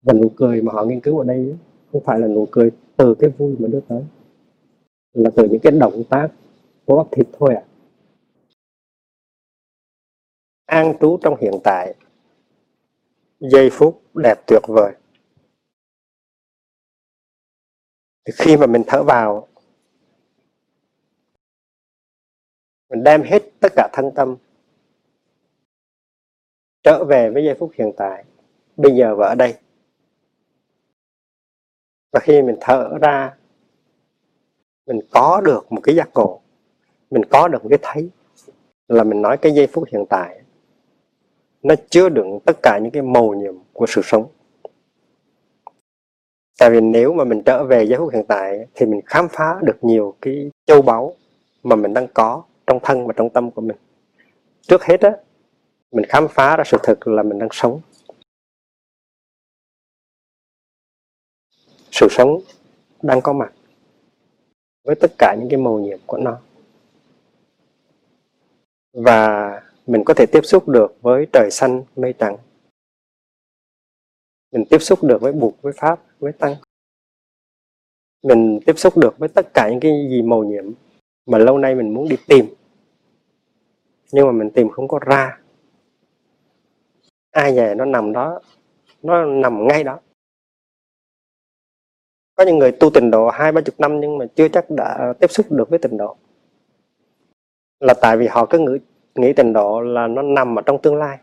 Và 0.01 0.13
nụ 0.13 0.31
cười 0.35 0.61
mà 0.61 0.71
họ 0.73 0.85
nghiên 0.85 1.01
cứu 1.01 1.17
ở 1.17 1.25
đây 1.25 1.57
không 1.91 2.03
phải 2.05 2.19
là 2.19 2.27
nụ 2.27 2.47
cười 2.51 2.71
từ 2.97 3.15
cái 3.19 3.29
vui 3.29 3.55
mà 3.59 3.67
đưa 3.67 3.81
tới, 3.87 4.03
là 5.13 5.29
từ 5.35 5.47
những 5.49 5.59
cái 5.63 5.71
động 5.71 6.03
tác 6.09 6.29
của 6.85 6.97
bắp 6.97 7.07
thịt 7.11 7.27
thôi 7.39 7.55
à 7.55 7.63
an 10.69 10.93
trú 10.99 11.17
trong 11.21 11.35
hiện 11.41 11.53
tại, 11.63 11.95
giây 13.39 13.69
phút 13.71 14.01
đẹp 14.15 14.35
tuyệt 14.47 14.61
vời. 14.67 14.93
Khi 18.33 18.57
mà 18.57 18.67
mình 18.67 18.83
thở 18.87 19.03
vào, 19.03 19.47
mình 22.89 23.03
đem 23.03 23.23
hết 23.23 23.43
tất 23.59 23.69
cả 23.75 23.89
thân 23.93 24.11
tâm 24.15 24.35
trở 26.83 27.03
về 27.03 27.29
với 27.29 27.45
giây 27.45 27.55
phút 27.59 27.71
hiện 27.73 27.91
tại, 27.97 28.25
bây 28.77 28.95
giờ 28.95 29.15
và 29.15 29.27
ở 29.27 29.35
đây 29.35 29.57
và 32.11 32.19
khi 32.19 32.41
mình 32.41 32.55
thở 32.61 32.97
ra, 33.01 33.33
mình 34.87 34.99
có 35.11 35.41
được 35.45 35.71
một 35.71 35.81
cái 35.83 35.95
giác 35.95 36.09
ngộ, 36.13 36.41
mình 37.11 37.25
có 37.25 37.47
được 37.47 37.63
một 37.63 37.69
cái 37.69 37.79
thấy 37.81 38.09
là 38.87 39.03
mình 39.03 39.21
nói 39.21 39.37
cái 39.37 39.51
giây 39.51 39.67
phút 39.67 39.83
hiện 39.91 40.05
tại, 40.09 40.41
nó 41.63 41.75
chứa 41.89 42.09
đựng 42.09 42.39
tất 42.45 42.57
cả 42.63 42.79
những 42.81 42.91
cái 42.91 43.01
màu 43.01 43.33
nhiệm 43.33 43.55
của 43.73 43.85
sự 43.87 44.01
sống. 44.03 44.27
Tại 46.59 46.69
vì 46.69 46.81
nếu 46.81 47.13
mà 47.13 47.23
mình 47.23 47.41
trở 47.45 47.63
về 47.63 47.83
giây 47.83 47.99
phút 47.99 48.13
hiện 48.13 48.25
tại 48.27 48.67
thì 48.75 48.85
mình 48.85 49.01
khám 49.05 49.27
phá 49.29 49.59
được 49.61 49.77
nhiều 49.81 50.15
cái 50.21 50.51
châu 50.65 50.81
báu 50.81 51.15
mà 51.63 51.75
mình 51.75 51.93
đang 51.93 52.07
có 52.13 52.43
trong 52.67 52.79
thân 52.83 53.07
và 53.07 53.13
trong 53.17 53.29
tâm 53.29 53.51
của 53.51 53.61
mình. 53.61 53.77
Trước 54.61 54.83
hết 54.83 55.01
á, 55.01 55.11
mình 55.91 56.05
khám 56.05 56.27
phá 56.27 56.57
ra 56.57 56.63
sự 56.63 56.77
thực 56.83 57.07
là 57.07 57.23
mình 57.23 57.39
đang 57.39 57.49
sống. 57.51 57.81
Sự 61.91 62.07
sống 62.09 62.39
đang 63.01 63.21
có 63.21 63.33
mặt 63.33 63.53
với 64.83 64.95
tất 64.95 65.11
cả 65.17 65.35
những 65.39 65.49
cái 65.49 65.59
màu 65.59 65.79
nhiệm 65.79 65.99
của 66.05 66.17
nó. 66.17 66.39
Và 68.93 69.51
mình 69.87 70.03
có 70.05 70.13
thể 70.13 70.25
tiếp 70.31 70.41
xúc 70.43 70.69
được 70.69 70.95
với 71.01 71.27
trời 71.33 71.51
xanh, 71.51 71.83
mây 71.95 72.13
trắng 72.19 72.37
mình 74.51 74.65
tiếp 74.69 74.79
xúc 74.79 75.03
được 75.03 75.21
với 75.21 75.33
bụt, 75.33 75.53
với 75.61 75.73
pháp, 75.73 75.99
với 76.19 76.31
tăng. 76.31 76.55
Mình 78.23 78.59
tiếp 78.65 78.73
xúc 78.77 78.97
được 78.97 79.17
với 79.17 79.29
tất 79.29 79.53
cả 79.53 79.69
những 79.69 79.79
cái 79.79 80.07
gì 80.09 80.21
màu 80.21 80.43
nhiệm 80.43 80.71
mà 81.25 81.37
lâu 81.37 81.57
nay 81.57 81.75
mình 81.75 81.93
muốn 81.93 82.09
đi 82.09 82.15
tìm. 82.27 82.45
Nhưng 84.11 84.25
mà 84.25 84.31
mình 84.31 84.49
tìm 84.49 84.69
không 84.69 84.87
có 84.87 84.99
ra. 84.99 85.39
Ai 87.31 87.55
về 87.55 87.75
nó 87.75 87.85
nằm 87.85 88.13
đó, 88.13 88.41
nó 89.01 89.25
nằm 89.25 89.67
ngay 89.67 89.83
đó 89.83 89.99
có 92.39 92.45
những 92.45 92.57
người 92.57 92.71
tu 92.71 92.89
tình 92.89 93.11
độ 93.11 93.29
hai 93.29 93.51
ba 93.51 93.61
chục 93.61 93.75
năm 93.79 93.99
nhưng 93.99 94.17
mà 94.17 94.25
chưa 94.35 94.47
chắc 94.47 94.69
đã 94.69 95.13
tiếp 95.19 95.31
xúc 95.31 95.51
được 95.51 95.69
với 95.69 95.79
tình 95.79 95.97
độ. 95.97 96.15
Là 97.79 97.93
tại 98.01 98.17
vì 98.17 98.27
họ 98.27 98.45
cứ 98.45 98.59
nghĩ, 98.59 98.79
nghĩ 99.15 99.33
tình 99.33 99.53
độ 99.53 99.81
là 99.81 100.07
nó 100.07 100.21
nằm 100.21 100.59
ở 100.59 100.61
trong 100.61 100.81
tương 100.81 100.95
lai. 100.95 101.17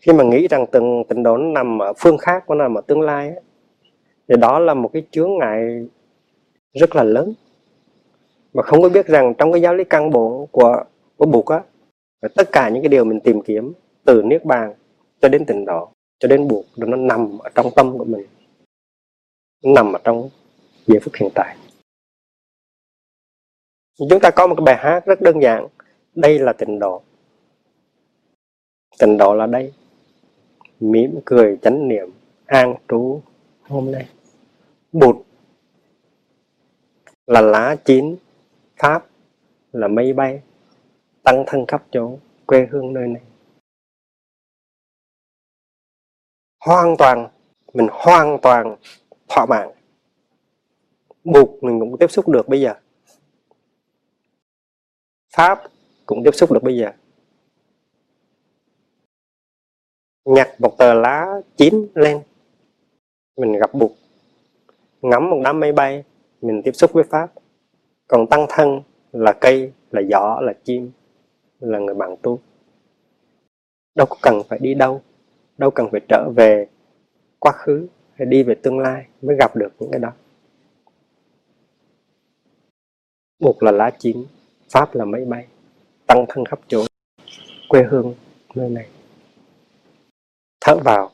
Khi 0.00 0.12
mà 0.12 0.24
nghĩ 0.24 0.48
rằng 0.48 0.66
từng 0.72 1.04
tình 1.08 1.22
độ 1.22 1.36
nó 1.36 1.44
nằm 1.52 1.78
ở 1.82 1.92
phương 1.98 2.18
khác 2.18 2.50
nó 2.50 2.54
nằm 2.54 2.74
ở 2.74 2.80
tương 2.80 3.00
lai 3.00 3.28
ấy, 3.28 3.40
thì 4.28 4.34
đó 4.40 4.58
là 4.58 4.74
một 4.74 4.90
cái 4.92 5.02
chướng 5.10 5.38
ngại 5.38 5.86
rất 6.72 6.96
là 6.96 7.02
lớn. 7.02 7.34
Mà 8.52 8.62
không 8.62 8.82
có 8.82 8.88
biết 8.88 9.06
rằng 9.06 9.34
trong 9.38 9.52
cái 9.52 9.62
giáo 9.62 9.74
lý 9.74 9.84
căn 9.84 10.10
bộ 10.10 10.48
của 10.52 10.84
của 11.16 11.26
Bụt 11.26 11.46
á 11.46 11.60
tất 12.34 12.48
cả 12.52 12.68
những 12.68 12.82
cái 12.82 12.88
điều 12.88 13.04
mình 13.04 13.20
tìm 13.20 13.42
kiếm 13.42 13.72
từ 14.04 14.22
niết 14.22 14.44
bàn 14.44 14.74
cho 15.20 15.28
đến 15.28 15.44
tình 15.44 15.64
độ 15.64 15.93
cho 16.18 16.28
đến 16.28 16.48
buộc 16.48 16.64
nó 16.76 16.96
nằm 16.96 17.38
ở 17.38 17.50
trong 17.54 17.70
tâm 17.76 17.98
của 17.98 18.04
mình. 18.04 18.26
Nó 19.62 19.72
nằm 19.72 19.92
ở 19.92 19.98
trong 20.04 20.30
giây 20.86 21.00
phút 21.00 21.14
hiện 21.14 21.30
tại. 21.34 21.56
Chúng 23.98 24.20
ta 24.22 24.30
có 24.30 24.46
một 24.46 24.54
cái 24.58 24.64
bài 24.64 24.76
hát 24.78 25.06
rất 25.06 25.20
đơn 25.20 25.42
giản. 25.42 25.66
Đây 26.14 26.38
là 26.38 26.52
tình 26.52 26.78
độ. 26.78 27.02
Tình 28.98 29.16
độ 29.18 29.34
là 29.34 29.46
đây. 29.46 29.72
Mỉm 30.80 31.20
cười 31.24 31.58
chánh 31.62 31.88
niệm 31.88 32.10
an 32.46 32.74
trú 32.88 33.22
hôm 33.62 33.92
nay. 33.92 34.08
Bụt 34.92 35.16
là 37.26 37.40
lá 37.40 37.76
chín. 37.84 38.16
Pháp 38.76 39.06
là 39.72 39.88
mây 39.88 40.12
bay. 40.12 40.42
Tăng 41.22 41.44
thân 41.46 41.64
khắp 41.68 41.84
chỗ, 41.90 42.18
quê 42.46 42.68
hương 42.70 42.92
nơi 42.92 43.08
này. 43.08 43.22
Hoàn 46.64 46.96
toàn, 46.98 47.28
mình 47.74 47.88
hoàn 47.92 48.38
toàn 48.42 48.76
thỏa 49.28 49.46
mãn. 49.46 49.68
Buộc 51.24 51.62
mình 51.62 51.80
cũng 51.80 51.98
tiếp 51.98 52.10
xúc 52.10 52.28
được 52.28 52.48
bây 52.48 52.60
giờ. 52.60 52.74
Pháp 55.34 55.62
cũng 56.06 56.24
tiếp 56.24 56.30
xúc 56.34 56.52
được 56.52 56.62
bây 56.62 56.76
giờ. 56.76 56.90
Nhặt 60.24 60.48
một 60.58 60.78
tờ 60.78 60.94
lá 60.94 61.26
chín 61.56 61.86
lên. 61.94 62.22
Mình 63.36 63.52
gặp 63.52 63.74
bụt. 63.74 63.90
Ngắm 65.02 65.30
một 65.30 65.40
đám 65.44 65.60
mây 65.60 65.72
bay, 65.72 66.04
mình 66.40 66.62
tiếp 66.64 66.72
xúc 66.72 66.92
với 66.92 67.04
pháp. 67.04 67.32
Còn 68.08 68.26
tăng 68.26 68.46
thân 68.48 68.82
là 69.12 69.32
cây, 69.40 69.72
là 69.90 70.02
gió 70.10 70.40
là 70.40 70.52
chim, 70.64 70.90
là 71.60 71.78
người 71.78 71.94
bạn 71.94 72.16
tu 72.22 72.40
đâu 73.94 74.06
có 74.06 74.16
cần 74.22 74.42
phải 74.48 74.58
đi 74.58 74.74
đâu 74.74 75.02
đâu 75.58 75.70
cần 75.70 75.88
phải 75.92 76.00
trở 76.08 76.30
về 76.36 76.66
quá 77.38 77.52
khứ 77.52 77.86
hay 78.14 78.26
đi 78.26 78.42
về 78.42 78.54
tương 78.54 78.78
lai 78.78 79.06
mới 79.22 79.36
gặp 79.36 79.56
được 79.56 79.72
những 79.78 79.90
cái 79.90 80.00
đó. 80.00 80.12
Một 83.40 83.62
là 83.62 83.72
lá 83.72 83.90
chín, 83.98 84.26
pháp 84.70 84.94
là 84.94 85.04
mây 85.04 85.24
bay 85.24 85.46
tăng 86.06 86.24
thân 86.28 86.44
khắp 86.46 86.60
chỗ, 86.68 86.84
quê 87.68 87.82
hương 87.82 88.14
nơi 88.54 88.70
này. 88.70 88.88
Thở 90.60 90.76
vào, 90.84 91.10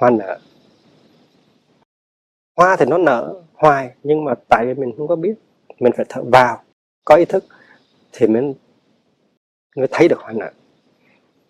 hoa 0.00 0.10
nở. 0.10 0.38
Hoa 2.56 2.76
thì 2.78 2.86
nó 2.86 2.98
nở 2.98 3.42
hoài, 3.54 3.94
nhưng 4.02 4.24
mà 4.24 4.34
tại 4.48 4.66
vì 4.66 4.74
mình 4.74 4.94
không 4.96 5.08
có 5.08 5.16
biết, 5.16 5.34
mình 5.78 5.92
phải 5.96 6.06
thở 6.08 6.22
vào. 6.22 6.62
Có 7.04 7.14
ý 7.14 7.24
thức 7.24 7.44
thì 8.12 8.26
mới 8.26 8.54
mới 9.76 9.88
thấy 9.90 10.08
được 10.08 10.18
hoa 10.18 10.32
nở. 10.32 10.50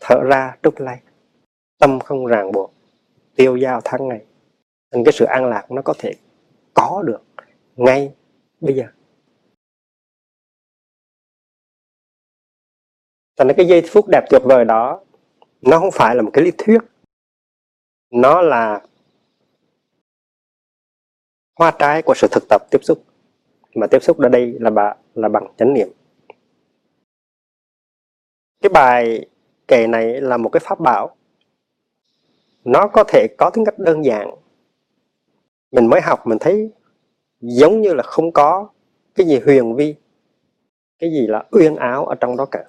Thở 0.01 0.21
ra 0.25 0.57
trúc 0.63 0.81
lấy 0.81 0.97
tâm 1.79 2.01
không 2.01 2.27
ràng 2.27 2.53
buộc, 2.53 2.73
tiêu 3.37 3.59
dao 3.59 3.81
tháng 3.85 4.09
ngày. 4.09 4.27
Nên 4.93 5.05
cái 5.05 5.13
sự 5.13 5.25
an 5.25 5.45
lạc 5.45 5.71
nó 5.71 5.83
có 5.83 5.95
thể 5.99 6.15
có 6.75 7.03
được 7.07 7.23
ngay 7.77 8.15
bây 8.61 8.75
giờ. 8.75 8.85
Thành 13.37 13.49
cái 13.57 13.67
giây 13.67 13.83
phút 13.89 14.05
đẹp 14.09 14.25
tuyệt 14.31 14.43
vời 14.45 14.65
đó, 14.65 15.05
nó 15.63 15.79
không 15.79 15.91
phải 15.93 16.15
là 16.15 16.23
một 16.23 16.31
cái 16.33 16.45
lý 16.45 16.51
thuyết. 16.59 16.79
Nó 18.11 18.43
là 18.43 18.87
hoa 21.59 21.77
trái 21.79 22.03
của 22.03 22.15
sự 22.17 22.29
thực 22.31 22.43
tập 22.49 22.63
tiếp 22.71 22.79
xúc. 22.83 23.05
Mà 23.75 23.87
tiếp 23.91 23.99
xúc 24.03 24.19
ở 24.19 24.29
đây 24.29 24.57
là 24.61 24.71
bà, 24.71 24.95
là 25.15 25.29
bằng 25.29 25.47
chánh 25.57 25.75
niệm. 25.75 25.89
Cái 28.63 28.71
bài 28.75 29.27
kể 29.69 29.87
này 29.87 30.21
là 30.21 30.37
một 30.37 30.49
cái 30.49 30.61
pháp 30.65 30.81
bảo 30.81 31.16
nó 32.67 32.89
có 32.93 33.05
thể 33.05 33.27
có 33.39 33.51
tính 33.51 33.65
cách 33.65 33.79
đơn 33.79 34.05
giản. 34.05 34.31
Mình 35.73 35.87
mới 35.87 36.01
học 36.01 36.27
mình 36.27 36.39
thấy 36.39 36.71
giống 37.41 37.81
như 37.81 37.95
là 37.95 38.03
không 38.03 38.33
có 38.33 38.69
cái 39.15 39.27
gì 39.27 39.41
huyền 39.41 39.75
vi, 39.75 39.95
cái 40.99 41.11
gì 41.11 41.27
là 41.27 41.45
uyên 41.51 41.77
áo 41.77 42.07
ở 42.07 42.15
trong 42.15 42.37
đó 42.37 42.45
cả. 42.45 42.65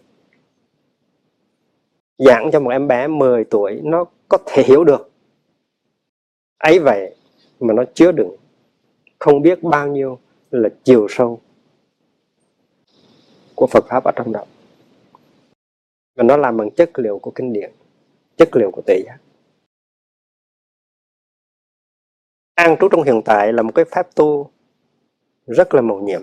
Giảng 2.18 2.50
cho 2.52 2.60
một 2.60 2.70
em 2.70 2.88
bé 2.88 3.08
10 3.08 3.43
tuổi, 3.43 3.82
nó 3.84 4.06
có 4.28 4.38
thể 4.45 4.64
hiểu 4.64 4.84
được. 4.84 5.12
Ấy 6.58 6.80
vậy 6.80 7.16
mà 7.60 7.74
nó 7.74 7.84
chứa 7.93 8.12
đựng 8.12 8.36
không 9.20 9.41
biết 9.41 9.64
bao 9.64 9.88
nhiêu 9.88 10.20
là 10.52 10.70
chiều 10.84 11.08
sâu 11.10 11.39
của 13.56 13.68
Phật 13.68 13.86
pháp 13.89 14.04
ở 14.04 14.12
trong 14.16 14.32
đó. 14.32 14.43
Và 16.16 16.24
nó 16.24 16.38
làm 16.38 16.58
bằng 16.58 16.72
chất 16.72 17.00
liệu 17.00 17.20
của 17.20 17.32
kinh 17.32 17.54
điển, 17.54 17.72
chất 18.38 18.56
liệu 18.56 18.72
của 18.72 18.82
tỷ 18.86 19.04
giác. 19.06 19.18
An 22.58 22.78
trú 22.80 22.89
trong 22.89 23.03
hiện 23.03 23.22
tại 23.26 23.53
là 23.53 23.62
một 23.62 23.72
cái 23.76 23.86
pháp 23.86 24.16
tu 24.16 24.49
rất 25.47 25.74
là 25.74 25.82
mầu 25.82 26.01
nhiệm. 26.01 26.22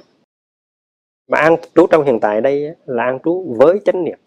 Mà 1.28 1.38
an 1.38 1.56
trú 1.74 1.86
trong 1.86 2.04
hiện 2.04 2.18
tại 2.20 2.40
đây 2.40 2.74
là 2.86 3.04
an 3.04 3.18
trú 3.24 3.54
với 3.58 3.80
chánh 3.84 4.04
niệm. 4.04 4.18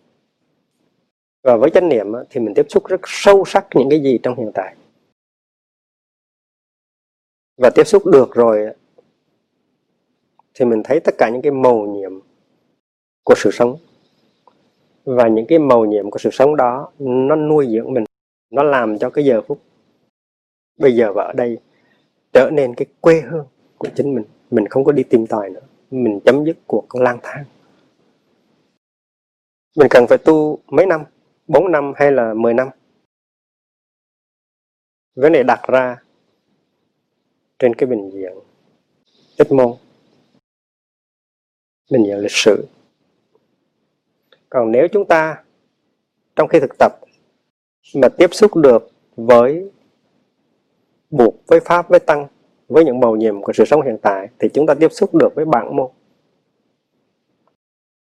Và 1.44 1.58
với 1.58 1.70
chánh 1.70 1.90
niệm 1.90 2.08
thì 2.30 2.40
mình 2.40 2.54
tiếp 2.56 2.66
xúc 2.70 2.88
rất 2.88 3.02
sâu 3.04 3.44
sắc 3.46 3.68
những 3.76 3.90
cái 3.90 4.00
gì 4.00 4.20
trong 4.24 4.38
hiện 4.38 4.52
tại. 4.54 4.76
Và 7.58 7.70
tiếp 7.76 7.84
xúc 7.84 8.06
được 8.06 8.34
rồi 8.34 8.70
thì 10.54 10.66
mình 10.66 10.82
thấy 10.84 11.00
tất 11.00 11.16
cả 11.18 11.30
những 11.30 11.42
cái 11.42 11.52
màu 11.52 11.86
nhiệm 11.86 12.20
của 13.24 13.36
sự 13.38 13.52
sống. 13.52 13.78
Và 15.04 15.28
những 15.28 15.46
cái 15.48 15.60
màu 15.60 15.86
nhiệm 15.86 16.12
của 16.12 16.20
sự 16.20 16.30
sống 16.32 16.56
đó, 16.56 16.92
nó 17.00 17.36
nuôi 17.36 17.68
dưỡng 17.70 17.94
mình, 17.94 18.04
nó 18.50 18.64
làm 18.64 18.98
cho 18.98 19.10
cái 19.10 19.26
giờ 19.26 19.42
phút 19.42 19.62
bây 20.78 20.96
giờ 20.96 21.14
và 21.14 21.24
ở 21.24 21.34
đây 21.34 21.58
trở 22.38 22.50
nên 22.50 22.76
cái 22.76 22.86
quê 23.02 23.22
hương 23.22 23.48
của 23.78 23.88
chính 23.96 24.16
mình. 24.16 24.24
Mình 24.52 24.68
không 24.68 24.84
có 24.84 24.92
đi 24.92 25.04
tìm 25.04 25.28
tòi 25.28 25.50
nữa. 25.50 25.62
Mình 25.92 26.20
chấm 26.26 26.46
dứt 26.46 26.58
cuộc 26.68 26.96
lang 26.96 27.20
thang. 27.24 27.46
Mình 29.78 29.88
cần 29.90 30.06
phải 30.10 30.18
tu 30.18 30.60
mấy 30.68 30.86
năm? 30.86 31.04
4 31.48 31.72
năm 31.72 31.94
hay 31.96 32.12
là 32.12 32.34
10 32.34 32.54
năm? 32.54 32.68
Vấn 35.16 35.34
đề 35.34 35.44
đặt 35.44 35.60
ra 35.68 35.98
trên 37.60 37.76
cái 37.76 37.88
bình 37.88 38.10
diện 38.14 38.34
ít 39.38 39.52
môn, 39.52 39.74
bình 41.92 42.04
diện 42.06 42.18
lịch 42.18 42.32
sử. 42.32 42.68
Còn 44.50 44.72
nếu 44.72 44.88
chúng 44.92 45.08
ta 45.08 45.44
trong 46.36 46.48
khi 46.48 46.60
thực 46.60 46.78
tập 46.80 46.92
mà 47.96 48.10
tiếp 48.18 48.34
xúc 48.34 48.56
được 48.56 48.92
với 49.16 49.72
buộc 51.10 51.36
với 51.48 51.60
pháp, 51.60 51.90
với 51.90 52.00
tăng, 52.00 52.28
với 52.68 52.86
những 52.86 53.00
màu 53.00 53.16
nhiệm 53.16 53.42
của 53.42 53.54
sự 53.54 53.66
sống 53.66 53.82
hiện 53.82 53.98
tại 54.02 54.28
thì 54.40 54.50
chúng 54.54 54.66
ta 54.66 54.74
tiếp 54.74 54.92
xúc 54.92 55.16
được 55.16 55.36
với 55.36 55.46
bản 55.46 55.76
môn. 55.76 55.92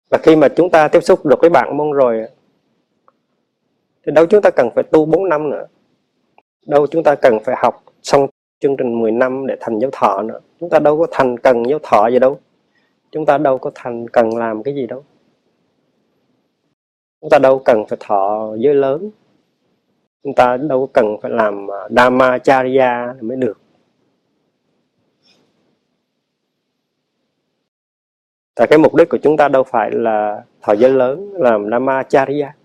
Và 0.09 0.17
khi 0.23 0.35
mà 0.35 0.47
chúng 0.49 0.69
ta 0.69 0.87
tiếp 0.87 1.03
xúc 1.03 1.25
được 1.25 1.41
với 1.41 1.49
bản 1.49 1.77
môn 1.77 1.91
rồi, 1.91 2.27
thì 4.05 4.11
đâu 4.11 4.25
chúng 4.25 4.41
ta 4.41 4.49
cần 4.49 4.69
phải 4.75 4.83
tu 4.83 5.05
4 5.05 5.29
năm 5.29 5.49
nữa? 5.49 5.65
Đâu 6.67 6.87
chúng 6.87 7.03
ta 7.03 7.15
cần 7.15 7.39
phải 7.43 7.55
học 7.59 7.83
xong 8.01 8.27
chương 8.59 8.77
trình 8.77 9.01
10 9.01 9.11
năm 9.11 9.47
để 9.47 9.57
thành 9.59 9.79
giáo 9.79 9.89
thọ 9.93 10.21
nữa? 10.21 10.39
Chúng 10.59 10.69
ta 10.69 10.79
đâu 10.79 10.99
có 10.99 11.07
thành 11.11 11.37
cần 11.37 11.63
giáo 11.69 11.79
thọ 11.83 12.07
gì 12.07 12.19
đâu. 12.19 12.39
Chúng 13.11 13.25
ta 13.25 13.37
đâu 13.37 13.57
có 13.57 13.71
thành 13.75 14.07
cần 14.07 14.37
làm 14.37 14.63
cái 14.63 14.75
gì 14.75 14.87
đâu. 14.87 15.03
Chúng 17.21 17.29
ta 17.29 17.39
đâu 17.39 17.59
cần 17.59 17.85
phải 17.87 17.97
thọ 18.01 18.53
giới 18.57 18.73
lớn 18.73 19.09
chúng 20.23 20.33
ta 20.35 20.57
đâu 20.57 20.89
cần 20.93 21.17
phải 21.21 21.31
làm 21.31 21.71
à, 21.71 21.89
dhammacharya 21.89 23.13
mới 23.21 23.37
được. 23.37 23.59
Tại 28.55 28.67
cái 28.67 28.79
mục 28.79 28.95
đích 28.95 29.09
của 29.09 29.17
chúng 29.23 29.37
ta 29.37 29.47
đâu 29.47 29.63
phải 29.63 29.91
là 29.91 30.45
thời 30.61 30.77
gian 30.77 30.97
lớn 30.97 31.33
làm 31.33 31.69
dhammacharya 31.71 32.55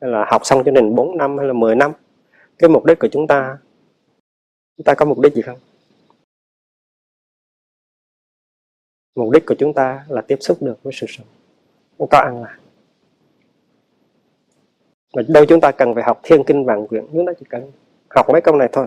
hay 0.00 0.10
là 0.10 0.26
học 0.28 0.42
xong 0.44 0.64
chương 0.64 0.74
trình 0.74 0.94
4 0.94 1.16
năm 1.16 1.38
hay 1.38 1.46
là 1.46 1.52
10 1.52 1.76
năm. 1.76 1.92
Cái 2.58 2.70
mục 2.70 2.84
đích 2.84 2.98
của 2.98 3.08
chúng 3.12 3.26
ta 3.26 3.58
chúng 4.76 4.84
ta 4.84 4.94
có 4.94 5.04
mục 5.04 5.20
đích 5.20 5.34
gì 5.34 5.42
không? 5.42 5.58
Mục 9.14 9.30
đích 9.30 9.46
của 9.46 9.54
chúng 9.58 9.74
ta 9.74 10.04
là 10.08 10.20
tiếp 10.20 10.36
xúc 10.40 10.62
được 10.62 10.82
với 10.82 10.92
sự 10.92 11.06
sống. 11.08 11.26
Chúng 11.98 12.08
có 12.08 12.18
ăn 12.18 12.42
lại 12.42 12.58
mà 15.12 15.22
đâu 15.28 15.44
chúng 15.44 15.60
ta 15.60 15.70
cần 15.70 15.94
phải 15.94 16.04
học 16.04 16.20
thiên 16.22 16.44
kinh 16.44 16.64
vạn 16.64 16.86
quyển 16.86 17.04
chúng 17.12 17.26
ta 17.26 17.32
chỉ 17.40 17.46
cần 17.48 17.70
học 18.08 18.26
mấy 18.32 18.40
câu 18.40 18.56
này 18.56 18.68
thôi. 18.72 18.86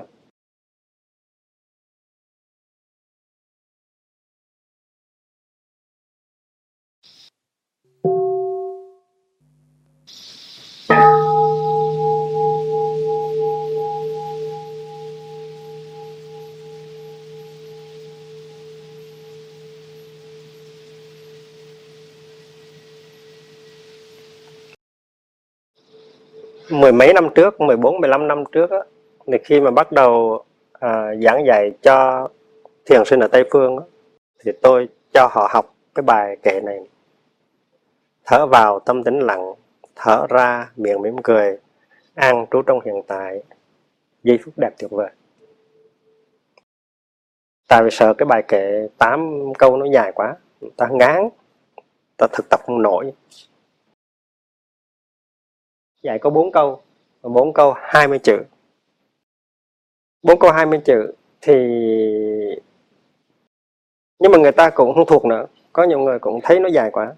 Mười 26.86 26.92
mấy 26.92 27.14
năm 27.14 27.30
trước, 27.36 27.62
14, 27.62 28.02
15 28.02 28.28
năm 28.28 28.44
trước 28.52 28.72
á, 28.72 28.78
thì 29.28 29.38
khi 29.44 29.62
mà 29.62 29.72
bắt 29.72 29.92
đầu 29.92 30.44
à, 30.74 31.16
giảng 31.22 31.46
dạy 31.46 31.72
cho 31.82 32.28
thiền 32.86 33.06
sinh 33.06 33.20
ở 33.20 33.28
Tây 33.28 33.44
Phương 33.52 33.78
á, 33.78 33.86
thì 34.44 34.52
tôi 34.62 34.88
cho 35.14 35.28
họ 35.32 35.50
học 35.52 35.74
cái 35.96 36.04
bài 36.04 36.38
kệ 36.44 36.62
này. 36.62 36.80
Thở 38.26 38.46
vào 38.46 38.80
tâm 38.80 39.04
tĩnh 39.04 39.20
lặng 39.20 39.54
thở 39.96 40.26
ra 40.30 40.70
miệng 40.76 41.02
mỉm 41.02 41.16
cười 41.24 41.58
an 42.16 42.46
trú 42.52 42.62
trong 42.62 42.80
hiện 42.86 43.02
tại 43.08 43.44
giây 44.24 44.40
phút 44.46 44.54
đẹp 44.58 44.72
tuyệt 44.80 44.92
vời. 44.92 45.10
Tại 47.68 47.84
vì 47.84 47.90
sợ 47.92 48.14
cái 48.14 48.26
bài 48.26 48.44
kệ 48.48 48.88
8 48.98 49.54
câu 49.58 49.78
nó 49.78 49.86
dài 49.94 50.12
quá 50.12 50.36
ta 50.78 50.88
ngán 50.92 51.30
ta 52.18 52.28
thực 52.34 52.50
tập 52.50 52.60
không 52.66 52.82
nổi 52.82 53.12
dạy 56.06 56.20
có 56.20 56.30
bốn 56.30 56.52
câu. 56.52 56.82
Và 57.22 57.30
bốn 57.30 57.54
câu 57.54 57.74
20 57.78 58.20
chữ. 58.20 58.38
Bốn 60.24 60.40
câu 60.40 60.52
20 60.52 60.82
chữ 60.86 61.14
thì 61.42 61.54
nhưng 64.20 64.32
mà 64.32 64.38
người 64.38 64.52
ta 64.52 64.70
cũng 64.70 64.94
không 64.96 65.06
thuộc 65.08 65.26
nữa. 65.26 65.46
Có 65.74 65.84
nhiều 65.84 66.00
người 66.00 66.20
cũng 66.20 66.40
thấy 66.44 66.60
nó 66.60 66.70
dài 66.70 66.92
quá. 66.92 67.14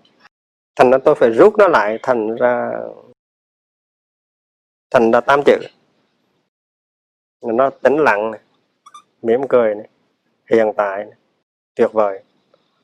Thành 0.75 0.91
ra 0.91 0.97
tôi 1.05 1.15
phải 1.15 1.29
rút 1.29 1.53
nó 1.57 1.67
lại 1.67 1.99
thành 2.03 2.35
ra 2.35 2.71
thành 4.91 5.11
ra 5.11 5.21
tám 5.21 5.41
chữ. 5.45 5.57
Nó 7.41 7.69
tĩnh 7.69 7.97
lặng 7.97 8.31
này, 8.31 8.41
mỉm 9.21 9.41
cười 9.49 9.75
này, 9.75 9.87
hiện 10.51 10.73
tại 10.77 11.05
này, 11.05 11.15
tuyệt 11.75 11.93
vời. 11.93 12.23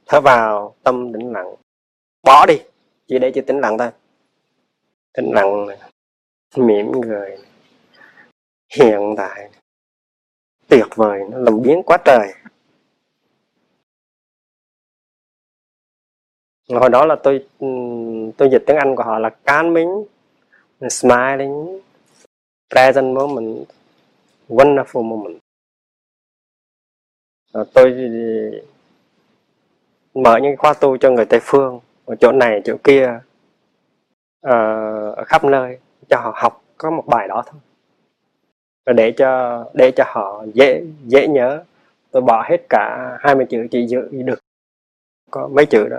Thở 0.06 0.22
vào 0.22 0.76
tâm 0.84 1.14
tĩnh 1.14 1.34
lặng. 1.34 1.56
Bỏ 2.24 2.46
đi. 2.46 2.62
Chỉ 3.08 3.20
để 3.20 3.32
chỉ 3.36 3.42
tĩnh 3.42 3.60
lặng 3.60 3.78
thôi. 3.78 3.90
Tĩnh 5.14 5.32
lặng 5.34 5.68
này, 5.68 5.78
mỉm 6.58 6.92
cười 7.04 7.38
hiện 8.76 9.00
tại 9.18 9.50
tuyệt 10.68 10.86
vời, 10.96 11.20
nó 11.32 11.38
làm 11.38 11.62
biến 11.62 11.84
quá 11.86 11.98
trời. 12.06 12.34
Hồi 16.70 16.90
đó 16.90 17.06
là 17.06 17.16
tôi 17.24 17.48
tôi 18.38 18.50
dịch 18.52 18.64
tiếng 18.68 18.78
Anh 18.78 18.96
của 18.96 19.04
họ 19.04 19.20
là 19.20 19.30
calming 19.30 20.06
smiling, 20.90 21.80
present 22.70 23.16
moment, 23.16 23.68
wonderful 24.50 25.04
moment. 25.04 25.38
Rồi 27.54 27.66
tôi 27.74 27.94
mở 30.14 30.40
những 30.42 30.58
khóa 30.58 30.74
tu 30.74 30.98
cho 30.98 31.12
người 31.12 31.26
Tây 31.26 31.40
phương, 31.44 31.80
ở 32.06 32.16
chỗ 32.16 32.32
này, 32.32 32.62
chỗ 32.66 32.78
kia 32.84 33.20
ờ, 34.42 34.56
ở 35.12 35.24
khắp 35.24 35.44
nơi 35.44 35.80
cho 36.10 36.18
họ 36.18 36.34
học 36.36 36.64
có 36.78 36.92
một 36.92 37.04
bài 37.08 37.28
đó 37.28 37.44
thôi. 37.46 37.62
Và 38.86 38.94
để 38.94 39.12
cho 39.12 39.64
để 39.74 39.92
cho 39.92 40.04
họ 40.08 40.46
dễ 40.54 40.84
dễ 41.06 41.28
nhớ. 41.28 41.64
Tôi 42.12 42.22
bỏ 42.22 42.46
hết 42.50 42.58
cả 42.70 43.18
20 43.20 43.46
chữ 43.50 43.68
chỉ 43.72 43.88
giữ 43.88 44.10
được 44.12 44.40
có 45.32 45.48
mấy 45.48 45.66
chữ 45.66 45.88
đó. 45.90 45.98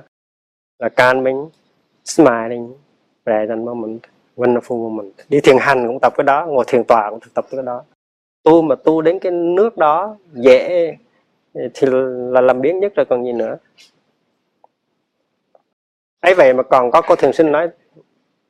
Là 0.78 0.88
calming 0.88 1.50
smiling 2.04 2.74
present 3.24 3.64
moment 3.64 4.00
wonderful 4.36 4.88
moment 4.88 5.12
đi 5.28 5.40
thiền 5.40 5.56
hành 5.60 5.86
cũng 5.86 5.98
tập 6.02 6.12
cái 6.16 6.24
đó, 6.24 6.46
ngồi 6.46 6.64
thiền 6.68 6.84
tòa 6.84 7.10
cũng 7.10 7.18
tập 7.34 7.46
cái 7.50 7.62
đó. 7.62 7.84
Tu 8.42 8.62
mà 8.62 8.74
tu 8.74 9.02
đến 9.02 9.18
cái 9.18 9.32
nước 9.32 9.76
đó 9.76 10.16
dễ, 10.32 10.96
thì 11.54 11.86
là 12.30 12.40
làm 12.40 12.60
biến 12.60 12.80
nhất 12.80 12.92
rồi 12.94 13.06
còn 13.08 13.24
gì 13.24 13.32
nữa. 13.32 13.56
Ấy 16.20 16.34
vậy 16.34 16.54
mà 16.54 16.62
còn 16.62 16.90
có 16.90 17.02
cô 17.08 17.16
thiền 17.16 17.32
sinh 17.32 17.52
nói 17.52 17.68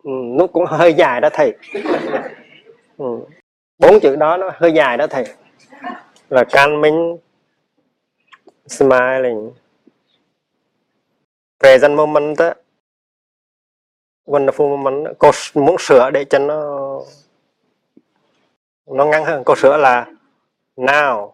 ừ, 0.05 0.11
nó 0.25 0.47
cũng 0.47 0.67
hơi 0.67 0.95
dài 0.95 1.21
đó 1.21 1.29
thầy. 1.33 1.55
Ừ. 2.99 3.05
bốn 3.79 4.01
chữ 4.01 4.17
đó 4.17 4.37
nó 4.37 4.51
hơi 4.55 4.73
dài 4.73 4.97
đó 4.97 5.07
thầy. 5.07 5.25
Là 6.29 6.45
calming 6.45 7.19
smiling. 8.67 9.51
Present 11.61 11.97
moment 11.97 12.39
á 12.39 12.55
wonderful 14.27 14.77
moment 14.77 15.07
cô 15.19 15.31
muốn 15.55 15.77
sửa 15.79 16.11
để 16.11 16.25
cho 16.25 16.39
nó 16.39 17.01
nó 18.87 19.05
ngắn 19.05 19.25
hơn. 19.25 19.45
Cô 19.45 19.57
sửa 19.57 19.77
là 19.77 20.07
now 20.77 21.31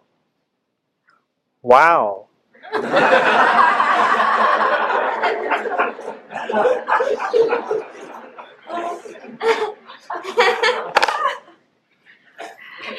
wow. 1.63 2.25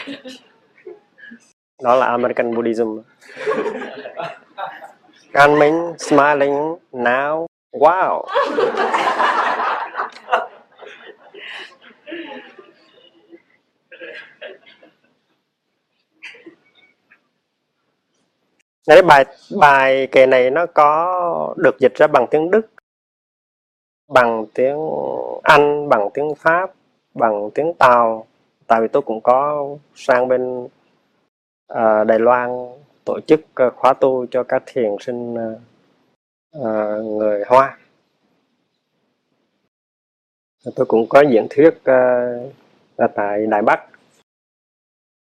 đó 1.84 1.96
là 1.96 2.06
American 2.06 2.56
Buddhism. 2.56 3.00
Calming 5.34 5.94
smiling 5.98 6.76
now 6.92 7.46
wow. 7.72 8.26
Đấy, 18.88 19.02
bài 19.02 19.26
bài 19.60 20.08
kệ 20.12 20.26
này 20.26 20.50
nó 20.50 20.66
có 20.66 21.54
được 21.58 21.80
dịch 21.80 21.96
ra 21.96 22.08
bằng 22.08 22.26
tiếng 22.32 22.52
Đức 22.52 22.62
bằng 24.08 24.46
tiếng 24.54 24.78
Anh 25.44 25.90
bằng 25.90 26.10
tiếng 26.14 26.36
Pháp 26.36 26.72
bằng 27.14 27.50
tiếng 27.56 27.74
Tàu 27.74 28.28
tại 28.72 28.82
vì 28.82 28.88
tôi 28.88 29.02
cũng 29.02 29.22
có 29.22 29.68
sang 29.96 30.28
bên 30.28 30.64
uh, 30.64 32.08
Đài 32.08 32.20
Loan 32.20 32.50
tổ 33.06 33.20
chức 33.28 33.40
uh, 33.68 33.74
khóa 33.76 33.94
tu 33.94 34.26
cho 34.32 34.44
các 34.44 34.64
thiền 34.66 34.96
sinh 35.00 35.34
uh, 36.58 37.06
người 37.06 37.44
Hoa. 37.48 37.78
Tôi 40.76 40.86
cũng 40.86 41.06
có 41.10 41.22
diễn 41.22 41.48
thuyết 41.50 41.70
uh, 41.70 43.12
tại 43.16 43.48
Đài 43.48 43.62
Bắc 43.62 43.86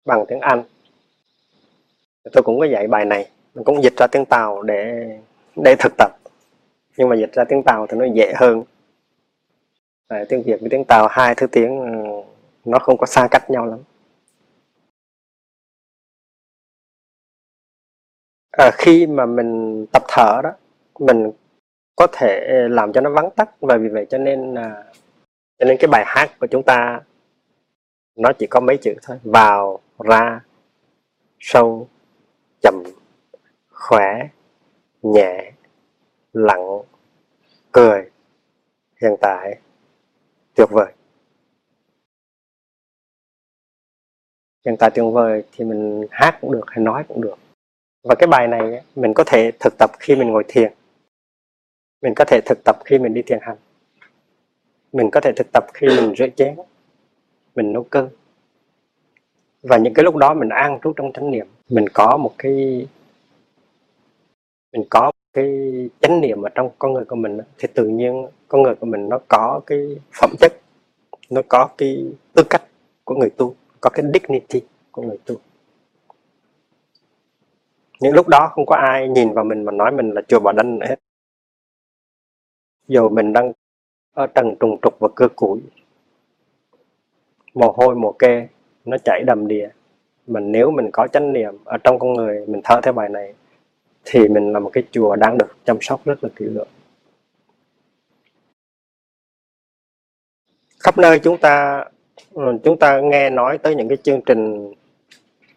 bằng 0.05 0.25
tiếng 0.29 0.41
Anh. 0.41 0.63
Tôi 2.33 2.43
cũng 2.43 2.59
có 2.61 2.67
dạy 2.67 2.87
bài 2.87 3.05
này 3.05 3.31
mình 3.55 3.65
cũng 3.65 3.83
dịch 3.83 3.97
ra 3.97 4.07
tiếng 4.07 4.25
Tàu 4.25 4.63
để 4.63 5.11
để 5.65 5.77
thực 5.79 5.93
tập. 5.99 6.11
Nhưng 6.97 7.09
mà 7.09 7.17
dịch 7.17 7.33
ra 7.33 7.45
tiếng 7.49 7.63
Tàu 7.63 7.87
thì 7.87 7.99
nó 7.99 8.05
dễ 8.05 8.33
hơn. 8.37 8.63
À, 10.09 10.25
tiếng 10.29 10.43
Việt 10.43 10.61
với 10.61 10.71
tiếng 10.71 10.85
Tàu 10.85 11.09
hai 11.11 11.35
thứ 11.35 11.47
tiếng 11.47 11.81
nó 12.65 12.79
không 12.79 12.99
có 12.99 13.07
xa 13.07 13.29
cách 13.31 13.51
nhau 13.51 13.67
lắm. 13.67 13.79
À, 18.59 18.71
khi 18.79 19.07
mà 19.07 19.27
mình 19.27 19.87
tập 19.93 20.03
thở 20.09 20.41
đó 20.43 20.51
mình 20.99 21.31
có 21.97 22.07
thể 22.13 22.41
làm 22.71 22.93
cho 22.93 23.01
nó 23.01 23.11
vắng 23.11 23.31
tắt. 23.37 23.51
Và 23.61 23.77
vì 23.77 23.89
vậy 23.89 24.07
cho 24.11 24.19
nên 24.19 24.55
là 24.55 24.93
cho 25.59 25.65
nên 25.67 25.77
cái 25.81 25.89
bài 25.89 26.05
hát 26.07 26.31
của 26.41 26.47
chúng 26.47 26.63
ta 26.63 27.01
nó 28.17 28.33
chỉ 28.39 28.47
có 28.47 28.61
mấy 28.61 28.79
chữ 28.83 28.95
thôi. 29.03 29.19
Vào 29.25 29.81
ra 29.99 30.41
sâu 31.41 31.89
chậm 32.63 32.83
khỏe 33.71 34.29
nhẹ 35.03 35.53
lặng 36.33 36.81
cười 37.73 38.11
hiện 39.03 39.15
tại 39.21 39.61
tuyệt 40.55 40.69
vời. 40.71 40.93
Hiện 44.67 44.77
tại 44.79 44.91
tuyệt 44.95 45.05
vời 45.13 45.43
thì 45.53 45.65
mình 45.65 46.07
hát 46.11 46.39
cũng 46.41 46.53
được 46.53 46.65
hay 46.67 46.85
nói 46.85 47.05
cũng 47.09 47.21
được. 47.21 47.39
Và 48.05 48.15
cái 48.15 48.27
bài 48.27 48.49
này 48.49 48.83
mình 48.97 49.15
có 49.15 49.25
thể 49.27 49.51
thực 49.61 49.79
tập 49.79 49.91
khi 49.99 50.17
mình 50.17 50.29
ngồi 50.29 50.45
thiền. 50.49 50.73
Mình 52.03 52.13
có 52.17 52.25
thể 52.25 52.41
thực 52.47 52.59
tập 52.65 52.77
khi 52.85 52.99
mình 52.99 53.15
đi 53.15 53.23
thiền 53.23 53.39
hành. 53.43 53.57
Mình 54.93 55.11
có 55.13 55.21
thể 55.21 55.33
thực 55.37 55.47
tập 55.53 55.67
khi 55.75 55.87
mình 55.87 56.15
rửa 56.17 56.27
chén, 56.37 56.57
mình 57.55 57.73
nấu 57.73 57.83
cơm. 57.91 58.09
Và 59.63 59.77
những 59.77 59.95
cái 59.95 60.05
lúc 60.05 60.17
đó 60.17 60.35
mình 60.35 60.49
an 60.49 60.79
trú 60.83 60.93
trong 60.93 61.13
chánh 61.13 61.31
niệm. 61.31 61.47
Mình 61.69 61.89
có 61.93 62.17
một 62.17 62.35
cái, 62.39 62.87
mình 64.73 64.85
có 64.91 65.13
cái 65.33 65.49
chánh 66.01 66.21
niệm 66.21 66.43
ở 66.43 66.49
trong 66.55 66.71
con 66.79 66.93
người 66.93 67.05
của 67.05 67.17
mình 67.17 67.39
thì 67.59 67.69
tự 67.75 67.89
nhiên 67.89 68.27
con 68.49 68.63
người 68.63 68.75
của 68.75 68.87
mình 68.87 69.09
nó 69.09 69.19
có 69.29 69.61
cái 69.67 69.97
phẩm 70.21 70.31
chất, 70.41 70.53
nó 71.31 71.43
có 71.49 71.69
cái 71.79 72.05
tư 72.35 72.43
cách 72.51 72.63
của 73.05 73.15
người 73.15 73.31
tu 73.31 73.55
có 73.81 73.91
cái 73.91 74.05
dignity 74.15 74.67
của 74.91 75.03
người 75.03 75.19
tu. 75.25 75.37
Những 78.01 78.15
lúc 78.15 78.29
đó 78.29 78.51
không 78.53 78.67
có 78.67 78.77
ai 78.77 79.09
nhìn 79.09 79.33
vào 79.33 79.45
mình 79.45 79.65
mà 79.65 79.73
nói 79.73 79.93
mình 79.93 80.11
là 80.11 80.23
chùa 80.29 80.41
bỏ 80.41 80.53
đanh 80.53 80.79
nữa 80.79 80.87
hết. 80.89 80.97
Dù 82.89 83.09
mình 83.09 83.33
đang 83.33 83.53
ở 84.13 84.27
trần 84.27 84.55
trùng 84.61 84.79
trục 84.83 84.99
và 84.99 85.09
cơ 85.17 85.29
củi 85.37 85.61
mồ 87.55 87.73
hôi, 87.77 87.95
mồ 87.95 88.13
kê, 88.13 88.49
nó 88.85 88.97
chảy 89.05 89.23
đầm 89.27 89.49
đìa. 89.49 89.69
Mà 90.27 90.41
nếu 90.41 90.71
mình 90.71 90.91
có 90.93 91.07
chánh 91.13 91.33
niệm 91.33 91.55
ở 91.65 91.79
trong 91.85 91.99
con 91.99 92.13
người, 92.13 92.47
mình 92.47 92.61
thở 92.65 92.81
theo 92.83 92.93
bài 92.93 93.09
này, 93.09 93.35
thì 94.05 94.29
mình 94.29 94.53
là 94.53 94.59
một 94.59 94.71
cái 94.73 94.85
chùa 94.91 95.17
đang 95.17 95.39
được 95.39 95.57
chăm 95.65 95.77
sóc 95.81 96.05
rất 96.05 96.25
là 96.25 96.31
kỹ 96.37 96.45
lưỡng. 96.45 96.69
Khắp 100.79 100.99
nơi 100.99 101.19
chúng 101.19 101.39
ta 101.39 101.85
Ừ, 102.31 102.43
chúng 102.65 102.79
ta 102.79 103.01
nghe 103.01 103.31
nói 103.31 103.59
tới 103.59 103.75
những 103.75 103.89
cái 103.89 103.99
chương 104.03 104.21
trình 104.27 104.73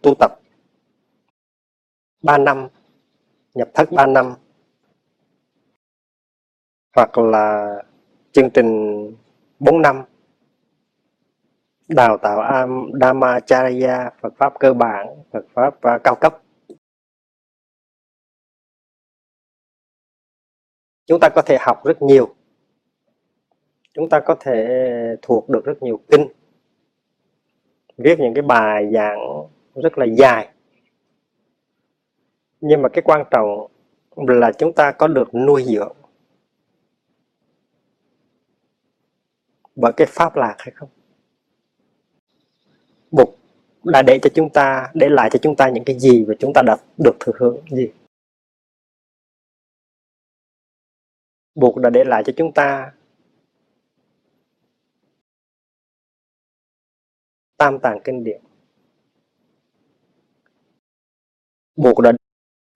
tu 0.02 0.14
tập 0.20 0.40
3 2.24 2.38
năm, 2.38 2.68
nhập 3.54 3.70
thất 3.74 3.92
3 3.92 4.06
năm, 4.06 4.34
hoặc 6.96 7.18
là 7.18 7.76
chương 8.32 8.50
trình 8.50 8.70
4 9.60 9.82
năm, 9.82 10.04
đào 11.88 12.18
tạo 12.18 12.68
Dhamacharya 13.02 14.12
Phật 14.22 14.34
pháp 14.38 14.54
cơ 14.60 14.74
bản, 14.74 15.08
Phật 15.32 15.46
pháp 15.54 15.82
à, 15.82 15.98
cao 16.04 16.16
cấp. 16.16 16.42
Chúng 21.06 21.20
ta 21.22 21.30
có 21.36 21.42
thể 21.46 21.58
học 21.60 21.86
rất 21.86 22.02
nhiều. 22.02 22.36
Chúng 23.94 24.10
ta 24.10 24.20
có 24.26 24.36
thể 24.40 24.68
thuộc 25.22 25.50
được 25.50 25.66
rất 25.66 25.84
nhiều 25.84 26.00
kinh 26.12 26.28
viết 27.98 28.20
những 28.20 28.34
cái 28.34 28.42
bài 28.42 28.90
giảng 28.94 29.48
rất 29.76 29.98
là 29.98 30.06
dài. 30.06 30.50
Nhưng 32.62 32.82
mà 32.82 32.90
cái 32.90 33.02
quan 33.06 33.24
trọng 33.32 33.68
là 34.16 34.52
chúng 34.52 34.74
ta 34.74 34.92
có 34.92 35.08
được 35.08 35.36
nuôi 35.36 35.64
dưỡng 35.64 35.96
bởi 39.76 39.94
cái 39.98 40.08
pháp 40.08 40.36
lạc 40.36 40.56
hay 40.60 40.72
không? 40.76 40.90
Bục 43.12 43.38
đã 43.84 44.02
để 44.02 44.20
cho 44.22 44.30
chúng 44.34 44.50
ta, 44.50 44.92
để 44.94 45.10
lại 45.10 45.30
cho 45.34 45.40
chúng 45.42 45.56
ta 45.56 45.70
những 45.70 45.84
cái 45.84 46.00
gì 46.00 46.26
và 46.28 46.34
chúng 46.40 46.54
ta 46.54 46.62
đã 46.62 46.78
được 46.98 47.16
thừa 47.20 47.34
hưởng 47.40 47.66
gì? 47.72 47.92
Buộc 51.56 51.78
đã 51.78 51.90
để 51.90 52.04
lại 52.04 52.24
cho 52.26 52.34
chúng 52.38 52.52
ta 52.54 52.92
tam 57.64 57.80
tàng 57.80 58.00
kinh 58.04 58.24
điển. 58.24 58.42
Buộc 61.76 62.00
đã 62.00 62.12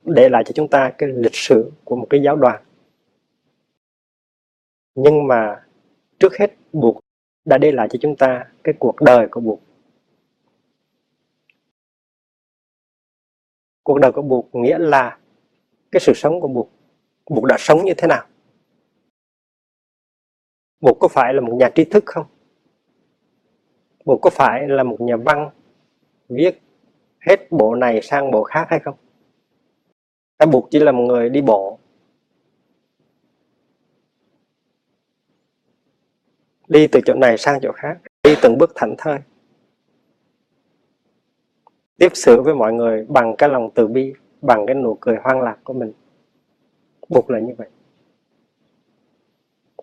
để 0.03 0.29
lại 0.29 0.43
cho 0.45 0.51
chúng 0.55 0.67
ta 0.67 0.93
cái 0.97 1.09
lịch 1.09 1.35
sử 1.35 1.71
của 1.83 1.95
một 1.95 2.07
cái 2.09 2.21
giáo 2.25 2.35
đoàn. 2.35 2.63
Nhưng 4.95 5.27
mà 5.27 5.65
trước 6.19 6.37
hết 6.39 6.55
buộc 6.73 6.99
đã 7.45 7.57
để 7.57 7.71
lại 7.71 7.87
cho 7.91 7.99
chúng 8.01 8.15
ta 8.15 8.51
cái 8.63 8.75
cuộc 8.79 9.01
đời 9.01 9.27
của 9.31 9.41
buộc. 9.41 9.61
Cuộc 13.83 13.99
đời 13.99 14.11
của 14.11 14.21
buộc 14.21 14.49
nghĩa 14.53 14.77
là 14.77 15.19
cái 15.91 15.99
sự 15.99 16.13
sống 16.15 16.41
của 16.41 16.47
buộc. 16.47 16.69
Buộc 17.29 17.45
đã 17.45 17.55
sống 17.59 17.85
như 17.85 17.93
thế 17.97 18.07
nào? 18.07 18.27
Buộc 20.79 20.97
có 20.99 21.07
phải 21.07 21.33
là 21.33 21.41
một 21.41 21.55
nhà 21.59 21.69
trí 21.75 21.85
thức 21.85 22.03
không? 22.05 22.36
Bộ 24.07 24.17
có 24.17 24.29
phải 24.29 24.67
là 24.67 24.83
một 24.83 25.01
nhà 25.01 25.15
văn 25.17 25.49
viết 26.29 26.61
hết 27.19 27.51
bộ 27.51 27.75
này 27.75 28.01
sang 28.01 28.31
bộ 28.31 28.43
khác 28.43 28.67
hay 28.69 28.79
không? 28.79 28.95
Hay 30.39 30.47
buộc 30.47 30.67
chỉ 30.71 30.79
là 30.79 30.91
một 30.91 31.03
người 31.03 31.29
đi 31.29 31.41
bộ. 31.41 31.79
Đi 36.67 36.87
từ 36.87 36.99
chỗ 37.05 37.13
này 37.13 37.37
sang 37.37 37.59
chỗ 37.61 37.71
khác, 37.71 37.97
đi 38.23 38.35
từng 38.41 38.57
bước 38.57 38.71
thảnh 38.75 38.95
thơi. 38.97 39.17
Tiếp 41.97 42.11
xử 42.13 42.41
với 42.41 42.55
mọi 42.55 42.73
người 42.73 43.05
bằng 43.09 43.35
cái 43.37 43.49
lòng 43.49 43.69
từ 43.75 43.87
bi, 43.87 44.13
bằng 44.41 44.65
cái 44.65 44.75
nụ 44.75 44.97
cười 45.01 45.15
hoang 45.23 45.41
lạc 45.41 45.57
của 45.63 45.73
mình. 45.73 45.93
Buộc 47.09 47.29
là 47.29 47.39
như 47.39 47.53
vậy. 47.57 47.67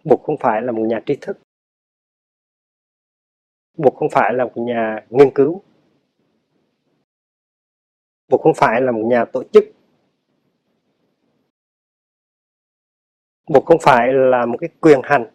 Buộc 0.05 0.23
không 0.23 0.37
phải 0.37 0.63
là 0.63 0.73
một 0.73 0.83
nhà 0.83 1.01
trí 1.07 1.17
thức 1.21 1.39
buộc 3.77 3.97
không 3.97 4.09
phải 4.11 4.35
là 4.35 4.45
một 4.45 4.57
nhà 4.57 5.07
nghiên 5.11 5.31
cứu 5.35 5.63
buộc 8.29 8.41
không 8.41 8.55
phải 8.55 8.81
là 8.81 8.93
một 8.93 9.05
nhà 9.07 9.25
tổ 9.25 9.45
chức 9.53 9.65
buộc 13.49 13.65
không 13.67 13.79
phải 13.81 14.13
là 14.13 14.47
một 14.47 14.57
cái 14.61 14.71
quyền 14.81 15.01
hành 15.05 15.31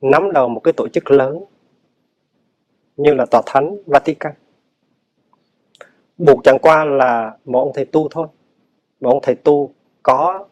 nắm 0.00 0.32
đầu 0.32 0.48
một 0.48 0.60
cái 0.60 0.72
tổ 0.76 0.88
chức 0.88 1.10
lớn 1.10 1.44
như 2.96 3.14
là 3.14 3.26
tòa 3.30 3.42
thánh 3.46 3.76
Vatican. 3.86 4.32
buộc 6.18 6.40
chẳng 6.44 6.58
qua 6.62 6.84
là 6.84 7.36
một 7.44 7.60
ông 7.60 7.72
thầy 7.74 7.84
tu 7.84 8.08
thôi. 8.10 8.28
Một 9.00 9.10
ông 9.10 9.18
thầy 9.22 9.34
tu 9.34 9.74
có 10.02 10.46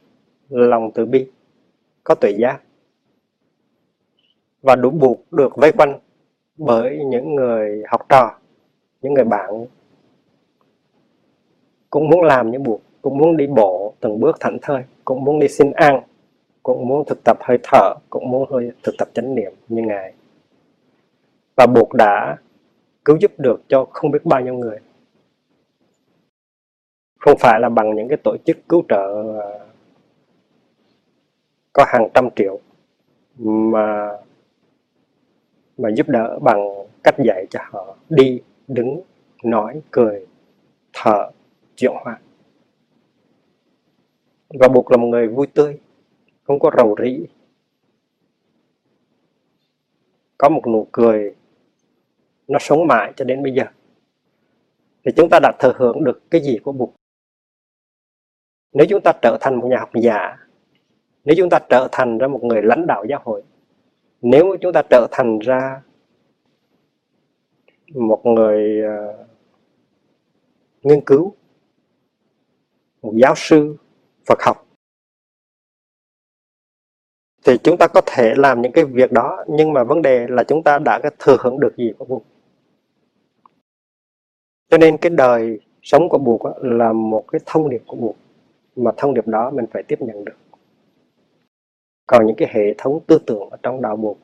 lòng 0.48 0.90
từ 0.94 1.06
bi, 1.06 1.30
có 2.04 2.14
tuệ 2.14 2.30
giác 2.30 2.60
và 4.62 4.76
đủ 4.76 4.90
buộc 4.90 5.32
được 5.32 5.56
vây 5.56 5.72
quanh 5.72 5.98
bởi 6.56 7.04
những 7.04 7.34
người 7.34 7.82
học 7.88 8.06
trò, 8.08 8.38
những 9.02 9.14
người 9.14 9.24
bạn. 9.24 9.66
Cũng 11.90 12.08
muốn 12.08 12.22
làm 12.22 12.50
những 12.50 12.62
buộc, 12.62 12.82
cũng 13.02 13.18
muốn 13.18 13.36
đi 13.36 13.46
bộ 13.46 13.94
từng 14.00 14.20
bước 14.20 14.36
thảnh 14.40 14.58
thơi, 14.62 14.82
cũng 15.04 15.24
muốn 15.24 15.38
đi 15.38 15.48
xin 15.48 15.72
ăn, 15.72 16.02
cũng 16.62 16.88
muốn 16.88 17.04
thực 17.06 17.24
tập 17.24 17.36
hơi 17.40 17.58
thở 17.62 17.94
cũng 18.10 18.30
muốn 18.30 18.50
hơi 18.50 18.70
thực 18.82 18.94
tập 18.98 19.08
chánh 19.14 19.34
niệm 19.34 19.52
như 19.68 19.82
ngài. 19.82 20.14
Và 21.56 21.66
buộc 21.66 21.94
đã 21.94 22.36
cứu 23.04 23.16
giúp 23.20 23.32
được 23.38 23.62
cho 23.68 23.86
không 23.90 24.10
biết 24.10 24.24
bao 24.24 24.40
nhiêu 24.40 24.54
người. 24.54 24.78
Không 27.20 27.38
phải 27.38 27.60
là 27.60 27.68
bằng 27.68 27.94
những 27.94 28.08
cái 28.08 28.18
tổ 28.24 28.36
chức 28.44 28.56
cứu 28.68 28.82
trợ 28.88 29.22
ờ, 29.40 29.66
có 31.72 31.84
hàng 31.88 32.08
trăm 32.14 32.28
triệu 32.36 32.60
mà 33.38 34.16
mà 35.78 35.88
giúp 35.96 36.08
đỡ 36.08 36.38
bằng 36.42 36.86
cách 37.04 37.14
dạy 37.24 37.46
cho 37.50 37.60
họ 37.62 37.96
đi, 38.08 38.40
đứng, 38.68 39.00
nói, 39.44 39.80
cười, 39.90 40.26
thở 40.92 41.30
chuyển 41.76 41.92
hóa 42.04 42.18
và 44.48 44.68
buộc 44.68 44.90
là 44.90 44.96
một 44.96 45.06
người 45.06 45.28
vui 45.28 45.46
tươi, 45.46 45.78
không 46.42 46.58
có 46.58 46.70
rầu 46.76 46.96
rĩ 47.02 47.26
có 50.38 50.48
một 50.48 50.62
nụ 50.66 50.88
cười, 50.92 51.34
nó 52.48 52.58
sống 52.58 52.86
mãi 52.86 53.12
cho 53.16 53.24
đến 53.24 53.42
bây 53.42 53.52
giờ. 53.52 53.64
Thì 55.04 55.12
chúng 55.16 55.28
ta 55.30 55.38
đã 55.42 55.52
thừa 55.58 55.72
hưởng 55.76 56.04
được 56.04 56.30
cái 56.30 56.40
gì 56.40 56.58
của 56.58 56.72
Bụt 56.72 56.90
nếu 58.76 58.86
chúng 58.88 59.00
ta 59.00 59.12
trở 59.22 59.38
thành 59.40 59.60
một 59.60 59.68
nhà 59.68 59.78
học 59.78 59.90
giả, 59.94 60.36
nếu 61.24 61.34
chúng 61.38 61.50
ta 61.50 61.58
trở 61.68 61.88
thành 61.92 62.18
ra 62.18 62.28
một 62.28 62.44
người 62.44 62.62
lãnh 62.62 62.86
đạo 62.86 63.04
giáo 63.04 63.20
hội 63.24 63.42
nếu 64.30 64.56
chúng 64.60 64.72
ta 64.72 64.82
trở 64.90 65.06
thành 65.10 65.38
ra 65.38 65.82
một 67.94 68.26
người 68.26 68.82
uh, 68.82 69.26
nghiên 70.82 71.00
cứu 71.00 71.34
một 73.02 73.12
giáo 73.16 73.34
sư 73.36 73.76
Phật 74.26 74.38
học 74.42 74.66
thì 77.46 77.58
chúng 77.62 77.76
ta 77.76 77.88
có 77.88 78.00
thể 78.06 78.34
làm 78.36 78.62
những 78.62 78.72
cái 78.72 78.84
việc 78.84 79.12
đó. 79.12 79.44
Nhưng 79.48 79.72
mà 79.72 79.84
vấn 79.84 80.02
đề 80.02 80.26
là 80.28 80.44
chúng 80.44 80.62
ta 80.62 80.78
đã 80.78 81.00
thừa 81.18 81.36
hưởng 81.40 81.60
được 81.60 81.76
gì 81.76 81.92
của 81.98 82.04
Bụt. 82.04 82.22
Cho 84.70 84.78
nên 84.78 84.96
cái 84.96 85.10
đời 85.10 85.60
sống 85.82 86.08
của 86.08 86.18
Bụt 86.18 86.40
là 86.62 86.92
một 86.92 87.24
cái 87.32 87.40
thông 87.46 87.70
điệp 87.70 87.82
của 87.86 87.96
Bụt 87.96 88.16
mà 88.76 88.90
thông 88.96 89.14
điệp 89.14 89.26
đó 89.26 89.50
mình 89.50 89.64
phải 89.72 89.82
tiếp 89.82 89.96
nhận 90.00 90.24
được 90.24 90.32
còn 92.06 92.26
những 92.26 92.36
cái 92.36 92.48
hệ 92.52 92.74
thống 92.78 93.00
tư 93.06 93.18
tưởng 93.26 93.50
ở 93.50 93.56
trong 93.62 93.82
đạo 93.82 93.96
buộc 93.96 94.18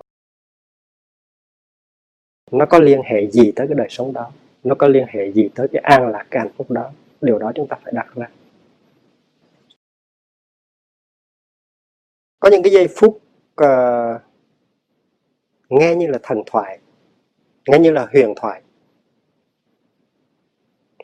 nó 2.50 2.66
có 2.66 2.78
liên 2.78 3.00
hệ 3.04 3.30
gì 3.30 3.52
tới 3.56 3.66
cái 3.66 3.74
đời 3.74 3.86
sống 3.90 4.12
đó? 4.12 4.32
Nó 4.64 4.74
có 4.74 4.88
liên 4.88 5.06
hệ 5.08 5.32
gì 5.32 5.48
tới 5.54 5.68
cái 5.72 5.82
an 5.82 6.08
lạc 6.08 6.26
cái 6.30 6.40
hạnh 6.40 6.52
phúc 6.56 6.70
đó? 6.70 6.90
Điều 7.20 7.38
đó 7.38 7.52
chúng 7.54 7.68
ta 7.68 7.76
phải 7.82 7.92
đặt 7.96 8.14
ra. 8.14 8.26
Có 12.40 12.50
những 12.50 12.62
cái 12.62 12.72
giây 12.72 12.88
phút 12.88 13.20
uh, 13.62 14.22
nghe 15.68 15.94
như 15.94 16.06
là 16.06 16.18
thần 16.22 16.42
thoại 16.46 16.78
nghe 17.68 17.78
như 17.78 17.90
là 17.90 18.08
huyền 18.12 18.34
thoại 18.36 18.62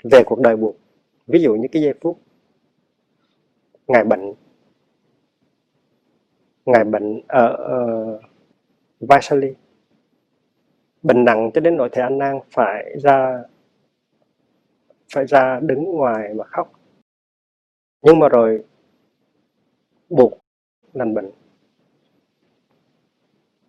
về 0.05 0.23
cuộc 0.27 0.41
đời 0.41 0.57
buộc 0.57 0.77
ví 1.27 1.41
dụ 1.41 1.55
như 1.55 1.69
cái 1.73 1.83
giây 1.83 1.95
phút 2.01 2.21
ngài 3.87 4.05
bệnh 4.05 4.35
ngài 6.69 6.85
bệnh 6.85 7.21
ờ, 7.29 7.47
ờ, 7.47 7.57
ở 7.57 8.15
uh, 8.15 8.21
Vaisali 9.01 9.55
bệnh 11.03 11.25
nặng 11.25 11.51
cho 11.55 11.61
đến 11.61 11.77
nỗi 11.77 11.89
thầy 11.93 12.03
An 12.03 12.19
Nang 12.19 12.41
phải 12.51 12.97
ra 13.03 13.43
phải 15.15 15.27
ra 15.27 15.61
đứng 15.61 15.85
ngoài 15.85 16.35
mà 16.35 16.45
khóc. 16.45 16.73
Nhưng 18.03 18.19
mà 18.19 18.29
rồi 18.29 18.65
buộc 20.09 20.33
lành 20.93 21.15
bệnh. 21.15 21.31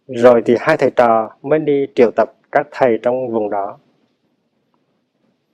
Rồi 0.07 0.41
thì 0.45 0.55
hai 0.59 0.77
thầy 0.77 0.91
trò 0.95 1.37
mới 1.41 1.59
đi 1.59 1.87
triệu 1.95 2.11
tập 2.15 2.33
các 2.51 2.67
thầy 2.71 2.99
trong 3.01 3.31
vùng 3.31 3.49
đó 3.49 3.77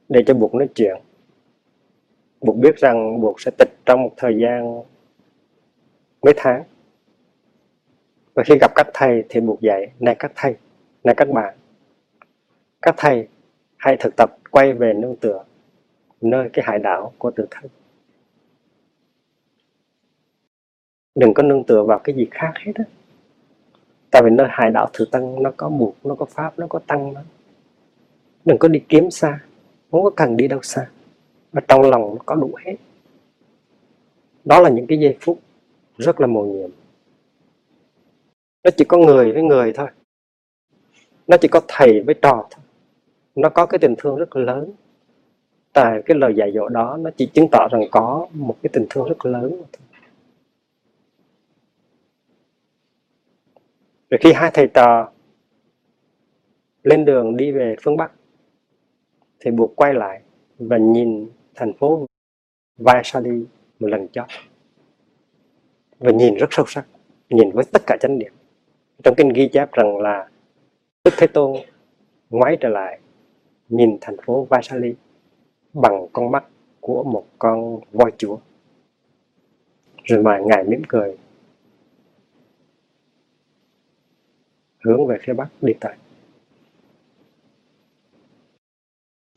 để 0.09 0.23
cho 0.27 0.33
buộc 0.33 0.53
nói 0.53 0.69
chuyện. 0.75 1.01
Buộc 2.41 2.55
biết 2.55 2.77
rằng 2.77 3.21
buộc 3.21 3.41
sẽ 3.41 3.51
tịch 3.57 3.69
trong 3.85 4.03
một 4.03 4.11
thời 4.17 4.37
gian 4.41 4.83
mấy 6.21 6.33
tháng 6.37 6.63
và 8.36 8.43
khi 8.43 8.55
gặp 8.61 8.71
các 8.75 8.88
thầy 8.93 9.23
thì 9.29 9.39
buộc 9.39 9.61
dạy, 9.61 9.91
này 9.99 10.15
các 10.19 10.31
thầy, 10.36 10.55
này 11.03 11.15
các 11.17 11.29
bạn, 11.29 11.57
các 12.81 12.95
thầy, 12.97 13.27
hãy 13.77 13.97
thực 13.99 14.15
tập 14.17 14.38
quay 14.51 14.73
về 14.73 14.93
nương 14.93 15.15
tựa 15.15 15.43
nơi 16.21 16.49
cái 16.53 16.65
hải 16.67 16.79
đảo 16.79 17.13
của 17.17 17.31
tự 17.31 17.47
thân 17.51 17.71
đừng 21.15 21.33
có 21.33 21.43
nương 21.43 21.63
tựa 21.63 21.83
vào 21.83 21.99
cái 21.99 22.15
gì 22.15 22.27
khác 22.31 22.51
hết 22.65 22.71
á. 22.75 22.83
Tại 24.11 24.21
vì 24.25 24.29
nơi 24.31 24.47
hải 24.49 24.71
đảo 24.71 24.89
thử 24.93 25.05
tăng 25.11 25.43
nó 25.43 25.51
có 25.57 25.69
buộc 25.69 25.95
nó 26.03 26.15
có 26.15 26.25
pháp, 26.25 26.59
nó 26.59 26.67
có 26.69 26.79
tăng 26.88 27.13
nó. 27.13 27.21
Đừng 28.45 28.57
có 28.57 28.67
đi 28.67 28.81
kiếm 28.89 29.11
xa, 29.11 29.39
không 29.91 30.03
có 30.03 30.09
cần 30.09 30.38
đi 30.38 30.47
đâu 30.47 30.59
xa. 30.61 30.88
Ở 31.51 31.61
trong 31.67 31.81
lòng 31.81 32.15
nó 32.15 32.21
có 32.25 32.36
đủ 32.36 32.51
hết. 32.65 32.75
Đó 34.45 34.61
là 34.61 34.69
những 34.69 34.88
cái 34.88 34.97
giây 34.97 35.17
phút 35.21 35.39
rất 35.97 36.21
là 36.21 36.27
mầu 36.27 36.45
nhiệm 36.45 36.69
nó 38.66 38.72
chỉ 38.78 38.86
có 38.86 38.97
người 38.97 39.32
với 39.32 39.43
người 39.43 39.74
thôi. 39.74 39.88
Nó 41.28 41.38
chỉ 41.41 41.47
có 41.47 41.61
thầy 41.68 42.01
với 42.01 42.16
trò 42.22 42.47
thôi. 42.51 42.66
Nó 43.36 43.49
có 43.49 43.66
cái 43.66 43.80
tình 43.80 43.95
thương 43.97 44.16
rất 44.16 44.36
lớn. 44.36 44.72
Tại 45.74 46.01
cái 46.05 46.18
lời 46.18 46.34
dạy 46.36 46.51
dỗ 46.51 46.68
đó, 46.68 46.97
nó 46.97 47.09
chỉ 47.18 47.26
chứng 47.34 47.47
tỏ 47.51 47.68
rằng 47.72 47.82
có 47.91 48.28
một 48.34 48.55
cái 48.63 48.70
tình 48.74 48.86
thương 48.89 49.09
rất 49.09 49.26
lớn 49.26 49.49
thôi. 49.57 49.82
Rồi 54.09 54.20
khi 54.22 54.34
hai 54.34 54.51
thầy 54.53 54.68
trò 54.74 55.11
lên 56.84 57.05
đường 57.05 57.38
đi 57.38 57.51
về 57.51 57.76
phương 57.82 57.97
Bắc 57.97 58.11
thì 59.39 59.51
buộc 59.51 59.76
quay 59.76 59.93
lại 59.93 60.22
và 60.59 60.78
nhìn 60.78 61.30
thành 61.55 61.74
phố 61.74 62.05
Vaishali 62.78 63.45
một 63.80 63.88
lần 63.88 64.07
cho 64.07 64.28
và 65.99 66.11
nhìn 66.11 66.36
rất 66.36 66.47
sâu 66.51 66.66
sắc, 66.68 66.86
nhìn 67.30 67.51
với 67.51 67.66
tất 67.72 67.82
cả 67.88 67.97
chánh 68.01 68.18
niệm 68.20 68.34
trong 69.05 69.15
kinh 69.15 69.29
ghi 69.29 69.49
chép 69.53 69.71
rằng 69.71 69.97
là 69.97 70.29
Đức 71.03 71.11
Thế 71.17 71.27
Tôn 71.27 71.55
ngoái 72.29 72.57
trở 72.61 72.69
lại, 72.69 72.99
nhìn 73.69 73.97
thành 74.01 74.15
phố 74.25 74.47
Vasali 74.49 74.93
bằng 75.73 76.07
con 76.13 76.31
mắt 76.31 76.45
của 76.79 77.03
một 77.03 77.25
con 77.39 77.79
voi 77.91 78.11
chúa. 78.17 78.37
Rồi 80.03 80.23
mà 80.23 80.39
ngài 80.45 80.63
mỉm 80.63 80.81
cười, 80.87 81.17
hướng 84.83 85.07
về 85.07 85.17
phía 85.21 85.33
bắc 85.33 85.47
đi 85.61 85.73
tới. 85.79 85.93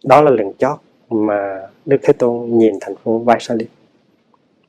Đó 0.04 0.22
là 0.22 0.30
lần 0.30 0.52
chót 0.58 0.78
mà 1.10 1.68
Đức 1.86 1.96
Thế 2.02 2.12
Tôn 2.12 2.58
nhìn 2.58 2.74
thành 2.80 2.96
phố 2.96 3.18
Vaisali 3.18 3.66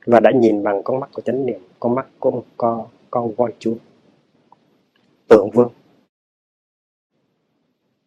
và 0.06 0.20
đã 0.20 0.30
nhìn 0.30 0.62
bằng 0.62 0.82
con 0.82 1.00
mắt 1.00 1.10
của 1.12 1.22
chánh 1.22 1.46
niệm, 1.46 1.60
con 1.80 1.94
mắt 1.94 2.06
của 2.18 2.30
một 2.30 2.44
con 2.56 2.86
con 3.10 3.34
voi 3.34 3.52
chúa 3.58 3.74
tượng 5.30 5.50
vương. 5.50 5.72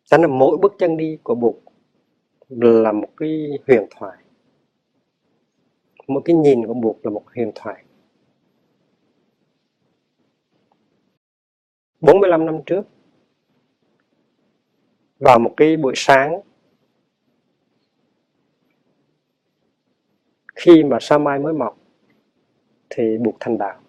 Cho 0.06 0.18
nên 0.18 0.40
mỗi 0.40 0.58
bước 0.58 0.74
chân 0.80 0.98
đi 0.98 1.18
của 1.24 1.36
Bụt 1.36 1.56
là 2.50 2.92
một 2.92 3.08
cái 3.18 3.48
huyền 3.68 3.88
thoại. 3.90 4.18
Một 6.08 6.22
cái 6.26 6.36
nhìn 6.36 6.68
của 6.68 6.74
Bụt 6.74 6.96
là 7.04 7.12
một 7.12 7.24
huyền 7.36 7.52
thoại. 7.56 7.84
45 12.02 12.46
năm 12.46 12.60
trước, 12.66 12.82
vào 15.20 15.40
một 15.40 15.54
cái 15.58 15.78
buổi 15.78 15.94
sáng, 15.96 16.42
khi 20.56 20.84
mà 20.84 20.98
sao 21.02 21.20
mai 21.20 21.40
mới 21.40 21.54
mọc, 21.54 21.78
thì 22.90 23.18
buộc 23.18 23.36
thành 23.40 23.58
đạo. 23.58 23.80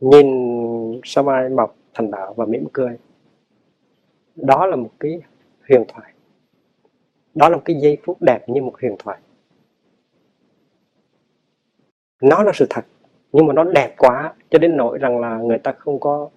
Nhìn 0.00 0.26
sao 1.04 1.24
mai 1.24 1.48
mọc 1.48 1.76
thành 1.94 2.10
đạo 2.10 2.34
và 2.36 2.46
mỉm 2.46 2.66
cười. 2.72 2.98
Đó 4.36 4.66
là 4.66 4.76
một 4.76 4.90
cái 5.00 5.22
huyền 5.68 5.84
thoại. 5.88 6.12
Đó 7.34 7.48
là 7.48 7.56
một 7.56 7.62
cái 7.64 7.76
giây 7.80 7.98
phút 8.04 8.22
đẹp 8.22 8.48
như 8.48 8.62
một 8.62 8.74
huyền 8.80 8.96
thoại. 8.98 9.18
Nó 12.22 12.42
là 12.42 12.52
sự 12.54 12.66
thật, 12.70 12.84
nhưng 13.32 13.46
mà 13.46 13.52
nó 13.52 13.64
đẹp 13.64 13.94
quá 13.98 14.34
cho 14.50 14.58
đến 14.58 14.76
nỗi 14.76 14.98
rằng 14.98 15.20
là 15.20 15.38
người 15.38 15.58
ta 15.58 15.72
không 15.72 16.00
có 16.00 16.30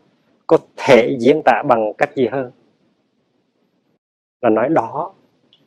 có 0.47 0.57
thể 0.77 1.17
diễn 1.19 1.41
tả 1.45 1.63
bằng 1.67 1.93
cách 1.97 2.15
gì 2.15 2.27
hơn. 2.27 2.51
Là 4.41 4.49
nói 4.49 4.69
đó, 4.69 5.13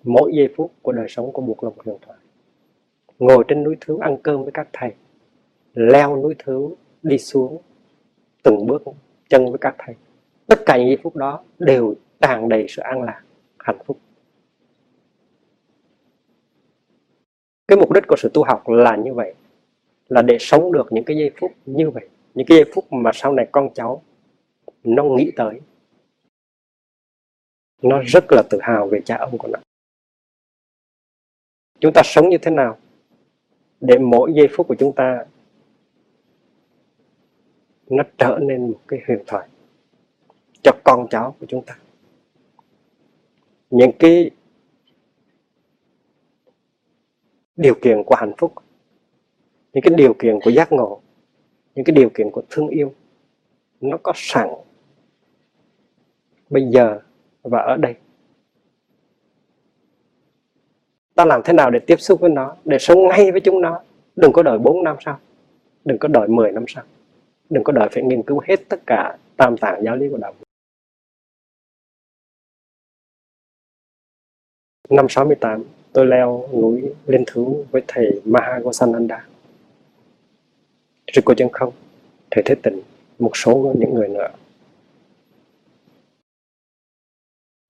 mỗi 0.02 0.32
giây 0.34 0.48
phút 0.56 0.72
của 0.82 0.92
đời 0.92 1.06
sống 1.08 1.32
của 1.32 1.42
một 1.42 1.64
lòng 1.64 1.74
huyền 1.84 1.96
thoại. 2.02 2.18
Ngồi 3.18 3.44
trên 3.48 3.62
núi 3.62 3.76
thứ 3.80 3.98
ăn 4.00 4.16
cơm 4.22 4.42
với 4.42 4.52
các 4.52 4.68
thầy, 4.72 4.90
leo 5.74 6.16
núi 6.16 6.34
thứ 6.38 6.74
đi 7.02 7.18
xuống 7.18 7.58
từng 8.42 8.66
bước 8.66 8.82
chân 9.30 9.50
với 9.50 9.58
các 9.60 9.74
thầy. 9.78 9.94
Tất 10.46 10.62
cả 10.66 10.76
những 10.76 10.86
giây 10.86 10.98
phút 11.02 11.16
đó 11.16 11.44
đều 11.58 11.94
tràn 12.20 12.48
đầy 12.48 12.66
sự 12.68 12.82
an 12.82 13.02
lạc, 13.02 13.22
hạnh 13.58 13.78
phúc. 13.86 13.98
Cái 17.68 17.78
mục 17.78 17.92
đích 17.92 18.04
của 18.08 18.16
sự 18.18 18.30
tu 18.34 18.44
học 18.44 18.68
là 18.68 18.96
như 18.96 19.14
vậy, 19.14 19.34
là 20.08 20.22
để 20.22 20.36
sống 20.40 20.72
được 20.72 20.86
những 20.90 21.04
cái 21.04 21.16
giây 21.16 21.30
phút 21.40 21.52
như 21.66 21.90
vậy, 21.90 22.08
những 22.34 22.46
cái 22.46 22.58
giây 22.58 22.72
phút 22.74 22.92
mà 22.92 23.10
sau 23.14 23.32
này 23.32 23.46
con 23.52 23.74
cháu 23.74 24.02
nó 24.84 25.04
nghĩ 25.04 25.30
tới. 25.36 25.60
Nó 27.82 28.02
rất 28.06 28.24
là 28.30 28.42
tự 28.50 28.58
hào 28.62 28.86
về 28.86 29.00
cha 29.04 29.16
ông 29.16 29.38
của 29.38 29.48
nó. 29.48 29.58
Chúng 31.80 31.92
ta 31.92 32.02
sống 32.04 32.28
như 32.28 32.38
thế 32.38 32.50
nào 32.50 32.78
để 33.80 33.98
mỗi 33.98 34.32
giây 34.34 34.48
phút 34.52 34.68
của 34.68 34.74
chúng 34.78 34.92
ta 34.92 35.26
nó 37.90 38.04
trở 38.18 38.38
nên 38.42 38.70
một 38.70 38.80
cái 38.88 39.00
huyền 39.06 39.18
thoại 39.26 39.48
cho 40.62 40.72
con 40.84 41.06
cháu 41.10 41.36
của 41.40 41.46
chúng 41.48 41.62
ta. 41.64 41.78
Những 43.70 43.92
cái 43.98 44.30
điều 47.56 47.74
kiện 47.82 48.02
của 48.06 48.14
hạnh 48.14 48.32
phúc, 48.38 48.52
những 49.72 49.82
cái 49.82 49.94
điều 49.96 50.14
kiện 50.14 50.38
của 50.44 50.50
giác 50.50 50.72
ngộ, 50.72 51.00
những 51.74 51.84
cái 51.84 51.94
điều 51.94 52.10
kiện 52.10 52.30
của 52.30 52.42
thương 52.50 52.68
yêu, 52.68 52.92
nó 53.80 53.96
có 54.02 54.12
sẵn 54.16 54.48
bây 56.50 56.66
giờ 56.68 56.98
và 57.42 57.58
ở 57.58 57.76
đây. 57.76 57.94
Ta 61.14 61.24
làm 61.24 61.40
thế 61.44 61.52
nào 61.52 61.70
để 61.70 61.78
tiếp 61.78 62.00
xúc 62.00 62.20
với 62.20 62.30
nó, 62.30 62.56
để 62.64 62.78
sống 62.78 63.08
ngay 63.08 63.32
với 63.32 63.40
chúng 63.40 63.60
nó? 63.60 63.80
Đừng 64.16 64.32
có 64.32 64.42
đợi 64.42 64.58
4 64.58 64.84
năm 64.84 64.96
sau, 65.04 65.18
đừng 65.84 65.98
có 65.98 66.08
đợi 66.08 66.28
10 66.28 66.52
năm 66.52 66.64
sau 66.68 66.84
đừng 67.50 67.64
có 67.64 67.72
đợi 67.72 67.88
phải 67.92 68.02
nghiên 68.02 68.22
cứu 68.22 68.40
hết 68.48 68.56
tất 68.68 68.80
cả 68.86 69.18
tam 69.36 69.56
tạng 69.56 69.82
giáo 69.84 69.96
lý 69.96 70.08
của 70.10 70.16
đạo 70.16 70.32
Phật. 70.32 70.44
năm 74.90 75.06
68 75.08 75.64
tôi 75.92 76.06
leo 76.06 76.48
núi 76.52 76.94
lên 77.06 77.24
thứ 77.26 77.64
với 77.70 77.82
thầy 77.88 78.22
Mahagosananda. 78.24 79.26
Rồi 81.12 81.22
cô 81.24 81.34
chân 81.34 81.48
không, 81.52 81.74
thầy 82.30 82.42
thế 82.46 82.54
tịnh, 82.62 82.80
một 83.18 83.30
số 83.34 83.74
những 83.78 83.94
người 83.94 84.08
nữa. 84.08 84.28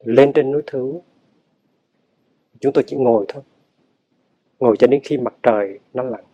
Lên 0.04 0.32
trên 0.32 0.52
núi 0.52 0.62
thứ 0.66 1.00
chúng 2.60 2.72
tôi 2.72 2.84
chỉ 2.86 2.96
ngồi 2.96 3.24
thôi. 3.28 3.42
Ngồi 4.58 4.76
cho 4.78 4.86
đến 4.86 5.00
khi 5.04 5.18
mặt 5.18 5.34
trời 5.42 5.78
nó 5.94 6.02
lặn. 6.02 6.24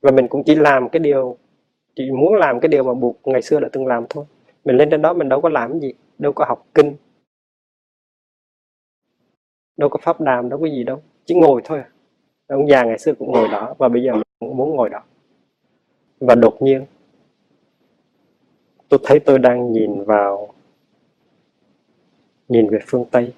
Và 0.00 0.10
mình 0.10 0.28
cũng 0.28 0.42
chỉ 0.44 0.54
làm 0.54 0.88
cái 0.88 1.00
điều, 1.00 1.36
chỉ 1.94 2.10
muốn 2.10 2.34
làm 2.34 2.60
cái 2.60 2.68
điều 2.68 2.84
mà 2.84 2.94
buộc 2.94 3.20
ngày 3.24 3.42
xưa 3.42 3.60
đã 3.60 3.68
từng 3.72 3.86
làm 3.86 4.04
thôi. 4.08 4.24
Mình 4.64 4.76
lên 4.76 4.90
trên 4.90 5.02
đó 5.02 5.12
mình 5.12 5.28
đâu 5.28 5.40
có 5.40 5.48
làm 5.48 5.80
gì, 5.80 5.92
đâu 6.18 6.32
có 6.32 6.44
học 6.44 6.66
kinh, 6.74 6.96
đâu 9.76 9.88
có 9.88 9.98
pháp 10.02 10.20
đàm, 10.20 10.48
đâu 10.48 10.60
có 10.60 10.66
gì 10.66 10.84
đâu, 10.84 11.02
chỉ 11.24 11.34
ngồi 11.34 11.60
thôi 11.64 11.78
à. 11.78 11.88
ông 12.46 12.68
già 12.68 12.84
ngày 12.84 12.98
xưa 12.98 13.14
cũng 13.14 13.32
ngồi 13.32 13.48
đó 13.48 13.74
và 13.78 13.88
bây 13.88 14.02
giờ 14.02 14.12
mình 14.12 14.22
cũng 14.40 14.56
muốn 14.56 14.76
ngồi 14.76 14.88
đó. 14.88 15.02
Và 16.20 16.34
đột 16.34 16.62
nhiên, 16.62 16.86
tôi 18.88 19.00
thấy 19.04 19.20
tôi 19.20 19.38
đang 19.38 19.72
nhìn 19.72 20.04
vào, 20.04 20.48
nhìn 22.48 22.68
về 22.68 22.78
phương 22.86 23.04
tây 23.10 23.32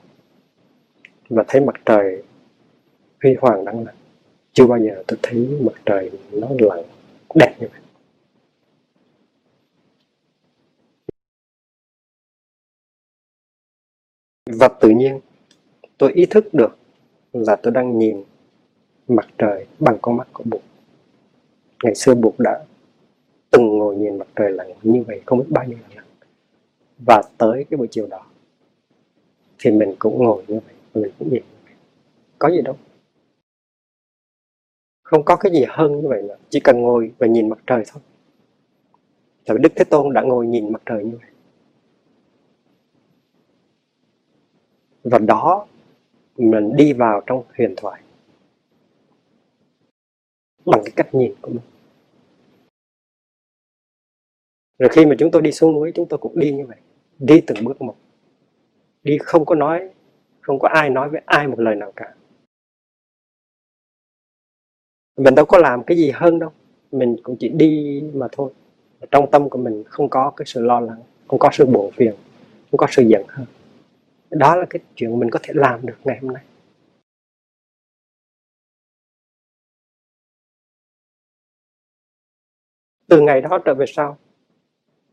và 1.29 1.45
thấy 1.49 1.61
mặt 1.61 1.75
trời 1.85 2.23
huy 3.23 3.35
hoàng 3.41 3.65
đang 3.65 3.85
lên 3.85 3.95
chưa 4.53 4.67
bao 4.67 4.79
giờ 4.79 5.03
tôi 5.07 5.19
thấy 5.23 5.49
mặt 5.61 5.83
trời 5.87 6.11
nó 6.33 6.49
lặn 6.59 6.85
đẹp 7.35 7.55
như 7.61 7.67
vậy 7.73 7.83
và 14.47 14.69
tự 14.69 14.89
nhiên 14.89 15.21
tôi 15.99 16.13
ý 16.13 16.27
thức 16.27 16.55
được 16.55 16.77
là 17.33 17.57
tôi 17.57 17.73
đang 17.73 17.99
nhìn 17.99 18.25
mặt 19.09 19.27
trời 19.39 19.67
bằng 19.79 19.99
con 20.03 20.17
mắt 20.17 20.29
của 20.33 20.45
Bụt. 20.47 20.61
Ngày 21.83 21.95
xưa 21.95 22.15
Bụt 22.15 22.35
đã 22.39 22.65
từng 23.51 23.79
ngồi 23.79 23.97
nhìn 23.97 24.19
mặt 24.19 24.29
trời 24.37 24.53
lặn 24.53 24.67
như 24.83 25.03
vậy 25.07 25.23
không 25.27 25.39
biết 25.39 25.45
bao 25.49 25.65
nhiêu 25.65 25.79
lần. 25.97 26.05
Và 27.07 27.23
tới 27.39 27.65
cái 27.71 27.79
buổi 27.79 27.89
chiều 27.91 28.07
đó 28.07 28.27
thì 29.59 29.71
mình 29.71 29.95
cũng 29.99 30.25
ngồi 30.25 30.45
như 30.49 30.61
vậy, 30.67 30.75
mình 31.03 31.13
cũng 31.19 31.29
nhìn 31.29 31.43
như 31.43 31.59
vậy. 31.65 31.75
Có 32.39 32.51
gì 32.51 32.63
đâu. 32.63 32.77
Không 35.13 35.25
có 35.25 35.37
cái 35.37 35.53
gì 35.53 35.65
hơn 35.69 36.01
như 36.01 36.09
vậy 36.09 36.23
nữa. 36.23 36.37
Chỉ 36.49 36.61
cần 36.61 36.81
ngồi 36.81 37.13
và 37.19 37.27
nhìn 37.27 37.49
mặt 37.49 37.59
trời 37.67 37.85
thôi. 37.93 38.03
Tại 39.47 39.59
Đức 39.59 39.73
Thế 39.77 39.85
Tôn 39.85 40.13
đã 40.13 40.23
ngồi 40.23 40.47
nhìn 40.47 40.73
mặt 40.73 40.83
trời 40.87 41.05
như 41.05 41.19
vậy. 41.21 41.31
Và 45.05 45.19
đó, 45.19 45.67
mình 46.37 46.77
đi 46.77 46.93
vào 46.93 47.23
trong 47.27 47.43
huyền 47.57 47.75
thoại 47.77 48.03
bằng 50.65 50.81
cái 50.85 50.93
cách 50.97 51.15
nhìn 51.15 51.35
của 51.41 51.51
mình 51.51 51.63
rồi 54.79 54.89
khi 54.93 55.07
mà 55.07 55.15
chúng 55.19 55.31
tôi 55.31 55.43
đi 55.43 55.53
xuống 55.53 55.73
núi, 55.73 55.93
chúng 55.95 56.09
tôi 56.09 56.19
cũng 56.19 56.39
đi 56.39 56.53
như 56.53 56.67
vậy 56.67 56.77
đi 57.19 57.41
từng 57.47 57.65
bước 57.65 57.83
một 57.83 57.97
đi 59.03 59.19
không 59.19 59.45
có 59.45 59.55
nói, 59.55 59.91
không 60.41 60.59
có 60.59 60.69
ai 60.69 60.91
nói 60.91 61.09
với 61.09 61.23
ai 61.27 61.49
một 61.49 61.61
lời 61.61 61.75
nào 61.75 61.93
cả 61.97 62.15
mình 65.17 65.35
đâu 65.35 65.45
có 65.45 65.59
làm 65.59 65.83
cái 65.85 65.97
gì 65.97 66.11
hơn 66.15 66.39
đâu. 66.39 66.51
Mình 66.93 67.17
cũng 67.23 67.37
chỉ 67.37 67.49
đi 67.49 68.03
mà 68.15 68.27
thôi. 68.33 68.53
Trong 69.11 69.31
tâm 69.31 69.49
của 69.49 69.59
mình 69.59 69.85
không 69.87 70.09
có 70.09 70.33
cái 70.37 70.47
sự 70.47 70.61
lo 70.63 70.81
lắng, 70.81 71.01
không 71.29 71.39
có 71.39 71.51
sự 71.53 71.67
bổ 71.67 71.91
phiền, 71.97 72.15
không 72.71 72.79
có 72.79 72.87
sự 72.91 73.03
giận 73.03 73.25
hơn 73.29 73.47
đó 74.33 74.57
là 74.57 74.67
cái 74.71 74.81
chuyện 74.95 75.19
mình 75.19 75.31
có 75.31 75.39
thể 75.43 75.55
làm 75.57 75.87
được 75.87 75.97
ngày 76.05 76.19
hôm 76.23 76.33
nay. 76.33 76.43
Từ 83.09 83.21
ngày 83.21 83.41
đó 83.41 83.59
trở 83.65 83.75
về 83.75 83.87
sau, 83.89 84.19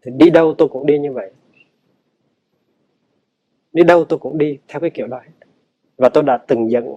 thì 0.01 0.11
đi 0.15 0.29
đâu 0.29 0.55
tôi 0.57 0.67
cũng 0.67 0.85
đi 0.85 0.99
như 0.99 1.11
vậy. 1.11 1.31
Đi 3.73 3.83
đâu 3.83 4.05
tôi 4.05 4.19
cũng 4.19 4.37
đi 4.37 4.57
theo 4.67 4.79
cái 4.79 4.89
kiểu 4.89 5.07
đó 5.07 5.21
và 5.97 6.09
tôi 6.09 6.23
đã 6.23 6.37
từng 6.47 6.71
dẫn 6.71 6.95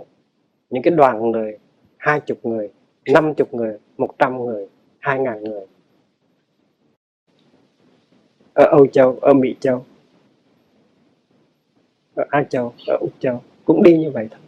những 0.70 0.82
cái 0.82 0.94
đoàn 0.94 1.30
người, 1.30 1.58
hai 1.96 2.20
chục 2.20 2.46
người 2.46 2.70
năm 3.06 3.34
chục 3.34 3.54
người, 3.54 3.78
một 3.96 4.14
trăm 4.18 4.44
người, 4.44 4.68
hai 4.98 5.18
ngàn 5.18 5.44
người. 5.44 5.66
Ở 8.54 8.64
Âu 8.70 8.86
Châu, 8.86 9.18
ở 9.20 9.32
Mỹ 9.32 9.56
Châu, 9.60 9.84
ở 12.14 12.24
Á 12.30 12.44
Châu, 12.50 12.72
ở 12.86 12.96
Úc 13.00 13.10
Châu 13.20 13.42
cũng 13.64 13.82
đi 13.82 13.98
như 13.98 14.10
vậy 14.10 14.28
thôi. 14.30 14.40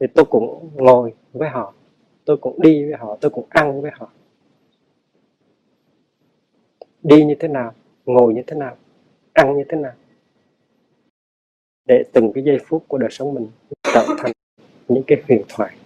Thì 0.00 0.06
tôi 0.14 0.24
cũng 0.24 0.70
ngồi 0.74 1.14
với 1.32 1.48
họ, 1.48 1.74
tôi 2.24 2.36
cũng 2.36 2.62
đi 2.62 2.84
với 2.84 2.94
họ, 2.98 3.16
tôi 3.20 3.30
cũng 3.30 3.46
ăn 3.48 3.82
với 3.82 3.90
họ. 3.94 4.10
Đi 7.02 7.24
như 7.24 7.34
thế 7.40 7.48
nào, 7.48 7.72
ngồi 8.04 8.34
như 8.34 8.42
thế 8.46 8.56
nào, 8.56 8.76
ăn 9.32 9.56
như 9.56 9.64
thế 9.68 9.76
nào, 9.76 9.92
để 11.86 12.02
từng 12.12 12.32
cái 12.34 12.44
giây 12.44 12.58
phút 12.66 12.84
của 12.88 12.98
đời 12.98 13.10
sống 13.10 13.34
mình 13.34 13.48
trở 13.82 14.04
thành 14.18 14.32
những 14.88 15.02
cái 15.06 15.22
huyền 15.28 15.42
thoại 15.48 15.76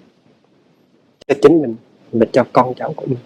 cho 1.26 1.34
chính 1.42 1.62
mình 1.62 1.76
và 2.12 2.26
cho 2.32 2.44
con 2.52 2.74
cháu 2.76 2.92
của 2.96 3.06
mình. 3.06 3.18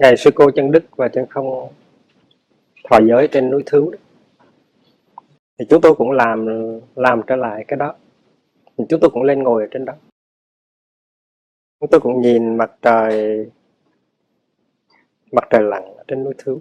Ngày 0.00 0.16
sư 0.16 0.30
cô 0.34 0.50
chân 0.50 0.70
đức 0.70 0.96
và 0.96 1.08
chân 1.08 1.26
không 1.30 1.72
thọ 2.90 2.98
giới 3.08 3.28
trên 3.32 3.50
núi 3.50 3.62
thứ 3.66 3.90
thì 5.58 5.66
chúng 5.70 5.80
tôi 5.80 5.94
cũng 5.94 6.10
làm 6.10 6.46
làm 6.96 7.22
trở 7.26 7.36
lại 7.36 7.64
cái 7.68 7.76
đó. 7.76 7.94
Chúng 8.88 9.00
tôi 9.00 9.10
cũng 9.10 9.22
lên 9.22 9.42
ngồi 9.42 9.62
ở 9.62 9.68
trên 9.70 9.84
đó. 9.84 9.92
Chúng 11.80 11.90
tôi 11.90 12.00
cũng 12.00 12.20
nhìn 12.20 12.56
mặt 12.56 12.72
trời 12.82 13.46
mặt 15.32 15.44
trời 15.50 15.62
lặn 15.62 15.82
ở 15.82 16.04
trên 16.08 16.24
núi 16.24 16.34
thứ. 16.38 16.58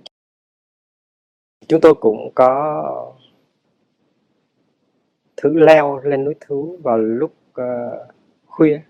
Chúng 1.67 1.81
tôi 1.81 1.93
cũng 1.95 2.31
có 2.35 2.83
thử 5.37 5.53
leo 5.53 5.99
lên 6.03 6.25
núi 6.25 6.35
thứ 6.39 6.77
vào 6.83 6.97
lúc 6.97 7.33
uh, 7.51 8.15
khuya 8.59 8.81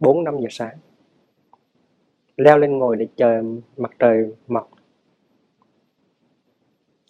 4 0.00 0.24
5 0.24 0.40
giờ 0.40 0.46
sáng. 0.50 0.78
Leo 2.36 2.58
lên 2.58 2.78
ngồi 2.78 2.96
để 2.96 3.06
chờ 3.16 3.42
mặt 3.76 3.90
trời 3.98 4.34
mọc. 4.46 4.70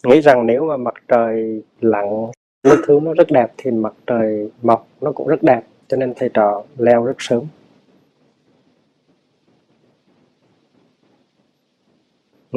Nghĩ 0.03 0.21
rằng 0.21 0.45
nếu 0.45 0.65
mà 0.65 0.77
mặt 0.77 0.93
trời 1.07 1.63
lặn 1.79 2.05
núi 2.63 2.75
thứ 2.87 2.99
nó 3.03 3.13
rất 3.13 3.27
đẹp 3.31 3.53
thì 3.57 3.71
mặt 3.71 3.93
trời 4.07 4.51
mọc 4.61 4.87
nó 5.01 5.11
cũng 5.11 5.27
rất 5.27 5.43
đẹp, 5.43 5.61
cho 5.87 5.97
nên 5.97 6.13
thầy 6.15 6.29
trò 6.33 6.63
leo 6.77 7.05
rất 7.05 7.15
sớm. 7.19 7.43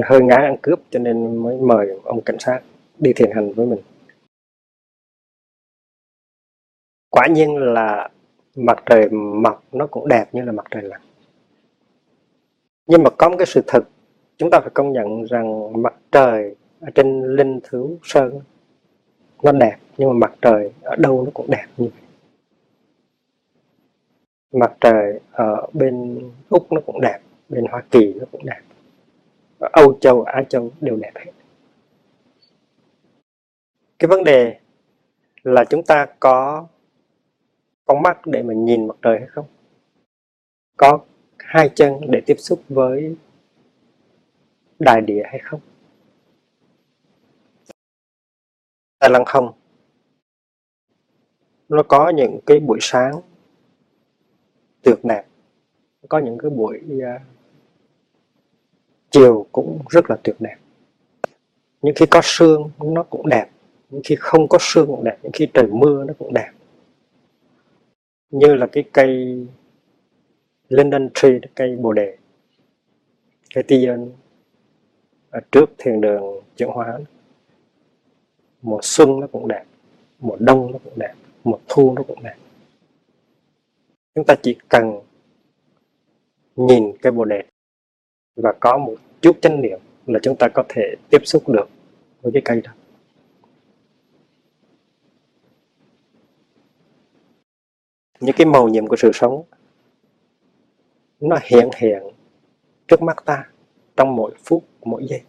Hơi 0.05 0.21
ngã 0.23 0.37
ăn 0.37 0.57
cướp 0.63 0.81
cho 0.91 0.99
nên 0.99 1.37
mới 1.37 1.59
mời 1.59 2.01
ông 2.05 2.21
cảnh 2.21 2.39
sát 2.39 2.61
đi 2.99 3.13
thiền 3.13 3.31
hành 3.35 3.53
với 3.53 3.67
mình. 3.67 3.81
Quả 7.11 7.27
nhiên 7.27 7.57
là 7.57 8.11
mặt 8.57 8.83
trời 8.87 9.09
mọc 9.11 9.65
nó 9.73 9.87
cũng 9.87 10.09
đẹp 10.09 10.27
như 10.33 10.43
là 10.43 10.53
mặt 10.53 10.67
trời 10.71 10.83
lặn. 10.83 11.01
Nhưng 12.87 13.03
mà 13.03 13.11
có 13.11 13.29
một 13.29 13.37
cái 13.39 13.47
sự 13.47 13.61
thật, 13.67 13.85
chúng 14.37 14.51
ta 14.51 14.61
phải 14.61 14.71
công 14.75 14.93
nhận 14.93 15.23
rằng 15.25 15.73
mặt 15.83 15.95
trời 16.13 16.55
ở 16.81 16.89
trên 16.95 17.37
linh 17.37 17.61
thứ 17.63 17.97
sơn 18.03 18.41
nó 19.43 19.53
đẹp, 19.53 19.77
nhưng 19.97 20.09
mà 20.09 20.15
mặt 20.15 20.35
trời 20.43 20.73
ở 20.83 20.97
đâu 20.97 21.23
nó 21.25 21.31
cũng 21.35 21.51
đẹp 21.51 21.67
như 21.77 21.89
vậy. 21.89 22.03
Mặt 24.53 24.73
trời 24.81 25.21
ở 25.33 25.67
bên 25.73 26.19
úc 26.49 26.73
nó 26.73 26.81
cũng 26.87 27.01
đẹp, 27.01 27.19
bên 27.49 27.65
hoa 27.71 27.83
kỳ 27.91 28.15
nó 28.15 28.25
cũng 28.33 28.47
đẹp, 28.47 28.61
ở 29.59 29.69
âu 29.73 29.99
châu, 30.01 30.23
á 30.23 30.43
châu 30.49 30.71
đều 30.81 30.97
đẹp 30.97 31.13
hết. 31.15 31.33
Cái 33.99 34.09
vấn 34.09 34.25
đề 34.25 34.59
là 35.43 35.65
chúng 35.65 35.83
ta 35.83 36.07
có 36.21 36.67
con 37.91 38.03
mắt 38.03 38.27
để 38.27 38.43
mà 38.43 38.55
nhìn 38.55 38.89
mặt 38.89 38.97
trời 39.03 39.19
hay 39.19 39.29
không? 39.29 39.47
Có 40.77 41.01
hai 41.39 41.71
chân 41.75 41.95
để 42.09 42.21
tiếp 42.27 42.35
xúc 42.39 42.63
với 42.69 43.17
đại 44.79 45.01
địa 45.01 45.23
hay 45.25 45.39
không? 45.39 45.61
Tại 48.99 49.11
lăng 49.11 49.25
không 49.25 49.53
nó 51.69 51.83
có 51.83 52.11
những 52.11 52.39
cái 52.47 52.61
buổi 52.61 52.79
sáng 52.81 53.21
tuyệt 54.83 54.99
đẹp. 55.03 55.25
Có 56.09 56.19
những 56.19 56.39
cái 56.39 56.51
buổi 56.51 56.81
uh, 56.97 57.23
chiều 59.11 59.47
cũng 59.53 59.79
rất 59.89 60.11
là 60.11 60.17
tuyệt 60.23 60.37
đẹp. 60.39 60.57
Những 61.83 61.95
khi 61.97 62.07
có 62.11 62.21
sương 62.25 62.71
nó 62.79 63.03
cũng 63.03 63.29
đẹp. 63.29 63.47
Những 63.91 64.03
khi 64.05 64.17
không 64.21 64.49
có 64.49 64.59
sương 64.61 64.87
cũng 64.87 65.05
đẹp. 65.05 65.19
Những 65.23 65.33
khi 65.33 65.49
trời 65.55 65.67
mưa 65.67 66.05
nó 66.05 66.15
cũng 66.19 66.35
đẹp 66.35 66.51
như 68.31 68.55
là 68.55 68.67
cái 68.73 68.85
cây 68.93 69.47
linden 70.69 71.11
tree, 71.15 71.39
cây 71.55 71.77
bồ 71.77 71.93
đề, 71.93 72.17
cây 73.55 73.65
tiên 73.69 74.13
ở 75.31 75.41
trước 75.53 75.71
thiền 75.79 76.01
đường 76.01 76.41
chuyển 76.57 76.69
hóa. 76.69 76.99
Mùa 78.63 78.79
xuân 78.83 79.21
nó 79.21 79.27
cũng 79.27 79.49
đẹp, 79.49 79.65
mùa 80.19 80.37
đông 80.41 80.73
nó 80.73 80.79
cũng 80.85 80.93
đẹp, 80.97 81.15
mùa 81.45 81.59
thu 81.69 81.93
nó 81.97 82.03
cũng 82.03 82.23
đẹp. 82.23 82.35
Chúng 84.15 84.25
ta 84.25 84.35
chỉ 84.43 84.57
cần 84.69 85.01
nhìn 86.57 86.93
cây 87.03 87.13
bồ 87.13 87.25
đề 87.25 87.43
và 88.37 88.53
có 88.61 88.79
một 88.79 88.95
chút 89.21 89.39
chánh 89.43 89.61
niệm 89.61 89.81
là 90.07 90.19
chúng 90.23 90.37
ta 90.37 90.49
có 90.55 90.65
thể 90.69 90.95
tiếp 91.11 91.21
xúc 91.25 91.49
được 91.49 91.69
với 92.23 92.33
cái 92.33 92.43
cây 92.45 92.61
đó. 92.65 92.73
Những 98.21 98.37
cái 98.39 98.47
màu 98.47 98.69
nhiệm 98.69 98.87
của 98.87 98.97
sự 98.97 99.11
sống, 99.15 99.43
nó 101.21 101.37
hiện 101.43 101.69
hiện 101.77 102.03
trước 102.89 103.03
mắt 103.03 103.25
ta 103.25 103.45
trong 103.97 104.17
mỗi 104.17 104.33
phút, 104.45 104.65
mỗi 104.83 105.07
giây. 105.07 105.23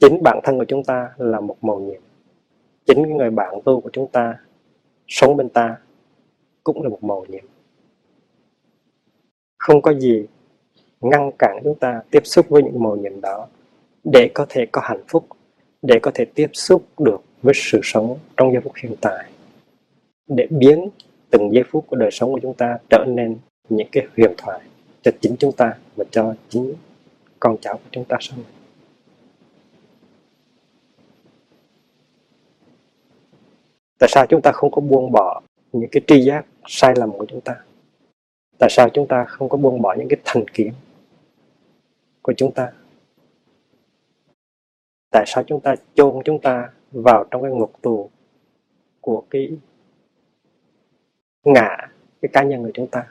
Chính 0.00 0.22
bản 0.22 0.40
thân 0.44 0.58
của 0.58 0.64
chúng 0.68 0.84
ta 0.84 1.10
là 1.16 1.40
một 1.40 1.56
màu 1.64 1.80
nhiệm. 1.80 2.00
Chính 2.86 3.04
cái 3.04 3.12
người 3.12 3.30
bạn 3.30 3.54
tu 3.64 3.80
của 3.80 3.90
chúng 3.92 4.08
ta 4.12 4.38
sống 5.08 5.36
bên 5.36 5.48
ta 5.48 5.76
cũng 6.64 6.82
là 6.82 6.88
một 6.88 7.04
màu 7.04 7.24
nhiệm. 7.28 7.44
Không 9.58 9.82
có 9.82 9.94
gì 9.94 10.26
ngăn 11.00 11.30
cản 11.38 11.60
chúng 11.64 11.78
ta 11.78 12.02
tiếp 12.10 12.20
xúc 12.24 12.46
với 12.48 12.62
những 12.62 12.82
màu 12.82 12.96
nhiệm 12.96 13.20
đó 13.20 13.46
để 14.04 14.30
có 14.34 14.46
thể 14.48 14.66
có 14.72 14.80
hạnh 14.84 15.02
phúc, 15.08 15.26
để 15.82 15.98
có 16.02 16.10
thể 16.14 16.24
tiếp 16.24 16.48
xúc 16.52 16.82
được 16.98 17.20
với 17.42 17.54
sự 17.56 17.80
sống 17.82 18.18
trong 18.36 18.52
giây 18.52 18.60
phút 18.60 18.72
hiện 18.76 18.94
tại 19.00 19.32
để 20.36 20.46
biến 20.50 20.88
từng 21.30 21.54
giây 21.54 21.64
phút 21.70 21.86
của 21.86 21.96
đời 21.96 22.10
sống 22.10 22.32
của 22.32 22.38
chúng 22.42 22.54
ta 22.54 22.78
trở 22.90 23.04
nên 23.08 23.36
những 23.68 23.88
cái 23.92 24.06
huyền 24.16 24.34
thoại 24.38 24.60
cho 25.02 25.10
chính 25.20 25.36
chúng 25.38 25.52
ta 25.52 25.78
và 25.96 26.04
cho 26.10 26.34
chính 26.48 26.74
con 27.40 27.56
cháu 27.60 27.74
của 27.74 27.88
chúng 27.90 28.04
ta 28.04 28.16
sau 28.20 28.38
này. 28.38 28.46
Tại 33.98 34.08
sao 34.12 34.26
chúng 34.26 34.42
ta 34.42 34.52
không 34.52 34.70
có 34.70 34.80
buông 34.80 35.12
bỏ 35.12 35.42
những 35.72 35.90
cái 35.92 36.02
tri 36.06 36.24
giác 36.24 36.46
sai 36.66 36.94
lầm 36.96 37.12
của 37.12 37.26
chúng 37.28 37.40
ta? 37.40 37.56
Tại 38.58 38.70
sao 38.70 38.88
chúng 38.88 39.08
ta 39.08 39.24
không 39.24 39.48
có 39.48 39.56
buông 39.56 39.82
bỏ 39.82 39.94
những 39.98 40.08
cái 40.08 40.20
thành 40.24 40.48
kiến 40.48 40.72
của 42.22 42.32
chúng 42.36 42.52
ta? 42.52 42.72
Tại 45.10 45.24
sao 45.26 45.44
chúng 45.46 45.60
ta 45.60 45.74
chôn 45.94 46.22
chúng 46.24 46.40
ta 46.40 46.70
vào 46.92 47.24
trong 47.30 47.42
cái 47.42 47.50
ngục 47.50 47.72
tù 47.82 48.10
của 49.00 49.22
cái 49.30 49.50
ngã 51.44 51.76
cái 52.22 52.28
cá 52.32 52.42
nhân 52.42 52.62
của 52.62 52.70
chúng 52.74 52.86
ta, 52.86 53.06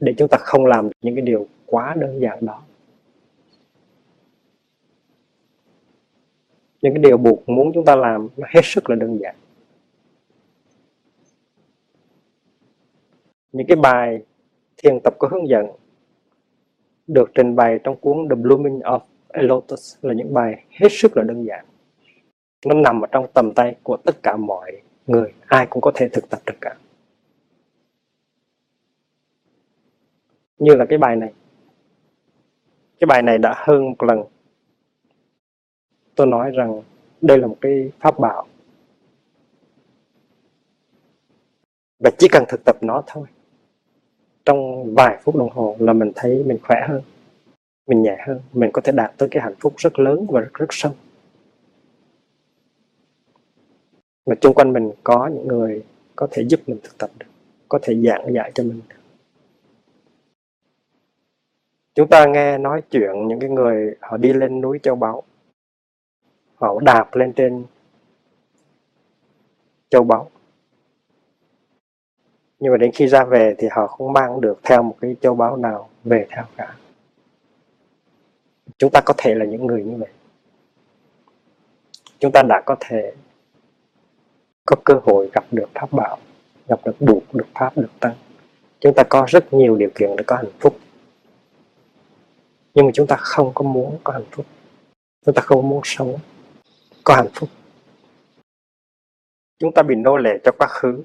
để 0.00 0.14
chúng 0.18 0.28
ta 0.28 0.38
không 0.40 0.66
làm 0.66 0.88
những 1.02 1.14
cái 1.14 1.22
điều 1.22 1.46
quá 1.66 1.94
đơn 1.98 2.20
giản 2.20 2.46
đó. 2.46 2.62
Những 6.82 6.94
cái 6.94 7.02
điều 7.02 7.16
buộc 7.16 7.48
muốn 7.48 7.72
chúng 7.74 7.84
ta 7.84 7.96
làm 7.96 8.28
nó 8.36 8.46
hết 8.50 8.60
sức 8.64 8.90
là 8.90 8.96
đơn 8.96 9.18
giản. 9.20 9.36
Những 13.52 13.66
cái 13.66 13.76
bài 13.76 14.22
thiền 14.76 15.00
tập 15.00 15.14
có 15.18 15.28
hướng 15.28 15.48
dẫn 15.48 15.66
được 17.06 17.30
trình 17.34 17.56
bày 17.56 17.78
trong 17.84 17.96
cuốn 17.96 18.28
The 18.30 18.34
Blooming 18.34 18.78
of 18.78 19.00
a 19.28 19.42
Lotus 19.42 19.96
là 20.02 20.14
những 20.14 20.34
bài 20.34 20.64
hết 20.70 20.88
sức 20.90 21.16
là 21.16 21.22
đơn 21.22 21.44
giản. 21.44 21.64
Nó 22.66 22.74
nằm 22.74 23.00
ở 23.00 23.06
trong 23.12 23.26
tầm 23.34 23.54
tay 23.54 23.76
của 23.82 23.96
tất 23.96 24.22
cả 24.22 24.36
mọi 24.36 24.80
người, 25.06 25.32
ai 25.46 25.66
cũng 25.70 25.80
có 25.80 25.92
thể 25.94 26.08
thực 26.08 26.30
tập 26.30 26.40
được 26.46 26.56
cả. 26.60 26.76
Như 30.62 30.74
là 30.74 30.84
cái 30.88 30.98
bài 30.98 31.16
này. 31.16 31.32
Cái 33.00 33.06
bài 33.06 33.22
này 33.22 33.38
đã 33.38 33.54
hơn 33.56 33.84
một 33.84 34.02
lần. 34.02 34.22
Tôi 36.14 36.26
nói 36.26 36.50
rằng 36.50 36.82
đây 37.20 37.38
là 37.38 37.46
một 37.46 37.56
cái 37.60 37.90
pháp 38.00 38.18
bảo. 38.18 38.46
Và 41.98 42.10
chỉ 42.18 42.28
cần 42.28 42.44
thực 42.48 42.64
tập 42.64 42.76
nó 42.80 43.02
thôi. 43.06 43.26
Trong 44.44 44.94
vài 44.94 45.18
phút 45.22 45.36
đồng 45.36 45.50
hồ 45.50 45.76
là 45.78 45.92
mình 45.92 46.12
thấy 46.14 46.44
mình 46.46 46.58
khỏe 46.62 46.76
hơn 46.88 47.02
mình 47.86 48.02
nhẹ 48.02 48.16
hơn 48.26 48.40
mình 48.52 48.70
có 48.72 48.82
thể 48.84 48.92
đạt 48.92 49.12
tới 49.16 49.28
cái 49.30 49.42
hạnh 49.42 49.54
phúc 49.60 49.74
rất 49.76 49.98
lớn 49.98 50.26
và 50.28 50.40
rất, 50.40 50.54
rất 50.54 50.66
sâu. 50.70 50.92
Mà 54.26 54.34
chung 54.40 54.54
quanh 54.54 54.72
mình 54.72 54.90
có 55.04 55.30
những 55.34 55.48
người 55.48 55.84
có 56.16 56.28
thể 56.30 56.44
giúp 56.48 56.60
mình 56.66 56.78
thực 56.82 56.98
tập 56.98 57.10
được 57.18 57.26
có 57.68 57.78
thể 57.82 57.94
giảng 57.94 58.34
dạy 58.34 58.52
cho 58.54 58.62
mình 58.62 58.80
được 58.88 59.01
chúng 61.94 62.08
ta 62.08 62.26
nghe 62.26 62.58
nói 62.58 62.82
chuyện 62.90 63.28
những 63.28 63.40
cái 63.40 63.50
người 63.50 63.96
họ 64.00 64.16
đi 64.16 64.32
lên 64.32 64.60
núi 64.60 64.78
châu 64.82 64.96
báu. 64.96 65.22
Họ 66.54 66.80
đạp 66.80 67.14
lên 67.14 67.32
trên 67.32 67.64
châu 69.90 70.04
báu. 70.04 70.30
Nhưng 72.58 72.72
mà 72.72 72.78
đến 72.78 72.90
khi 72.94 73.06
ra 73.06 73.24
về 73.24 73.54
thì 73.58 73.68
họ 73.70 73.86
không 73.86 74.12
mang 74.12 74.40
được 74.40 74.60
theo 74.62 74.82
một 74.82 74.96
cái 75.00 75.16
châu 75.20 75.34
báu 75.34 75.56
nào 75.56 75.88
về 76.04 76.26
theo 76.30 76.44
cả. 76.56 76.76
Chúng 78.78 78.90
ta 78.90 79.00
có 79.00 79.14
thể 79.18 79.34
là 79.34 79.44
những 79.44 79.66
người 79.66 79.84
như 79.84 79.96
vậy. 79.96 80.08
Chúng 82.18 82.32
ta 82.32 82.42
đã 82.42 82.62
có 82.66 82.76
thể 82.80 83.12
có 84.66 84.76
cơ 84.84 85.00
hội 85.04 85.30
gặp 85.32 85.44
được 85.50 85.68
pháp 85.74 85.92
bảo, 85.92 86.18
gặp 86.68 86.80
được 86.84 87.00
buộc 87.00 87.22
được 87.34 87.46
pháp, 87.54 87.76
được 87.76 87.90
tăng. 88.00 88.14
Chúng 88.80 88.94
ta 88.94 89.02
có 89.08 89.24
rất 89.28 89.52
nhiều 89.52 89.76
điều 89.76 89.90
kiện 89.94 90.16
để 90.16 90.24
có 90.26 90.36
hạnh 90.36 90.52
phúc 90.60 90.76
nhưng 92.74 92.86
mà 92.86 92.92
chúng 92.94 93.06
ta 93.06 93.16
không 93.16 93.52
có 93.54 93.62
muốn 93.62 93.98
có 94.04 94.12
hạnh 94.12 94.24
phúc. 94.30 94.46
Chúng 95.26 95.34
ta 95.34 95.42
không 95.42 95.68
muốn 95.68 95.80
sống 95.84 96.18
có 97.04 97.14
hạnh 97.14 97.30
phúc. 97.34 97.48
Chúng 99.58 99.72
ta 99.74 99.82
bị 99.82 99.94
nô 99.94 100.16
lệ 100.16 100.38
cho 100.44 100.52
quá 100.58 100.66
khứ. 100.66 101.02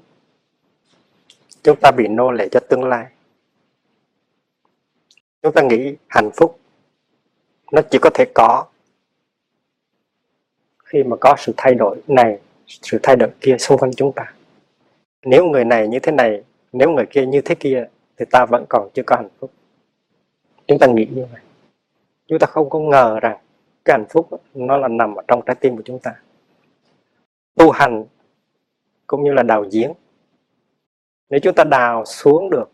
Chúng 1.62 1.76
ta 1.80 1.90
bị 1.90 2.08
nô 2.08 2.30
lệ 2.30 2.48
cho 2.50 2.60
tương 2.60 2.84
lai. 2.84 3.06
Chúng 5.42 5.52
ta 5.52 5.62
nghĩ 5.62 5.96
hạnh 6.08 6.30
phúc 6.36 6.58
nó 7.72 7.82
chỉ 7.90 7.98
có 8.02 8.10
thể 8.14 8.24
có 8.34 8.66
khi 10.84 11.02
mà 11.02 11.16
có 11.20 11.34
sự 11.38 11.52
thay 11.56 11.74
đổi 11.74 12.02
này, 12.08 12.38
sự 12.66 12.98
thay 13.02 13.16
đổi 13.16 13.30
kia 13.40 13.56
xung 13.58 13.78
quanh 13.78 13.94
chúng 13.96 14.12
ta. 14.12 14.34
Nếu 15.22 15.44
người 15.44 15.64
này 15.64 15.88
như 15.88 15.98
thế 15.98 16.12
này, 16.12 16.42
nếu 16.72 16.90
người 16.90 17.06
kia 17.10 17.26
như 17.26 17.40
thế 17.40 17.54
kia 17.54 17.86
thì 18.16 18.24
ta 18.30 18.46
vẫn 18.50 18.64
còn 18.68 18.88
chưa 18.94 19.02
có 19.06 19.16
hạnh 19.16 19.28
phúc. 19.40 19.50
Chúng 20.66 20.78
ta 20.78 20.86
nghĩ 20.86 21.06
như 21.10 21.26
vậy 21.32 21.40
chúng 22.28 22.38
ta 22.38 22.46
không 22.46 22.70
có 22.70 22.78
ngờ 22.78 23.18
rằng 23.22 23.38
cái 23.84 23.98
hạnh 23.98 24.06
phúc 24.10 24.42
nó 24.54 24.76
là 24.76 24.88
nằm 24.88 25.14
ở 25.14 25.22
trong 25.28 25.42
trái 25.46 25.56
tim 25.60 25.76
của 25.76 25.82
chúng 25.84 25.98
ta. 25.98 26.14
Tu 27.54 27.70
hành 27.70 28.04
cũng 29.06 29.24
như 29.24 29.32
là 29.32 29.42
đào 29.42 29.64
giếng 29.72 29.92
nếu 31.30 31.40
chúng 31.40 31.54
ta 31.54 31.64
đào 31.64 32.04
xuống 32.04 32.50
được 32.50 32.70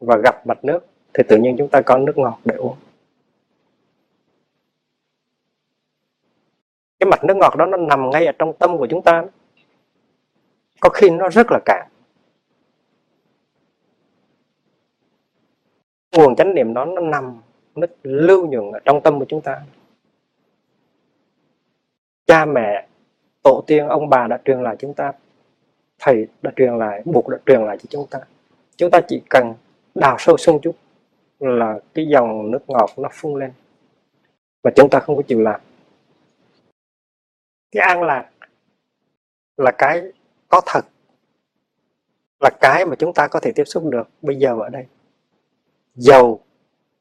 và 0.00 0.16
gặp 0.16 0.46
mặt 0.46 0.64
nước, 0.64 0.86
thì 1.14 1.22
tự 1.28 1.36
nhiên 1.36 1.54
chúng 1.58 1.68
ta 1.68 1.80
có 1.80 1.98
nước 1.98 2.18
ngọt 2.18 2.38
để 2.44 2.54
uống. 2.54 2.76
Cái 6.98 7.10
mặt 7.10 7.24
nước 7.24 7.36
ngọt 7.36 7.56
đó 7.56 7.66
nó 7.66 7.76
nằm 7.76 8.10
ngay 8.10 8.26
ở 8.26 8.32
trong 8.38 8.52
tâm 8.58 8.78
của 8.78 8.86
chúng 8.90 9.02
ta. 9.02 9.24
Có 10.80 10.88
khi 10.88 11.10
nó 11.10 11.28
rất 11.28 11.46
là 11.50 11.60
cạn. 11.64 11.88
Nguồn 16.12 16.36
chánh 16.36 16.54
niệm 16.54 16.74
đó 16.74 16.84
nó 16.84 17.00
nằm 17.00 17.40
nó 17.74 17.86
lưu 18.02 18.46
nhường 18.46 18.72
ở 18.72 18.80
trong 18.84 19.00
tâm 19.02 19.18
của 19.18 19.26
chúng 19.28 19.40
ta. 19.40 19.62
Cha 22.26 22.44
mẹ, 22.44 22.86
tổ 23.42 23.64
tiên, 23.66 23.88
ông 23.88 24.08
bà 24.08 24.26
đã 24.26 24.40
truyền 24.44 24.62
lại 24.62 24.76
chúng 24.78 24.94
ta, 24.94 25.12
thầy 25.98 26.26
đã 26.42 26.52
truyền 26.56 26.78
lại 26.78 27.02
buộc 27.04 27.28
đã 27.28 27.38
truyền 27.46 27.60
lại 27.60 27.78
cho 27.78 27.84
chúng 27.90 28.06
ta. 28.10 28.18
Chúng 28.76 28.90
ta 28.90 29.00
chỉ 29.08 29.22
cần 29.30 29.54
đào 29.94 30.16
sâu 30.18 30.36
sung 30.36 30.60
chút 30.62 30.76
là 31.38 31.78
cái 31.94 32.06
dòng 32.06 32.50
nước 32.50 32.62
ngọt 32.68 32.90
nó 32.96 33.08
phun 33.12 33.40
lên. 33.40 33.52
Mà 34.62 34.70
chúng 34.76 34.90
ta 34.90 35.00
không 35.00 35.16
có 35.16 35.22
chịu 35.22 35.40
làm. 35.40 35.60
Cái 37.72 37.86
an 37.86 38.02
lạc 38.02 38.30
là 39.56 39.70
cái 39.78 40.02
có 40.48 40.60
thật, 40.66 40.84
là 42.40 42.50
cái 42.60 42.86
mà 42.86 42.96
chúng 42.96 43.14
ta 43.14 43.28
có 43.28 43.40
thể 43.40 43.52
tiếp 43.54 43.64
xúc 43.64 43.84
được 43.90 44.08
bây 44.22 44.36
giờ 44.36 44.56
ở 44.60 44.68
đây. 44.68 44.86
Dầu 45.94 46.40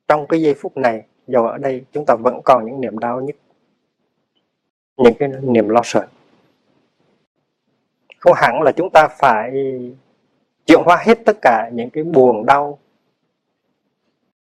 trong 0.07 0.27
cái 0.27 0.41
giây 0.41 0.53
phút 0.53 0.77
này, 0.77 1.05
dầu 1.27 1.47
ở 1.47 1.57
đây 1.57 1.85
chúng 1.91 2.05
ta 2.05 2.15
vẫn 2.15 2.41
còn 2.45 2.65
những 2.65 2.81
niềm 2.81 2.99
đau 2.99 3.21
nhất, 3.21 3.35
những 4.97 5.13
cái 5.19 5.29
niềm 5.41 5.69
lo 5.69 5.81
sợ. 5.83 6.07
Không 8.17 8.33
hẳn 8.35 8.61
là 8.61 8.71
chúng 8.71 8.89
ta 8.89 9.07
phải 9.07 9.51
chuyển 10.65 10.81
hóa 10.85 11.03
hết 11.05 11.19
tất 11.25 11.37
cả 11.41 11.69
những 11.73 11.89
cái 11.89 12.03
buồn 12.03 12.45
đau, 12.45 12.79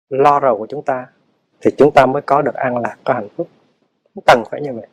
lo 0.08 0.40
rầu 0.40 0.58
của 0.58 0.66
chúng 0.66 0.84
ta 0.84 1.06
thì 1.60 1.70
chúng 1.78 1.90
ta 1.94 2.06
mới 2.06 2.22
có 2.22 2.42
được 2.42 2.54
an 2.54 2.78
lạc, 2.78 2.96
có 3.04 3.14
hạnh 3.14 3.28
phúc. 3.36 3.48
Không 4.14 4.24
cần 4.26 4.42
phải 4.50 4.60
như 4.60 4.72
vậy. 4.72 4.86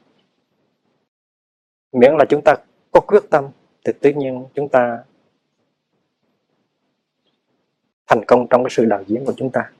Miễn 1.91 2.13
là 2.17 2.25
chúng 2.29 2.41
ta 2.45 2.55
có 2.91 2.99
quyết 2.99 3.23
tâm 3.29 3.47
thì 3.85 3.93
tất 4.01 4.09
nhiên 4.15 4.45
chúng 4.53 4.69
ta 4.69 5.03
thành 8.07 8.25
công 8.25 8.47
trong 8.49 8.63
cái 8.63 8.69
sự 8.69 8.85
đạo 8.85 9.03
diễn 9.07 9.25
của 9.25 9.33
chúng 9.37 9.49
ta. 9.49 9.71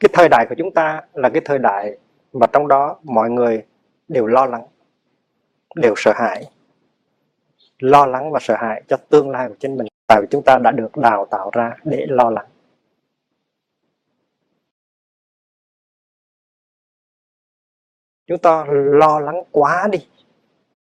Cái 0.00 0.10
thời 0.12 0.28
đại 0.28 0.46
của 0.48 0.54
chúng 0.58 0.74
ta 0.74 1.02
là 1.14 1.28
cái 1.28 1.42
thời 1.44 1.58
đại 1.58 1.98
mà 2.32 2.46
trong 2.52 2.68
đó 2.68 2.98
mọi 3.02 3.30
người 3.30 3.64
đều 4.08 4.26
lo 4.26 4.46
lắng, 4.46 4.66
đều 5.74 5.94
sợ 5.96 6.12
hãi. 6.16 6.44
Lo 7.78 8.06
lắng 8.06 8.30
và 8.30 8.40
sợ 8.42 8.56
hãi 8.58 8.82
cho 8.88 8.96
tương 9.08 9.30
lai 9.30 9.48
của 9.48 9.54
chính 9.60 9.76
mình 9.76 9.86
tại 10.06 10.20
vì 10.20 10.26
chúng 10.30 10.42
ta 10.42 10.58
đã 10.58 10.70
được 10.70 10.96
đào 10.96 11.26
tạo 11.30 11.50
ra 11.52 11.76
để 11.84 12.06
lo 12.08 12.30
lắng. 12.30 12.46
Chúng 18.26 18.38
ta 18.38 18.64
lo 18.70 19.20
lắng 19.20 19.42
quá 19.50 19.88
đi, 19.92 19.98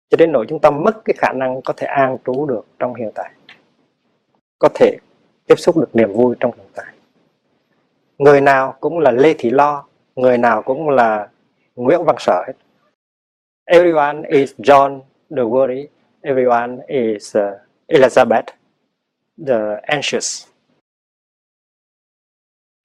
cho 0.08 0.16
đến 0.16 0.32
nỗi 0.32 0.46
chúng 0.48 0.60
ta 0.60 0.70
mất 0.70 1.02
cái 1.04 1.14
khả 1.18 1.32
năng 1.32 1.62
có 1.64 1.74
thể 1.76 1.86
an 1.86 2.16
trú 2.24 2.46
được 2.46 2.66
trong 2.78 2.94
hiện 2.94 3.10
tại, 3.14 3.30
có 4.58 4.68
thể 4.74 4.96
tiếp 5.46 5.54
xúc 5.58 5.76
được 5.76 5.96
niềm 5.96 6.12
vui 6.12 6.36
trong 6.40 6.52
hiện 6.56 6.66
tại 6.74 6.93
người 8.18 8.40
nào 8.40 8.76
cũng 8.80 8.98
là 8.98 9.10
lê 9.10 9.34
thị 9.38 9.50
lo 9.50 9.84
người 10.16 10.38
nào 10.38 10.62
cũng 10.62 10.88
là 10.88 11.28
nguyễn 11.74 12.04
văn 12.04 12.16
sở 12.18 12.44
hết. 12.46 12.52
Everyone 13.64 14.28
is 14.28 14.54
john 14.58 15.00
the 15.30 15.42
worry 15.42 15.86
everyone 16.24 16.78
is 16.88 17.36
uh, 17.36 17.60
elizabeth 17.88 18.46
the 19.46 19.80
anxious. 19.82 20.46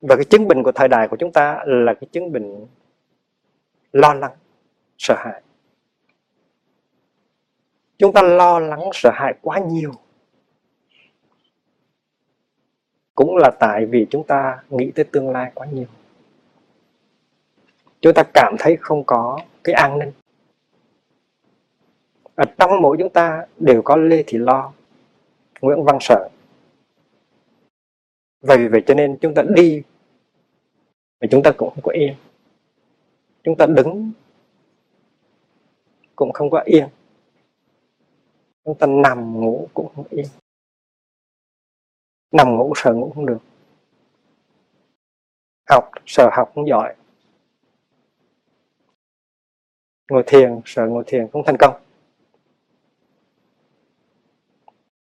Và 0.02 0.16
cái 0.16 0.26
chứng 0.26 0.48
bệnh 0.48 0.64
của 0.64 0.72
thời 0.72 0.88
đại 0.88 1.08
của 1.08 1.18
chúng 1.20 1.32
ta 1.32 1.64
là 1.66 1.94
cái 1.94 2.08
chứng 2.12 2.32
bệnh 2.32 2.68
lo 3.92 4.14
lắng 4.14 4.32
sợ 4.98 5.16
hãi. 5.18 5.42
Chúng 7.98 8.14
ta 8.14 8.22
lo 8.22 8.60
lắng 8.60 8.90
sợ 8.94 9.12
hãi 9.14 9.34
quá 9.42 9.60
nhiều. 9.60 9.92
Cũng 13.20 13.38
là 13.38 13.52
tại 13.60 13.86
vì 13.86 14.08
chúng 14.10 14.24
ta 14.24 14.64
nghĩ 14.70 14.92
tới 14.96 15.06
tương 15.12 15.30
lai 15.30 15.52
quá 15.56 15.68
nhiều. 15.72 15.86
Chúng 18.02 18.14
ta 18.14 18.24
cảm 18.34 18.56
thấy 18.60 18.78
không 18.82 19.04
có 19.04 19.40
cái 19.64 19.76
an 19.76 20.00
ninh. 20.00 20.12
Ở 22.36 22.46
trong 22.58 22.82
mỗi 22.82 22.98
chúng 23.00 23.10
ta 23.10 23.46
đều 23.58 23.82
có 23.82 23.96
lê 23.96 24.24
thị 24.28 24.38
lo, 24.38 24.74
nguyễn 25.62 25.84
văn 25.84 25.98
sợ. 26.02 26.30
Và 28.42 28.56
vì 28.58 28.68
vậy 28.68 28.84
cho 28.88 28.94
nên 28.94 29.18
chúng 29.22 29.34
ta 29.34 29.44
đi 29.56 29.84
và 31.22 31.28
chúng 31.32 31.44
ta 31.44 31.52
cũng 31.52 31.70
không 31.70 31.84
có 31.84 31.92
yên. 31.92 32.16
Chúng 33.44 33.56
ta 33.56 33.66
đứng 33.66 34.12
cũng 36.16 36.32
không 36.34 36.50
có 36.50 36.62
yên. 36.66 36.88
Chúng 38.66 38.76
ta 38.76 38.88
nằm 38.88 39.42
ngủ 39.42 39.68
cũng 39.74 39.88
không 39.96 40.06
yên 40.10 40.26
nằm 42.32 42.56
ngủ 42.56 42.74
sợ 42.76 42.94
ngủ 42.94 43.12
không 43.16 43.26
được. 43.26 43.40
Học 45.70 45.92
sợ 46.06 46.30
học 46.34 46.52
không 46.56 46.68
giỏi. 46.68 46.96
Ngồi 50.12 50.24
thiền 50.28 50.62
sợ 50.66 50.88
ngồi 50.88 51.04
thiền 51.08 51.28
không 51.32 51.44
thành 51.46 51.58
công. 51.60 51.82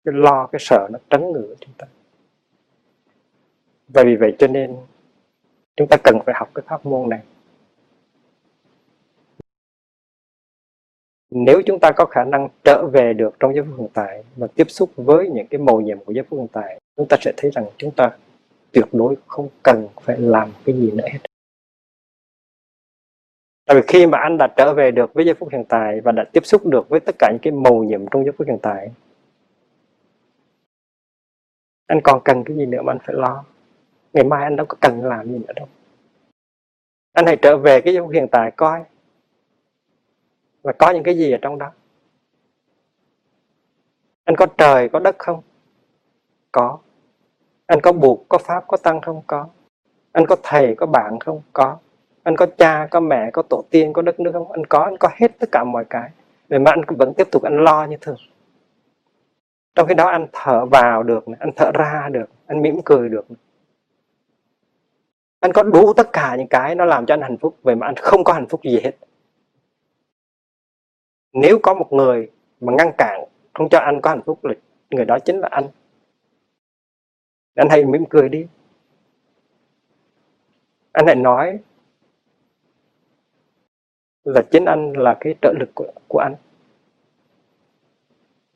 Cái 0.04 0.14
lo, 0.14 0.48
cái 0.52 0.58
sợ 0.60 0.88
nó 0.92 0.98
trấn 1.10 1.32
ngựa 1.32 1.54
chúng 1.60 1.74
ta. 1.78 1.86
Và 3.88 4.02
vì 4.06 4.16
vậy 4.16 4.36
cho 4.38 4.46
nên 4.46 4.76
chúng 5.76 5.88
ta 5.88 5.96
cần 6.04 6.18
phải 6.26 6.34
học 6.38 6.50
cái 6.54 6.62
pháp 6.66 6.86
môn 6.86 7.08
này. 7.08 7.20
Nếu 11.30 11.62
chúng 11.66 11.78
ta 11.80 11.90
có 11.96 12.06
khả 12.06 12.24
năng 12.24 12.48
trở 12.64 12.86
về 12.92 13.12
được 13.12 13.34
trong 13.40 13.54
giới 13.54 13.64
phút 13.64 13.78
hiện 13.78 13.88
tại 13.94 14.24
và 14.36 14.46
tiếp 14.46 14.70
xúc 14.70 14.90
với 14.96 15.28
những 15.28 15.46
cái 15.46 15.60
mầu 15.60 15.80
nhiệm 15.80 16.04
của 16.04 16.12
giới 16.12 16.24
phút 16.24 16.38
hiện 16.38 16.48
tại 16.52 16.80
chúng 16.96 17.08
ta 17.08 17.16
sẽ 17.20 17.32
thấy 17.36 17.50
rằng 17.50 17.64
chúng 17.76 17.90
ta 17.90 18.16
tuyệt 18.72 18.84
đối 18.92 19.16
không 19.26 19.48
cần 19.62 19.88
phải 20.00 20.18
làm 20.18 20.52
cái 20.64 20.76
gì 20.76 20.90
nữa 20.90 21.06
hết. 21.12 21.18
Tại 23.66 23.76
vì 23.76 23.82
khi 23.88 24.06
mà 24.06 24.18
anh 24.18 24.38
đã 24.38 24.54
trở 24.56 24.74
về 24.74 24.90
được 24.90 25.14
với 25.14 25.24
giây 25.24 25.34
phút 25.34 25.48
hiện 25.52 25.64
tại 25.68 26.00
và 26.00 26.12
đã 26.12 26.24
tiếp 26.32 26.46
xúc 26.46 26.66
được 26.66 26.88
với 26.88 27.00
tất 27.00 27.14
cả 27.18 27.28
những 27.32 27.40
cái 27.42 27.52
màu 27.52 27.84
nhiệm 27.84 28.06
trong 28.10 28.24
giây 28.24 28.32
phút 28.38 28.46
hiện 28.46 28.58
tại, 28.62 28.90
anh 31.86 32.00
còn 32.04 32.20
cần 32.24 32.44
cái 32.44 32.56
gì 32.56 32.66
nữa 32.66 32.82
mà 32.82 32.92
anh 32.92 32.98
phải 33.06 33.14
lo? 33.14 33.44
Ngày 34.12 34.24
mai 34.24 34.44
anh 34.44 34.56
đâu 34.56 34.66
có 34.66 34.76
cần 34.80 35.04
làm 35.04 35.28
gì 35.28 35.38
nữa 35.38 35.52
đâu. 35.56 35.68
Anh 37.12 37.26
hãy 37.26 37.36
trở 37.42 37.56
về 37.56 37.80
cái 37.80 37.94
giây 37.94 38.02
phút 38.02 38.12
hiện 38.12 38.28
tại 38.30 38.50
coi. 38.56 38.84
Và 40.62 40.72
có 40.72 40.90
những 40.90 41.02
cái 41.02 41.16
gì 41.16 41.32
ở 41.32 41.38
trong 41.42 41.58
đó? 41.58 41.72
Anh 44.24 44.36
có 44.36 44.46
trời, 44.58 44.88
có 44.88 44.98
đất 44.98 45.16
không? 45.18 45.42
Có. 46.52 46.78
Anh 47.66 47.80
có 47.80 47.92
buộc 47.92 48.28
có 48.28 48.38
pháp 48.38 48.64
có 48.66 48.76
tăng 48.76 49.00
không? 49.00 49.22
Có. 49.26 49.46
Anh 50.12 50.26
có 50.26 50.36
thầy 50.42 50.74
có 50.74 50.86
bạn 50.86 51.20
không? 51.20 51.42
Có. 51.52 51.76
Anh 52.22 52.36
có 52.36 52.46
cha 52.58 52.88
có 52.90 53.00
mẹ 53.00 53.30
có 53.32 53.42
tổ 53.42 53.64
tiên 53.70 53.92
có 53.92 54.02
đất 54.02 54.20
nước 54.20 54.30
không? 54.32 54.52
Anh 54.52 54.66
có 54.66 54.78
anh 54.78 54.96
có 55.00 55.08
hết 55.16 55.38
tất 55.38 55.48
cả 55.52 55.64
mọi 55.64 55.84
cái. 55.90 56.10
Vậy 56.48 56.58
mà 56.58 56.70
anh 56.70 56.80
vẫn 56.88 57.14
tiếp 57.14 57.28
tục 57.30 57.42
anh 57.42 57.64
lo 57.64 57.84
như 57.84 57.96
thường. 58.00 58.16
Trong 59.74 59.88
khi 59.88 59.94
đó 59.94 60.08
anh 60.08 60.26
thở 60.32 60.66
vào 60.66 61.02
được 61.02 61.24
anh 61.38 61.50
thở 61.56 61.70
ra 61.74 62.08
được, 62.12 62.30
anh 62.46 62.62
mỉm 62.62 62.80
cười 62.84 63.08
được 63.08 63.26
anh 65.42 65.52
có 65.52 65.62
đủ 65.62 65.92
tất 65.92 66.12
cả 66.12 66.36
những 66.38 66.46
cái 66.46 66.74
nó 66.74 66.84
làm 66.84 67.06
cho 67.06 67.14
anh 67.14 67.20
hạnh 67.20 67.36
phúc, 67.36 67.56
vậy 67.62 67.74
mà 67.74 67.86
anh 67.86 67.96
không 67.96 68.24
có 68.24 68.32
hạnh 68.32 68.46
phúc 68.48 68.60
gì 68.64 68.80
hết. 68.84 68.92
Nếu 71.32 71.58
có 71.62 71.74
một 71.74 71.92
người 71.92 72.30
mà 72.60 72.72
ngăn 72.78 72.92
cản 72.98 73.24
không 73.54 73.68
cho 73.68 73.78
anh 73.78 74.00
có 74.00 74.10
hạnh 74.10 74.22
phúc, 74.26 74.44
là 74.44 74.54
người 74.90 75.04
đó 75.04 75.18
chính 75.18 75.40
là 75.40 75.48
anh 75.50 75.64
anh 77.54 77.68
hãy 77.70 77.84
mỉm 77.84 78.04
cười 78.10 78.28
đi. 78.28 78.46
Anh 80.92 81.06
hãy 81.06 81.14
nói 81.14 81.58
là 84.24 84.42
chính 84.50 84.64
anh 84.64 84.92
là 84.92 85.16
cái 85.20 85.34
trợ 85.42 85.52
lực 85.60 85.70
của, 85.74 85.92
của 86.08 86.18
anh. 86.18 86.34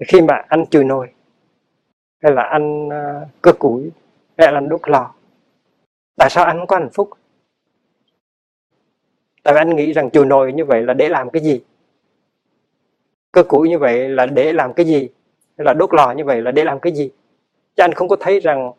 Khi 0.09 0.21
mà 0.21 0.43
anh 0.49 0.67
chửi 0.67 0.85
nồi 0.85 1.09
hay 2.23 2.33
là 2.33 2.43
anh 2.43 2.93
à, 2.93 3.21
uh, 3.23 3.29
cơ 3.43 3.53
củi 3.53 3.91
hay 4.39 4.53
là 4.53 4.59
anh 4.59 4.69
đốt 4.69 4.89
lò 4.89 5.15
tại 6.17 6.31
sao 6.31 6.45
anh 6.45 6.59
không 6.59 6.67
có 6.67 6.77
hạnh 6.77 6.91
phúc? 6.93 7.11
Tại 9.43 9.55
vì 9.55 9.61
anh 9.61 9.77
nghĩ 9.77 9.93
rằng 9.93 10.11
chùi 10.11 10.27
nồi 10.27 10.53
như 10.53 10.65
vậy 10.65 10.83
là 10.83 10.95
để 10.95 11.09
làm 11.09 11.31
cái 11.31 11.43
gì? 11.43 11.61
Cơ 13.33 13.43
củi 13.43 13.69
như 13.69 13.79
vậy 13.79 14.09
là 14.09 14.27
để 14.27 14.53
làm 14.53 14.75
cái 14.75 14.87
gì? 14.87 15.09
Hay 15.59 15.65
là 15.65 15.75
đốt 15.75 15.95
lò 15.95 16.13
như 16.13 16.25
vậy 16.25 16.43
là 16.43 16.51
để 16.51 16.65
làm 16.65 16.81
cái 16.81 16.93
gì? 16.93 17.11
Chứ 17.77 17.83
anh 17.83 17.93
không 17.93 18.09
có 18.09 18.17
thấy 18.21 18.41
rằng 18.41 18.73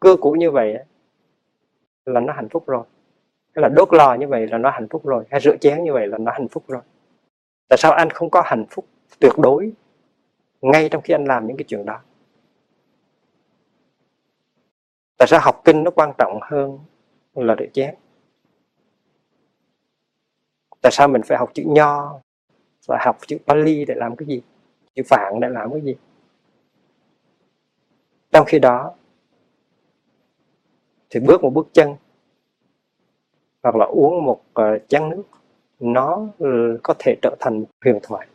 cơ 0.00 0.16
cũ 0.20 0.32
như 0.32 0.50
vậy 0.50 0.76
là 2.04 2.20
nó 2.20 2.32
hạnh 2.32 2.48
phúc 2.48 2.66
rồi. 2.66 2.84
Hay 3.54 3.62
là 3.62 3.68
đốt 3.68 3.88
lò 3.92 4.14
như 4.14 4.28
vậy 4.28 4.46
là 4.46 4.58
nó 4.58 4.70
hạnh 4.70 4.88
phúc 4.88 5.06
rồi. 5.06 5.24
Hay 5.30 5.40
rửa 5.40 5.56
chén 5.56 5.84
như 5.84 5.92
vậy 5.92 6.06
là 6.06 6.18
nó 6.18 6.32
hạnh 6.32 6.48
phúc 6.48 6.64
rồi. 6.68 6.82
Tại 7.68 7.76
sao 7.76 7.92
anh 7.92 8.10
không 8.10 8.30
có 8.30 8.42
hạnh 8.44 8.64
phúc 8.70 8.86
tuyệt 9.20 9.32
đối 9.38 9.72
ngay 10.60 10.88
trong 10.88 11.02
khi 11.02 11.14
anh 11.14 11.24
làm 11.24 11.46
những 11.46 11.56
cái 11.56 11.64
chuyện 11.68 11.84
đó? 11.84 12.00
Tại 15.16 15.28
sao 15.28 15.40
học 15.42 15.62
kinh 15.64 15.84
nó 15.84 15.90
quan 15.90 16.12
trọng 16.18 16.38
hơn 16.42 16.78
là 17.34 17.56
rửa 17.58 17.66
chén? 17.72 17.94
Tại 20.80 20.92
sao 20.92 21.08
mình 21.08 21.22
phải 21.22 21.38
học 21.38 21.50
chữ 21.54 21.62
nho 21.66 22.20
phải 22.86 22.98
học 23.00 23.18
chữ 23.26 23.38
Pali 23.46 23.84
để 23.84 23.94
làm 23.94 24.16
cái 24.16 24.26
gì? 24.26 24.42
Chữ 24.94 25.02
Phạn 25.08 25.40
để 25.40 25.48
làm 25.48 25.72
cái 25.72 25.80
gì? 25.80 25.96
Trong 28.32 28.46
khi 28.46 28.58
đó 28.58 28.94
thì 31.16 31.20
bước 31.20 31.42
một 31.42 31.50
bước 31.50 31.68
chân, 31.72 31.94
hoặc 33.62 33.76
là 33.76 33.84
uống 33.84 34.24
một 34.24 34.40
ờ, 34.52 34.78
chén 34.88 35.08
nước, 35.08 35.22
nó 35.80 36.26
ừ, 36.38 36.78
có 36.82 36.94
thể 36.98 37.16
trở 37.22 37.36
thành 37.40 37.60
một 37.60 37.66
huyền 37.84 37.98
thoại. 38.02 38.26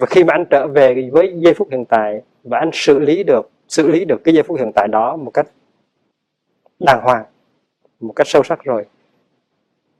Và 0.00 0.06
khi 0.06 0.24
mà 0.24 0.34
anh 0.34 0.44
trở 0.50 0.66
về 0.66 1.10
với 1.12 1.34
giây 1.36 1.54
phút 1.54 1.68
hiện 1.70 1.84
tại 1.84 2.22
và 2.44 2.58
anh 2.58 2.70
xử 2.72 2.98
lý 2.98 3.22
được, 3.22 3.50
xử 3.68 3.88
lý 3.88 4.04
được 4.04 4.20
cái 4.24 4.34
giây 4.34 4.42
phút 4.42 4.58
hiện 4.58 4.72
tại 4.74 4.88
đó 4.88 5.16
một 5.16 5.30
cách 5.34 5.46
đàng 6.78 7.00
hoàng, 7.02 7.24
một 8.00 8.12
cách 8.16 8.26
sâu 8.26 8.42
sắc 8.42 8.64
rồi, 8.64 8.86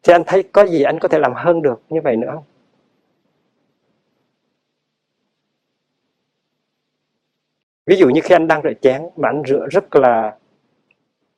thì 0.03 0.13
anh 0.13 0.23
thấy 0.27 0.43
có 0.43 0.67
gì 0.67 0.83
anh 0.83 0.99
có 0.99 1.09
thể 1.09 1.19
làm 1.19 1.33
hơn 1.35 1.63
được 1.63 1.83
như 1.89 2.01
vậy 2.01 2.17
nữa 2.17 2.31
không? 2.35 2.45
Ví 7.89 7.97
dụ 7.97 8.09
như 8.09 8.21
khi 8.25 8.35
anh 8.35 8.49
đang 8.49 8.63
rửa 8.63 8.73
chén 8.83 9.03
mà 9.17 9.29
anh 9.29 9.43
rửa 9.47 9.67
rất 9.71 9.97
là 9.97 10.37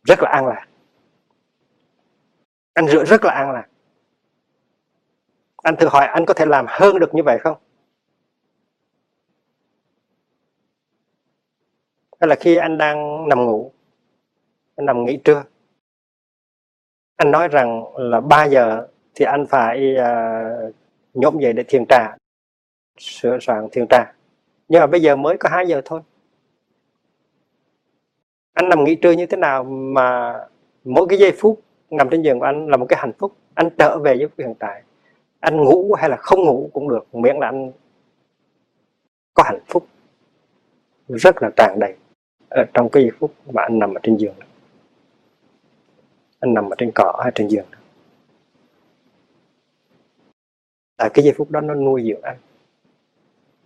rất 0.02 0.22
là 0.22 0.30
an 0.30 0.46
lạc. 0.46 0.66
Anh 2.74 2.88
rửa 2.88 3.04
rất 3.04 3.24
là 3.24 3.32
an 3.32 3.50
lạc. 3.50 3.66
Anh 5.62 5.76
thử 5.76 5.88
hỏi 5.88 6.06
anh 6.06 6.26
có 6.26 6.34
thể 6.34 6.46
làm 6.46 6.66
hơn 6.68 6.98
được 6.98 7.14
như 7.14 7.22
vậy 7.22 7.38
không? 7.38 7.56
Hay 12.20 12.28
là 12.28 12.34
khi 12.34 12.56
anh 12.56 12.78
đang 12.78 13.28
nằm 13.28 13.44
ngủ 13.44 13.72
anh 14.76 14.86
nằm 14.86 15.04
nghỉ 15.04 15.16
trưa 15.24 15.44
anh 17.16 17.30
nói 17.30 17.48
rằng 17.48 17.84
là 17.96 18.20
3 18.20 18.44
giờ 18.44 18.86
thì 19.14 19.24
anh 19.24 19.46
phải 19.46 19.96
à, 19.96 20.42
uh, 20.68 20.74
nhóm 21.14 21.38
dậy 21.38 21.52
để 21.52 21.62
thiền 21.68 21.84
trà 21.88 22.16
sửa 22.98 23.38
soạn 23.40 23.68
thiền 23.72 23.86
trà. 23.90 24.12
Nhưng 24.68 24.80
mà 24.80 24.86
bây 24.86 25.02
giờ 25.02 25.16
mới 25.16 25.36
có 25.40 25.48
2 25.48 25.66
giờ 25.66 25.82
thôi 25.84 26.00
anh 28.52 28.68
nằm 28.68 28.84
nghỉ 28.84 28.94
trưa 28.94 29.12
như 29.12 29.26
thế 29.26 29.36
nào 29.36 29.64
mà 29.64 30.38
mỗi 30.84 31.06
cái 31.08 31.18
giây 31.18 31.32
phút 31.38 31.60
nằm 31.90 32.08
trên 32.10 32.22
giường 32.22 32.38
của 32.38 32.44
anh 32.44 32.68
là 32.68 32.76
một 32.76 32.86
cái 32.88 32.98
hạnh 33.00 33.12
phúc? 33.18 33.32
Anh 33.54 33.68
trở 33.78 33.98
về 33.98 34.16
với 34.16 34.28
hiện 34.46 34.54
tại. 34.58 34.82
Anh 35.40 35.56
ngủ 35.56 35.94
hay 35.94 36.10
là 36.10 36.16
không 36.16 36.44
ngủ 36.44 36.70
cũng 36.72 36.88
được, 36.88 37.14
miễn 37.14 37.36
là 37.36 37.46
anh 37.46 37.72
có 39.34 39.42
hạnh 39.42 39.60
phúc. 39.66 39.86
Rất 41.08 41.42
là 41.42 41.50
tràn 41.56 41.78
đầy 41.80 41.94
ở 42.50 42.64
trong 42.74 42.88
cái 42.88 43.02
giây 43.02 43.12
phút 43.18 43.34
mà 43.52 43.62
anh 43.62 43.78
nằm 43.78 43.94
ở 43.94 44.00
trên 44.02 44.16
giường 44.16 44.34
anh 46.40 46.54
nằm 46.54 46.70
ở 46.70 46.74
trên 46.78 46.90
cỏ 46.94 47.20
hay 47.22 47.32
trên 47.34 47.48
giường 47.48 47.66
tại 50.96 51.10
cái 51.14 51.24
giây 51.24 51.34
phút 51.36 51.50
đó 51.50 51.60
nó 51.60 51.74
nuôi 51.74 52.04
dưỡng 52.08 52.22
anh. 52.22 52.36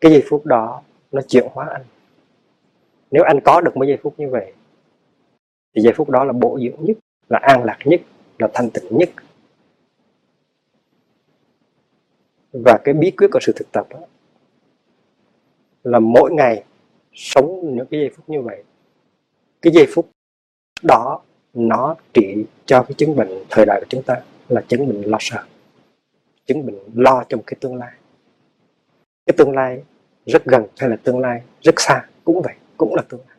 Cái 0.00 0.12
giây 0.12 0.24
phút 0.28 0.46
đó 0.46 0.82
nó 1.12 1.22
chuyển 1.28 1.44
hóa 1.52 1.68
anh. 1.72 1.82
Nếu 3.10 3.24
anh 3.24 3.40
có 3.44 3.60
được 3.60 3.76
mấy 3.76 3.88
giây 3.88 3.98
phút 4.02 4.14
như 4.18 4.28
vậy 4.28 4.52
thì 5.74 5.82
giây 5.82 5.92
phút 5.96 6.10
đó 6.10 6.24
là 6.24 6.32
bổ 6.32 6.58
dưỡng 6.60 6.84
nhất, 6.84 6.96
là 7.28 7.38
an 7.38 7.64
lạc 7.64 7.78
nhất, 7.84 8.00
là 8.38 8.48
thanh 8.54 8.70
tịnh 8.70 8.98
nhất. 8.98 9.10
Và 12.52 12.78
cái 12.84 12.94
bí 12.94 13.10
quyết 13.10 13.28
của 13.32 13.38
sự 13.42 13.52
thực 13.56 13.72
tập 13.72 13.86
đó 13.90 13.98
là 15.82 15.98
mỗi 15.98 16.32
ngày 16.32 16.64
sống 17.12 17.76
những 17.76 17.86
cái 17.86 18.00
giây 18.00 18.10
phút 18.16 18.28
như 18.28 18.40
vậy, 18.40 18.64
cái 19.62 19.72
giây 19.72 19.86
phút 19.94 20.08
đó 20.82 21.20
nó 21.54 21.96
trị 22.12 22.44
cho 22.66 22.82
cái 22.82 22.94
chứng 22.94 23.16
bệnh 23.16 23.44
thời 23.50 23.66
đại 23.66 23.80
của 23.80 23.86
chúng 23.88 24.02
ta 24.02 24.22
là 24.48 24.64
chứng 24.68 24.88
bệnh 24.88 25.02
lo 25.02 25.18
sợ, 25.20 25.44
chứng 26.46 26.66
bệnh 26.66 26.78
lo 26.94 27.24
trong 27.28 27.42
cái 27.46 27.56
tương 27.60 27.76
lai. 27.76 27.92
Cái 29.26 29.34
tương 29.36 29.52
lai 29.52 29.82
rất 30.26 30.44
gần 30.44 30.66
hay 30.78 30.90
là 30.90 30.96
tương 30.96 31.18
lai 31.18 31.42
rất 31.62 31.74
xa 31.80 32.08
cũng 32.24 32.42
vậy, 32.42 32.54
cũng 32.76 32.94
là 32.94 33.02
tương 33.08 33.20
lai. 33.28 33.33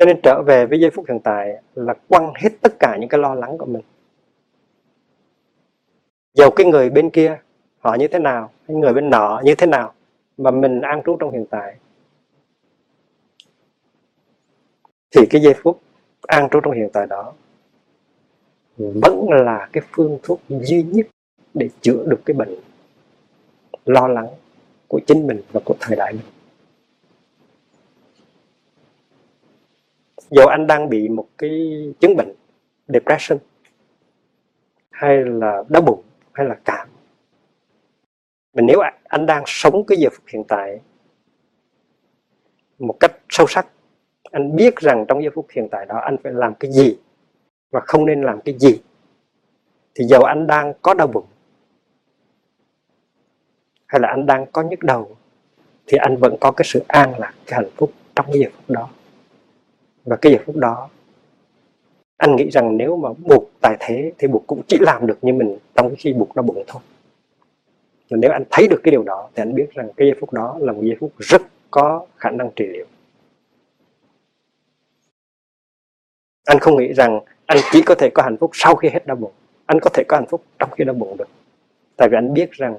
Cho 0.00 0.06
nên 0.06 0.20
trở 0.22 0.42
về 0.42 0.66
với 0.66 0.80
giây 0.80 0.90
phút 0.90 1.04
hiện 1.08 1.20
tại 1.24 1.62
là 1.74 1.94
quăng 2.08 2.32
hết 2.36 2.48
tất 2.60 2.72
cả 2.78 2.96
những 3.00 3.08
cái 3.08 3.20
lo 3.20 3.34
lắng 3.34 3.58
của 3.58 3.66
mình. 3.66 3.82
Dầu 6.34 6.50
cái 6.50 6.66
người 6.66 6.90
bên 6.90 7.10
kia 7.10 7.38
họ 7.78 7.94
như 7.94 8.08
thế 8.08 8.18
nào, 8.18 8.50
cái 8.68 8.76
người 8.76 8.92
bên 8.92 9.10
nọ 9.10 9.40
như 9.44 9.54
thế 9.54 9.66
nào 9.66 9.92
mà 10.36 10.50
mình 10.50 10.80
an 10.80 11.02
trú 11.06 11.16
trong 11.16 11.32
hiện 11.32 11.46
tại. 11.50 11.76
Thì 15.16 15.26
cái 15.30 15.42
giây 15.42 15.54
phút 15.62 15.80
an 16.26 16.48
trú 16.50 16.60
trong 16.60 16.74
hiện 16.74 16.88
tại 16.92 17.06
đó 17.06 17.32
vẫn 18.76 19.28
là 19.30 19.68
cái 19.72 19.82
phương 19.92 20.18
thuốc 20.22 20.40
duy 20.48 20.82
nhất 20.82 21.06
để 21.54 21.68
chữa 21.80 22.04
được 22.06 22.20
cái 22.24 22.34
bệnh 22.34 22.54
lo 23.84 24.08
lắng 24.08 24.28
của 24.88 25.00
chính 25.06 25.26
mình 25.26 25.42
và 25.52 25.60
của 25.64 25.74
thời 25.80 25.96
đại 25.96 26.12
mình. 26.12 26.39
Dù 30.30 30.42
anh 30.42 30.66
đang 30.66 30.88
bị 30.88 31.08
một 31.08 31.28
cái 31.38 31.50
chứng 32.00 32.16
bệnh 32.16 32.34
depression, 32.88 33.38
hay 34.90 35.16
là 35.24 35.64
đau 35.68 35.82
bụng, 35.82 36.02
hay 36.32 36.46
là 36.46 36.54
cảm 36.64 36.88
mình 38.54 38.66
nếu 38.66 38.80
anh 39.04 39.26
đang 39.26 39.42
sống 39.46 39.84
cái 39.86 39.98
giờ 39.98 40.08
phút 40.12 40.24
hiện 40.32 40.44
tại 40.48 40.80
một 42.78 42.96
cách 43.00 43.12
sâu 43.28 43.46
sắc, 43.46 43.66
anh 44.30 44.56
biết 44.56 44.76
rằng 44.76 45.04
trong 45.08 45.22
giây 45.22 45.30
phút 45.34 45.46
hiện 45.50 45.68
tại 45.70 45.86
đó 45.86 45.98
anh 45.98 46.16
phải 46.22 46.32
làm 46.32 46.54
cái 46.54 46.72
gì 46.72 46.98
và 47.70 47.80
không 47.80 48.06
nên 48.06 48.22
làm 48.22 48.40
cái 48.40 48.54
gì, 48.58 48.82
thì 49.94 50.04
dầu 50.04 50.22
anh 50.22 50.46
đang 50.46 50.72
có 50.82 50.94
đau 50.94 51.06
bụng 51.06 51.26
hay 53.86 54.00
là 54.00 54.08
anh 54.08 54.26
đang 54.26 54.46
có 54.52 54.62
nhức 54.62 54.82
đầu, 54.82 55.16
thì 55.86 55.98
anh 55.98 56.16
vẫn 56.16 56.36
có 56.40 56.50
cái 56.50 56.64
sự 56.64 56.82
an 56.88 57.18
lạc, 57.18 57.34
cái 57.46 57.60
hạnh 57.62 57.70
phúc 57.76 57.92
trong 58.14 58.26
cái 58.26 58.40
giờ 58.40 58.48
phút 58.56 58.70
đó 58.70 58.88
và 60.04 60.16
cái 60.16 60.32
giờ 60.32 60.38
phút 60.46 60.56
đó, 60.56 60.88
anh 62.16 62.36
nghĩ 62.36 62.50
rằng 62.50 62.76
nếu 62.76 62.96
mà 62.96 63.08
buộc 63.12 63.50
tài 63.60 63.76
thế 63.80 64.12
thì 64.18 64.28
buộc 64.28 64.46
cũng 64.46 64.62
chỉ 64.68 64.78
làm 64.80 65.06
được 65.06 65.18
như 65.22 65.32
mình 65.32 65.58
trong 65.74 65.88
cái 65.88 65.96
khi 65.96 66.12
buộc 66.12 66.36
đau 66.36 66.42
bụng 66.42 66.64
thôi. 66.66 66.82
Và 68.10 68.16
nếu 68.16 68.30
anh 68.30 68.44
thấy 68.50 68.68
được 68.68 68.80
cái 68.82 68.90
điều 68.90 69.02
đó 69.02 69.28
thì 69.34 69.42
anh 69.42 69.54
biết 69.54 69.74
rằng 69.74 69.88
cái 69.96 70.08
giây 70.08 70.16
phút 70.20 70.32
đó 70.32 70.58
là 70.60 70.72
một 70.72 70.82
giây 70.82 70.96
phút 71.00 71.12
rất 71.18 71.42
có 71.70 72.06
khả 72.16 72.30
năng 72.30 72.50
trị 72.56 72.66
liệu. 72.66 72.86
Anh 76.44 76.58
không 76.58 76.76
nghĩ 76.76 76.92
rằng 76.92 77.20
anh 77.46 77.58
chỉ 77.72 77.82
có 77.82 77.94
thể 77.94 78.10
có 78.14 78.22
hạnh 78.22 78.36
phúc 78.36 78.50
sau 78.54 78.74
khi 78.74 78.88
hết 78.88 79.06
đau 79.06 79.16
bụng. 79.16 79.32
Anh 79.66 79.78
có 79.82 79.90
thể 79.94 80.04
có 80.08 80.16
hạnh 80.16 80.26
phúc 80.28 80.42
trong 80.58 80.70
khi 80.70 80.84
đau 80.84 80.94
bụng 80.94 81.16
được. 81.16 81.28
Tại 81.96 82.08
vì 82.08 82.18
anh 82.18 82.34
biết 82.34 82.52
rằng 82.52 82.76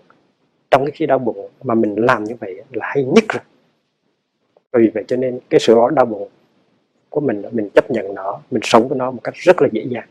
trong 0.72 0.85
cái 0.85 0.91
khi 0.91 1.06
đau 1.06 1.19
bụng 1.19 1.49
mà 1.64 1.76
mình 1.76 1.95
làm 1.95 2.23
như 2.23 2.35
vậy 2.39 2.64
là 2.72 2.85
hay 2.89 3.03
nhất 3.03 3.23
rồi. 3.30 3.43
Vì 4.72 4.91
vậy 4.93 5.03
cho 5.07 5.15
nên 5.15 5.39
cái 5.49 5.60
sự 5.60 5.76
đau 5.95 6.06
bụng 6.06 6.30
của 7.11 7.21
mình 7.21 7.41
mình 7.51 7.69
chấp 7.75 7.91
nhận 7.91 8.15
nó 8.15 8.41
mình 8.51 8.61
sống 8.63 8.88
với 8.88 8.97
nó 8.97 9.11
một 9.11 9.21
cách 9.23 9.33
rất 9.35 9.61
là 9.61 9.67
dễ 9.71 9.85
dàng. 9.89 10.07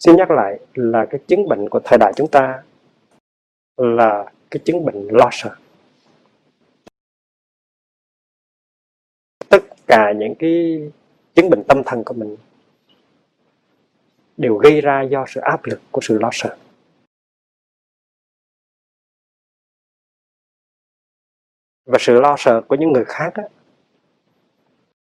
Xin 0.00 0.16
nhắc 0.16 0.30
lại 0.30 0.60
là 0.74 1.06
cái 1.10 1.20
chứng 1.26 1.48
bệnh 1.48 1.68
của 1.68 1.80
thời 1.84 1.98
đại 1.98 2.12
chúng 2.16 2.28
ta 2.30 2.62
là 3.76 4.32
cái 4.50 4.60
chứng 4.64 4.84
bệnh 4.84 5.08
lo 5.10 5.28
sợ 5.32 5.56
tất 9.48 9.62
cả 9.86 10.12
những 10.16 10.34
cái 10.38 10.80
chứng 11.34 11.50
bệnh 11.50 11.64
tâm 11.68 11.82
thần 11.86 12.02
của 12.04 12.14
mình 12.14 12.36
đều 14.36 14.56
gây 14.56 14.80
ra 14.80 15.02
do 15.02 15.24
sự 15.28 15.40
áp 15.40 15.64
lực 15.64 15.80
của 15.90 16.00
sự 16.00 16.18
lo 16.18 16.28
sợ 16.32 16.56
và 21.86 21.98
sự 22.00 22.20
lo 22.20 22.34
sợ 22.38 22.62
của 22.68 22.74
những 22.74 22.92
người 22.92 23.04
khác 23.04 23.34
á, 23.34 23.42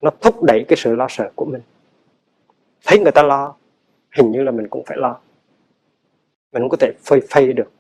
nó 0.03 0.11
thúc 0.21 0.43
đẩy 0.43 0.65
cái 0.69 0.77
sự 0.77 0.95
lo 0.95 1.07
sợ 1.09 1.33
của 1.35 1.45
mình. 1.45 1.63
Thấy 2.85 2.99
người 2.99 3.13
ta 3.13 3.23
lo, 3.23 3.57
hình 4.17 4.33
như 4.33 4.43
là 4.43 4.51
mình 4.51 4.69
cũng 4.71 4.85
phải 4.87 4.97
lo. 4.97 5.21
Mình 6.53 6.63
không 6.63 6.69
có 6.69 6.77
thể 6.81 6.93
phơi 7.05 7.21
phây 7.31 7.53
được. 7.53 7.73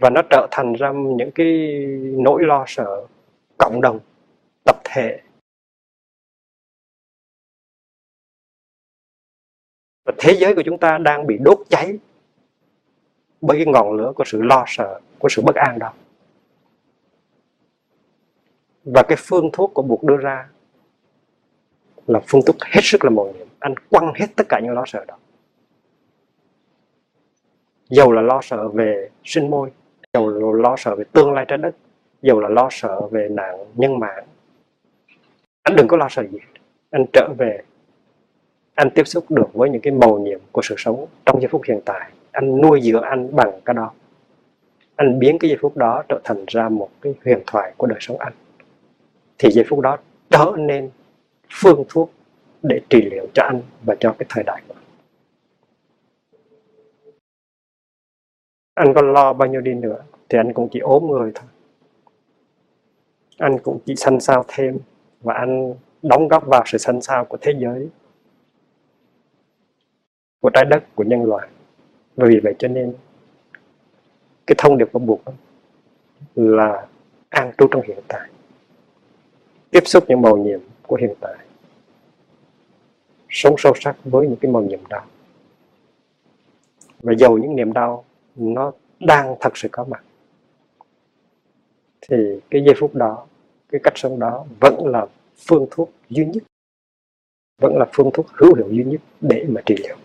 Và 0.00 0.10
nó 0.10 0.22
trở 0.30 0.48
thành 0.50 0.72
ra 0.72 0.92
những 0.92 1.30
cái 1.34 1.46
nỗi 2.18 2.42
lo 2.44 2.64
sợ 2.66 3.06
cộng 3.58 3.80
đồng, 3.80 4.00
tập 4.64 4.76
thể. 4.84 5.20
Và 10.04 10.12
thế 10.18 10.36
giới 10.38 10.54
của 10.54 10.62
chúng 10.64 10.78
ta 10.78 10.98
đang 10.98 11.26
bị 11.26 11.38
đốt 11.40 11.58
cháy 11.70 11.98
bởi 13.40 13.58
cái 13.64 13.72
ngọn 13.72 13.92
lửa 13.92 14.12
của 14.16 14.24
sự 14.26 14.42
lo 14.42 14.64
sợ, 14.66 15.00
của 15.18 15.28
sự 15.28 15.42
bất 15.42 15.54
an 15.54 15.78
đó 15.78 15.94
và 18.84 19.02
cái 19.02 19.18
phương 19.20 19.50
thuốc 19.52 19.74
của 19.74 19.82
buộc 19.82 20.04
đưa 20.04 20.16
ra 20.16 20.48
là 22.06 22.20
phương 22.26 22.40
thuốc 22.46 22.56
hết 22.60 22.80
sức 22.82 23.04
là 23.04 23.10
mầu 23.10 23.32
nhiệm. 23.38 23.46
Anh 23.58 23.74
quăng 23.90 24.12
hết 24.14 24.26
tất 24.36 24.44
cả 24.48 24.60
những 24.62 24.72
lo 24.72 24.84
sợ 24.86 25.04
đó. 25.08 25.16
Dầu 27.90 28.12
là 28.12 28.22
lo 28.22 28.40
sợ 28.42 28.68
về 28.68 29.08
sinh 29.24 29.50
môi, 29.50 29.70
dầu 30.12 30.28
là 30.30 30.62
lo 30.62 30.76
sợ 30.78 30.94
về 30.96 31.04
tương 31.12 31.32
lai 31.32 31.44
trái 31.48 31.58
đất, 31.58 31.76
dầu 32.22 32.40
là 32.40 32.48
lo 32.48 32.68
sợ 32.70 33.00
về 33.10 33.28
nạn 33.30 33.64
nhân 33.74 33.98
mạng. 33.98 34.24
Anh 35.62 35.76
đừng 35.76 35.88
có 35.88 35.96
lo 35.96 36.08
sợ 36.08 36.22
gì 36.22 36.38
anh 36.90 37.04
trở 37.12 37.28
về, 37.38 37.60
anh 38.74 38.90
tiếp 38.90 39.06
xúc 39.06 39.24
được 39.30 39.54
với 39.54 39.70
những 39.70 39.80
cái 39.80 39.92
màu 39.92 40.18
nhiệm 40.18 40.40
của 40.52 40.62
sự 40.62 40.74
sống 40.78 41.06
trong 41.26 41.40
giây 41.40 41.48
phút 41.48 41.62
hiện 41.68 41.80
tại. 41.84 42.10
Anh 42.32 42.60
nuôi 42.60 42.80
dưỡng 42.82 43.02
anh 43.02 43.36
bằng 43.36 43.60
cái 43.64 43.74
đó. 43.74 43.90
Anh 44.96 45.18
biến 45.18 45.38
cái 45.38 45.50
giây 45.50 45.58
phút 45.60 45.76
đó 45.76 46.02
trở 46.08 46.20
thành 46.24 46.44
ra 46.46 46.68
một 46.68 46.88
cái 47.00 47.14
huyền 47.24 47.38
thoại 47.46 47.72
của 47.76 47.86
đời 47.86 47.98
sống 48.00 48.18
anh 48.18 48.32
thì 49.38 49.50
giây 49.52 49.64
phút 49.68 49.80
đó 49.80 49.98
trở 50.30 50.52
nên 50.58 50.90
phương 51.50 51.84
thuốc 51.88 52.10
để 52.62 52.80
trị 52.90 53.02
liệu 53.10 53.26
cho 53.34 53.42
anh 53.42 53.60
và 53.84 53.96
cho 54.00 54.14
cái 54.18 54.26
thời 54.28 54.44
đại 54.44 54.62
của 54.68 54.74
anh. 54.74 54.78
anh 58.78 58.94
có 58.94 59.02
lo 59.02 59.32
bao 59.32 59.48
nhiêu 59.48 59.60
đi 59.60 59.74
nữa 59.74 60.02
thì 60.28 60.38
anh 60.38 60.52
cũng 60.52 60.68
chỉ 60.72 60.80
ốm 60.80 61.06
người 61.06 61.32
thôi. 61.34 61.48
Anh 63.38 63.58
cũng 63.58 63.78
chỉ 63.86 63.96
sanh 63.96 64.20
sao 64.20 64.44
thêm 64.48 64.78
và 65.20 65.34
anh 65.34 65.74
đóng 66.02 66.28
góp 66.28 66.46
vào 66.46 66.62
sự 66.66 66.78
sanh 66.78 67.00
sao 67.00 67.24
của 67.24 67.36
thế 67.40 67.52
giới, 67.58 67.88
của 70.40 70.50
trái 70.54 70.64
đất, 70.64 70.84
của 70.94 71.04
nhân 71.04 71.24
loại. 71.24 71.48
Và 72.16 72.26
vì 72.28 72.40
vậy 72.42 72.54
cho 72.58 72.68
nên 72.68 72.94
cái 74.46 74.54
thông 74.58 74.78
điệp 74.78 74.88
của 74.92 74.98
buộc 74.98 75.20
là 76.34 76.86
an 77.28 77.52
trú 77.58 77.66
trong 77.70 77.82
hiện 77.82 77.98
tại 78.08 78.28
tiếp 79.70 79.82
xúc 79.86 80.04
những 80.08 80.22
màu 80.22 80.36
nhiệm 80.36 80.60
của 80.86 80.96
hiện 80.96 81.14
tại. 81.20 81.36
Sống 83.28 83.54
sâu 83.58 83.72
sắc 83.80 83.96
với 84.04 84.26
những 84.26 84.36
cái 84.36 84.52
màu 84.52 84.62
nhiệm 84.62 84.86
đó. 84.88 85.04
Và 87.00 87.12
dầu 87.18 87.38
những 87.38 87.56
niềm 87.56 87.72
đau 87.72 88.04
nó 88.36 88.72
đang 89.00 89.36
thật 89.40 89.56
sự 89.56 89.68
có 89.72 89.84
mặt, 89.84 90.04
thì 92.00 92.16
cái 92.50 92.62
giây 92.66 92.74
phút 92.78 92.94
đó, 92.94 93.26
cái 93.68 93.80
cách 93.84 93.92
sống 93.96 94.18
đó 94.18 94.44
vẫn 94.60 94.86
là 94.86 95.06
phương 95.48 95.66
thuốc 95.70 95.90
duy 96.08 96.24
nhất, 96.24 96.42
vẫn 97.62 97.76
là 97.76 97.86
phương 97.92 98.10
thuốc 98.14 98.26
hữu 98.32 98.54
hiệu 98.54 98.68
duy 98.70 98.84
nhất 98.84 99.00
để 99.20 99.44
mà 99.48 99.60
trị 99.66 99.74
liệu. 99.78 99.96